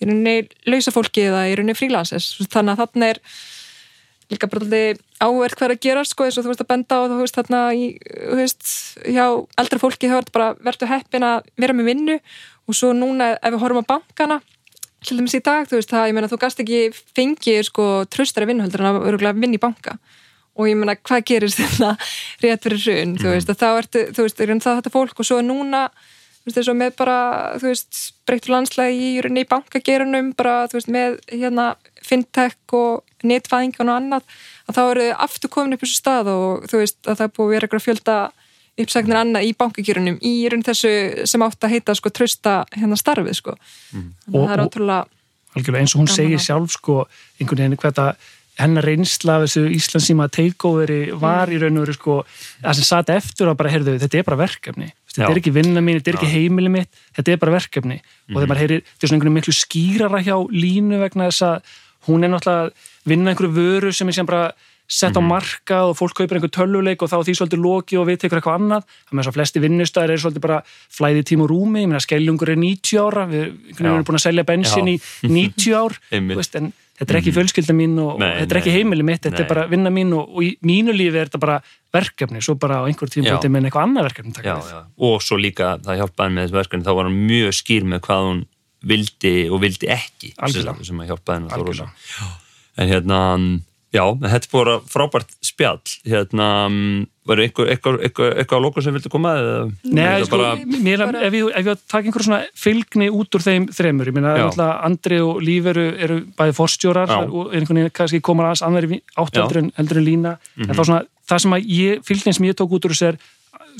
í 0.00 0.08
rauninni 0.08 0.48
lausa 0.68 0.92
fólki 0.94 1.28
eða 1.28 1.46
í 1.50 1.54
rauninni 1.56 1.76
frílanses 1.78 2.34
þannig 2.52 2.76
að 2.76 2.82
þarna 2.84 3.12
er 3.14 3.22
líka 4.32 4.48
bara 4.50 4.64
alltaf 4.64 5.04
áverð 5.22 5.56
hvað 5.56 5.68
er 5.68 5.74
að 5.74 5.84
gera 5.86 6.02
sko 6.04 6.26
eins 6.26 6.36
og 6.36 6.44
þú 6.44 6.52
veist 6.52 6.64
að 6.64 6.70
benda 6.72 6.98
á 6.98 7.02
þú 7.06 7.20
veist 7.20 7.38
þarna 7.38 7.60
í, 7.76 7.84
þú 8.02 8.38
veist, 8.40 8.66
hjá 9.06 9.24
eldra 9.62 9.80
fólki 9.80 10.10
þá 10.10 10.16
er 10.16 10.26
þetta 10.26 10.34
bara 10.34 10.48
verður 10.66 10.92
heppin 10.92 11.26
að 11.26 11.48
vera 11.62 11.76
með 11.76 11.90
vinnu. 11.92 12.18
Og 12.66 12.74
svo 12.74 12.90
núna 12.96 13.36
ef 13.36 13.54
við 13.54 13.62
horfum 13.62 13.86
á 13.86 13.90
bankana 13.94 14.40
til 15.06 15.20
dæmis 15.20 15.36
í 15.38 15.42
dag, 15.44 15.68
þú 15.70 15.78
veist 15.78 15.92
það, 15.92 16.08
ég 16.08 16.16
meina 16.16 16.30
þú 16.32 16.38
gast 16.42 16.60
ekki 16.64 16.80
fengið 17.14 17.60
sko 17.68 17.84
tröstari 18.10 18.48
vinnuhöldur 18.48 18.82
en 18.82 18.88
að 18.90 19.04
örgulega 19.12 19.38
vinna 19.38 19.54
í 19.54 19.62
banka. 19.62 19.94
Og 20.58 20.66
ég 20.66 20.78
meina 20.80 20.96
hvað 20.98 21.22
gerist 21.30 21.60
þetta 21.60 21.92
rétt 22.42 22.66
fyrir 22.66 22.82
hrun, 22.82 23.14
þú 23.20 23.30
veist, 23.30 23.52
að 23.52 23.62
þá 23.62 23.68
ertu 23.70 24.04
þú 24.16 24.26
veist, 24.26 24.42
er 24.42 24.52
það 24.56 24.80
þetta 24.80 24.94
fólk 24.96 25.22
og 25.22 25.28
svo 25.28 25.38
núna 25.46 25.86
eins 26.54 26.68
og 26.70 26.76
með 26.78 26.94
bara, 27.00 27.16
þú 27.58 27.70
veist 27.72 28.00
breyttur 28.28 28.52
landslega 28.54 28.94
í 28.94 29.08
rauninni 29.24 29.42
í 29.42 29.48
bankagerunum 29.50 30.32
bara, 30.38 30.68
þú 30.70 30.78
veist, 30.78 30.90
með 30.94 31.18
hérna 31.32 31.66
fintech 32.06 32.54
og 32.76 33.02
netfæðingan 33.26 33.90
og 33.90 33.96
annað 33.96 34.22
að 34.66 34.76
þá 34.78 34.82
eru 34.92 35.06
aftur 35.26 35.50
komin 35.50 35.74
upp 35.74 35.82
þessu 35.82 35.98
stað 35.98 36.30
og 36.30 36.68
þú 36.70 36.82
veist, 36.84 36.98
að 37.06 37.18
það 37.18 37.26
er 37.26 37.34
búið 37.34 37.46
að 37.48 37.54
vera 37.56 37.66
eitthvað 37.66 37.86
fjölda 37.88 38.16
uppsagnir 38.76 39.16
annað 39.22 39.48
í 39.48 39.52
bankagerunum 39.56 40.18
í 40.20 40.34
raun 40.52 40.62
þessu 40.66 40.92
sem 41.26 41.42
átt 41.46 41.64
að 41.64 41.72
heita 41.74 41.94
sko 41.96 42.12
trösta 42.12 42.56
hérna 42.76 42.98
starfið 43.00 43.38
sko. 43.40 43.54
Að 43.96 44.34
Og- 44.36 44.46
það 44.46 44.56
er 44.56 44.64
ótrúlega 44.66 45.04
algjörlega 45.56 45.80
eins 45.82 45.94
og 45.96 46.02
hún 46.02 46.10
segir 46.12 46.42
sjálf 46.42 46.74
sko 46.76 47.06
einhvern 47.40 47.62
veginn 47.64 47.78
þetta 47.80 48.06
hennar 48.60 48.86
reynsla 48.88 49.36
af 49.38 49.46
þessu 49.46 49.64
Íslandsíma 49.76 50.28
takeoveri 50.32 51.00
var 51.20 51.50
í 51.52 51.58
raun 51.60 51.76
og 51.80 51.86
veru 51.86 51.96
sko 51.96 52.18
það 52.62 52.78
sem 52.78 52.86
satt 52.88 53.10
eftir 53.12 53.50
að 53.50 53.58
bara 53.60 53.72
heyrðu 53.74 53.96
þetta 54.02 54.20
er 54.22 54.28
bara 54.30 54.40
verkefni. 54.46 54.92
Þetta 55.16 55.30
er 55.32 55.40
ekki 55.40 55.52
vinna 55.56 55.80
mín, 55.80 55.98
þetta 56.00 56.12
er 56.12 56.18
ekki 56.20 56.32
heimili 56.34 56.72
mitt 56.72 57.02
þetta 57.16 57.32
er 57.32 57.40
bara 57.40 57.56
verkefni. 57.56 57.98
Og 58.32 58.38
þegar 58.38 58.50
maður 58.52 58.62
heyrir 58.64 58.80
þetta 58.84 59.04
er 59.04 59.08
svona 59.10 59.16
einhvern 59.18 59.32
veginn 59.32 59.40
miklu 59.40 59.56
skýrara 59.56 60.22
hjá 60.24 60.36
línu 60.52 61.02
vegna 61.04 61.28
þess 61.30 61.44
að 61.46 61.74
hún 62.08 62.24
er 62.24 62.32
náttúrulega 62.32 62.64
að 62.66 62.88
vinna 63.12 63.32
einhverju 63.32 63.52
vöru 63.56 63.92
sem 63.96 64.08
er 64.12 64.16
sem 64.20 64.28
bara 64.28 64.46
sett 64.86 65.16
á 65.18 65.22
markað 65.24 65.88
og 65.90 65.96
fólk 65.98 66.14
kaupir 66.14 66.38
einhver 66.38 66.52
tölvuleik 66.54 67.00
og 67.02 67.10
þá 67.10 67.16
því 67.26 67.32
svolítið 67.34 67.62
loki 67.64 67.96
og 67.98 68.04
við 68.06 68.20
tekur 68.22 68.38
eitthvað 68.38 68.60
annað. 68.60 68.84
Þess 69.10 69.30
að 69.32 69.34
flesti 69.34 69.62
vinnustæðir 69.64 70.12
er 70.14 70.20
svolítið 70.22 70.44
bara 70.44 70.58
flæði 70.94 71.24
tíma 71.26 71.42
og 71.42 71.50
rúmi, 71.50 71.82
ég 71.82 71.90
meina 71.90 72.02
skelljungur 72.04 72.52
er 72.54 72.60
90 72.62 73.00
ára. 73.02 73.24
Við 73.26 73.80
erum 73.82 74.04
búin 74.06 74.20
að 74.20 74.24
selja 74.28 74.44
bensin 74.46 74.92
í 74.92 74.94
90 75.26 75.74
ár. 75.74 75.96
Veist, 76.38 76.54
en 76.60 76.70
þetta 76.96 77.12
er 77.12 77.18
ekki 77.20 77.34
fjölskylda 77.36 77.76
mín 77.76 77.96
og, 78.00 78.16
Nei, 78.20 78.28
og 78.30 78.42
þetta 78.42 78.56
er 78.56 78.60
ekki 78.62 78.74
heimili 78.74 79.06
mitt, 79.06 79.22
þetta 79.24 79.36
Nei. 79.36 79.44
er 79.44 79.50
bara 79.50 79.66
vinna 79.70 79.92
mín 79.92 80.14
og, 80.16 80.32
og 80.32 80.46
í 80.46 80.50
mínu 80.66 80.94
lífi 80.96 81.20
er 81.20 81.30
þetta 81.30 81.42
bara 81.42 81.58
verkefni 81.96 82.42
svo 82.44 82.56
bara 82.60 82.80
á 82.80 82.88
einhver 82.88 83.12
tíma 83.12 83.36
búin 83.36 83.54
með 83.54 83.68
eitthvað 83.68 83.88
annað 83.88 84.08
verkefni 84.10 84.34
já, 84.40 84.56
já. 84.70 84.80
og 85.08 85.16
svo 85.24 85.38
líka 85.40 85.76
það 85.84 86.02
hjálpaði 86.02 86.36
með 86.36 86.46
þessu 86.46 86.58
verkefni 86.60 86.88
þá 86.88 86.92
var 86.98 87.10
hann 87.10 87.22
mjög 87.30 87.56
skýr 87.60 87.88
með 87.92 88.02
hvað 88.08 88.28
hún 88.30 88.42
vildi 88.86 89.36
og 89.50 89.62
vildi 89.64 89.90
ekki 89.92 90.34
Algjörlega. 90.36 90.86
sem, 90.88 91.00
að 91.02 91.12
hjálpaði 91.12 91.56
Algjörlega. 91.56 92.28
en 92.76 92.92
hérna 92.92 93.20
já, 93.94 94.02
þetta 94.02 94.40
er 94.40 94.52
bara 94.52 94.74
frábært 94.90 95.34
spjall 95.44 95.80
hérna, 96.06 96.46
var 97.26 97.42
eitthvað 97.42 97.70
eitthvað, 97.74 98.32
á 98.42 98.58
lóku 98.62 98.82
sem 98.84 98.94
vildi 98.96 99.10
koma 99.12 99.34
eða 99.40 99.56
Nei, 99.84 100.24
sko, 100.26 100.38
bara, 100.38 100.52
mér, 100.86 101.04
ef 101.26 101.36
ég, 101.38 101.50
ef 101.60 101.70
ég 101.70 101.82
taka 101.86 102.10
einhver 102.10 102.26
svona 102.26 102.40
fylgni 102.58 103.08
út 103.14 103.38
úr 103.38 103.44
þeim 103.46 103.68
þremur, 103.74 104.10
ég 104.12 104.30
alltaf 104.46 104.72
Andri 104.88 105.20
og 105.24 105.42
Líf 105.44 105.68
eru, 105.72 105.86
eru 106.06 106.18
bæði 106.38 106.56
forstjórar 106.58 107.12
Já. 107.12 107.18
og 107.26 107.52
einhvern 107.54 107.82
veginn 107.82 107.94
kannski 108.00 108.22
komar 108.24 108.50
aðeins 108.50 108.64
annar 108.66 108.88
áttu. 108.88 108.98
Mhm. 109.16 109.42
heldur 109.42 109.62
en, 109.62 109.70
heldur 109.78 110.02
en 110.02 110.08
Lína 110.08 110.38
en 110.58 110.74
þá 110.74 110.82
svona, 110.82 111.04
það 111.28 111.44
sem 111.44 111.58
að 111.58 111.70
ég, 111.76 112.02
fylgnin 112.06 112.38
sem 112.38 112.48
ég 112.50 112.58
tók 112.58 112.74
út 112.76 112.88
úr 112.88 112.96
þessu 112.96 113.12
er, 113.12 113.20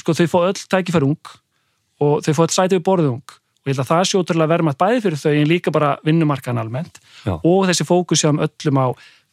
sko, 0.03 0.15
þau 0.15 0.31
fá 0.31 0.39
öll 0.45 0.63
tækifæri 0.77 1.11
ung 1.11 1.35
og 2.01 2.23
þau 2.23 2.33
fá 2.37 2.47
öll 2.47 2.55
sæti 2.55 2.79
við 2.79 2.87
borðið 2.87 3.13
ung 3.17 3.37
og 3.67 3.73
ég 3.73 3.75
held 3.75 3.83
að 3.83 3.91
það 3.91 4.03
sé 4.07 4.19
ótrúlega 4.21 4.53
verðmætt 4.53 4.79
bæði 4.79 5.01
fyrir 5.03 5.19
þau 5.19 5.33
en 5.35 5.49
líka 5.51 5.73
bara 5.75 5.97
vinnumarkaðan 6.07 6.61
almennt 6.63 7.01
Já. 7.27 7.35
og 7.35 7.65
þessi 7.67 7.87
fókus 7.89 8.23
hjá 8.23 8.31
um 8.31 8.39
öllum 8.45 8.79
á 8.79 8.87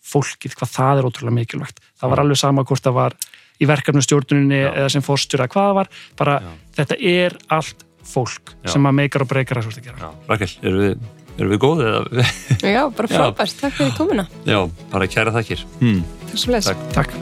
fólkið, 0.03 0.57
hvað 0.59 0.73
það 0.73 1.01
er 1.01 1.07
ótrúlega 1.09 1.37
mikilvægt 1.39 1.81
það 2.01 2.13
var 2.13 2.23
alveg 2.23 2.41
sama 2.41 2.65
hvort 2.67 2.83
það 2.83 2.97
var 2.99 3.17
í 3.61 3.69
verkefnastjórnuninni 3.69 4.61
eða 4.67 4.91
sem 4.91 5.05
fórstjóra 5.05 5.49
hvað 5.51 5.67
það 5.69 5.75
var, 5.79 5.91
bara 6.19 6.37
þetta 6.77 6.99
er 6.99 7.37
allt 7.53 7.85
fólk 8.03 8.55
Já. 8.55 8.73
sem 8.75 8.89
að 8.89 8.97
meikar 8.99 9.23
og 9.23 9.31
breykar 9.31 9.61
að 9.61 9.69
svo 9.69 9.75
að 9.77 9.85
gera 9.87 10.01
já, 10.01 10.09
Rakel, 10.31 10.49
eru 10.63 10.81
við, 10.81 11.05
eru 11.37 11.53
við 11.53 11.61
góðið 11.63 11.93
eða 11.93 12.25
Já, 12.75 12.81
bara 12.97 13.11
Já. 13.11 13.15
frábært, 13.15 13.59
takk 13.61 13.77
fyrir 13.79 13.93
komuna 13.99 14.27
já, 14.43 14.59
bara 14.91 15.11
kæra 15.11 15.35
þakkir 15.37 15.63
hmm. 15.79 16.03
þessum 16.33 16.57
leys 16.57 16.73
Takk. 16.73 16.89
Takk. 16.97 17.21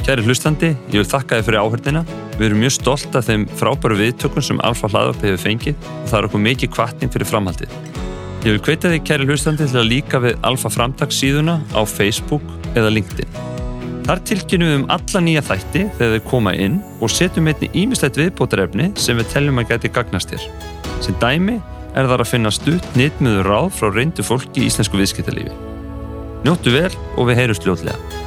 Kæri 0.00 0.24
hlustandi, 0.24 0.70
ég 0.90 1.02
vil 1.02 1.06
þakka 1.06 1.36
þið 1.38 1.44
fyrir 1.46 1.60
áhörðina. 1.60 2.00
Við 2.38 2.46
erum 2.46 2.62
mjög 2.64 2.72
stolt 2.72 3.18
af 3.20 3.26
þeim 3.28 3.44
frábæru 3.60 3.98
viðtökum 4.00 4.42
sem 4.42 4.62
Alfa 4.64 4.88
hlaðvarp 4.88 5.20
hefur 5.26 5.42
fengið 5.42 5.84
og 5.84 6.08
það 6.08 6.16
er 6.18 6.28
okkur 6.30 6.42
mikið 6.46 6.72
kvartning 6.72 7.12
fyrir 7.12 7.28
framhaldið. 7.28 7.74
Ég 8.40 8.54
vil 8.54 8.60
hvetja 8.64 8.88
þið, 8.88 9.02
kæri 9.04 9.26
hlustandi, 9.28 9.66
til 9.68 9.76
að 9.82 9.90
líka 9.90 10.18
við 10.24 10.38
Alfa 10.48 10.70
framtagssíðuna 10.72 11.58
á 11.76 11.84
Facebook 11.84 12.46
eða 12.72 12.88
LinkedIn. 12.94 13.34
Þar 14.06 14.22
tilkynum 14.30 14.70
við 14.70 14.76
um 14.78 14.86
alla 14.94 15.20
nýja 15.26 15.42
þætti 15.44 15.82
þegar 15.98 16.14
þau 16.14 16.30
koma 16.30 16.54
inn 16.56 16.78
og 17.04 17.12
setjum 17.12 17.50
einni 17.52 17.68
ímislegt 17.82 18.16
viðbótarefni 18.16 18.86
sem 18.96 19.20
við 19.20 19.28
teljum 19.34 19.60
að 19.60 19.74
geti 19.74 19.92
gagnast 19.92 20.32
þér. 20.32 20.48
Sem 21.04 21.18
dæmi 21.20 21.58
er 21.92 22.08
þar 22.08 22.24
að 22.24 22.32
finna 22.32 22.54
stutt 22.54 22.96
nýttmiður 22.96 23.52
ráð 23.52 23.68
frá 23.76 23.92
reyndu 23.92 24.24
fólki 24.24 24.64
í 24.64 24.70
íslensku 24.70 24.96
viðskiptalífi. 25.02 25.52
Njóttu 26.48 26.72
vel 26.72 26.88
og 27.20 27.28
við 27.28 27.42
heyrjumst 27.42 27.68
ljótlega. 27.68 28.19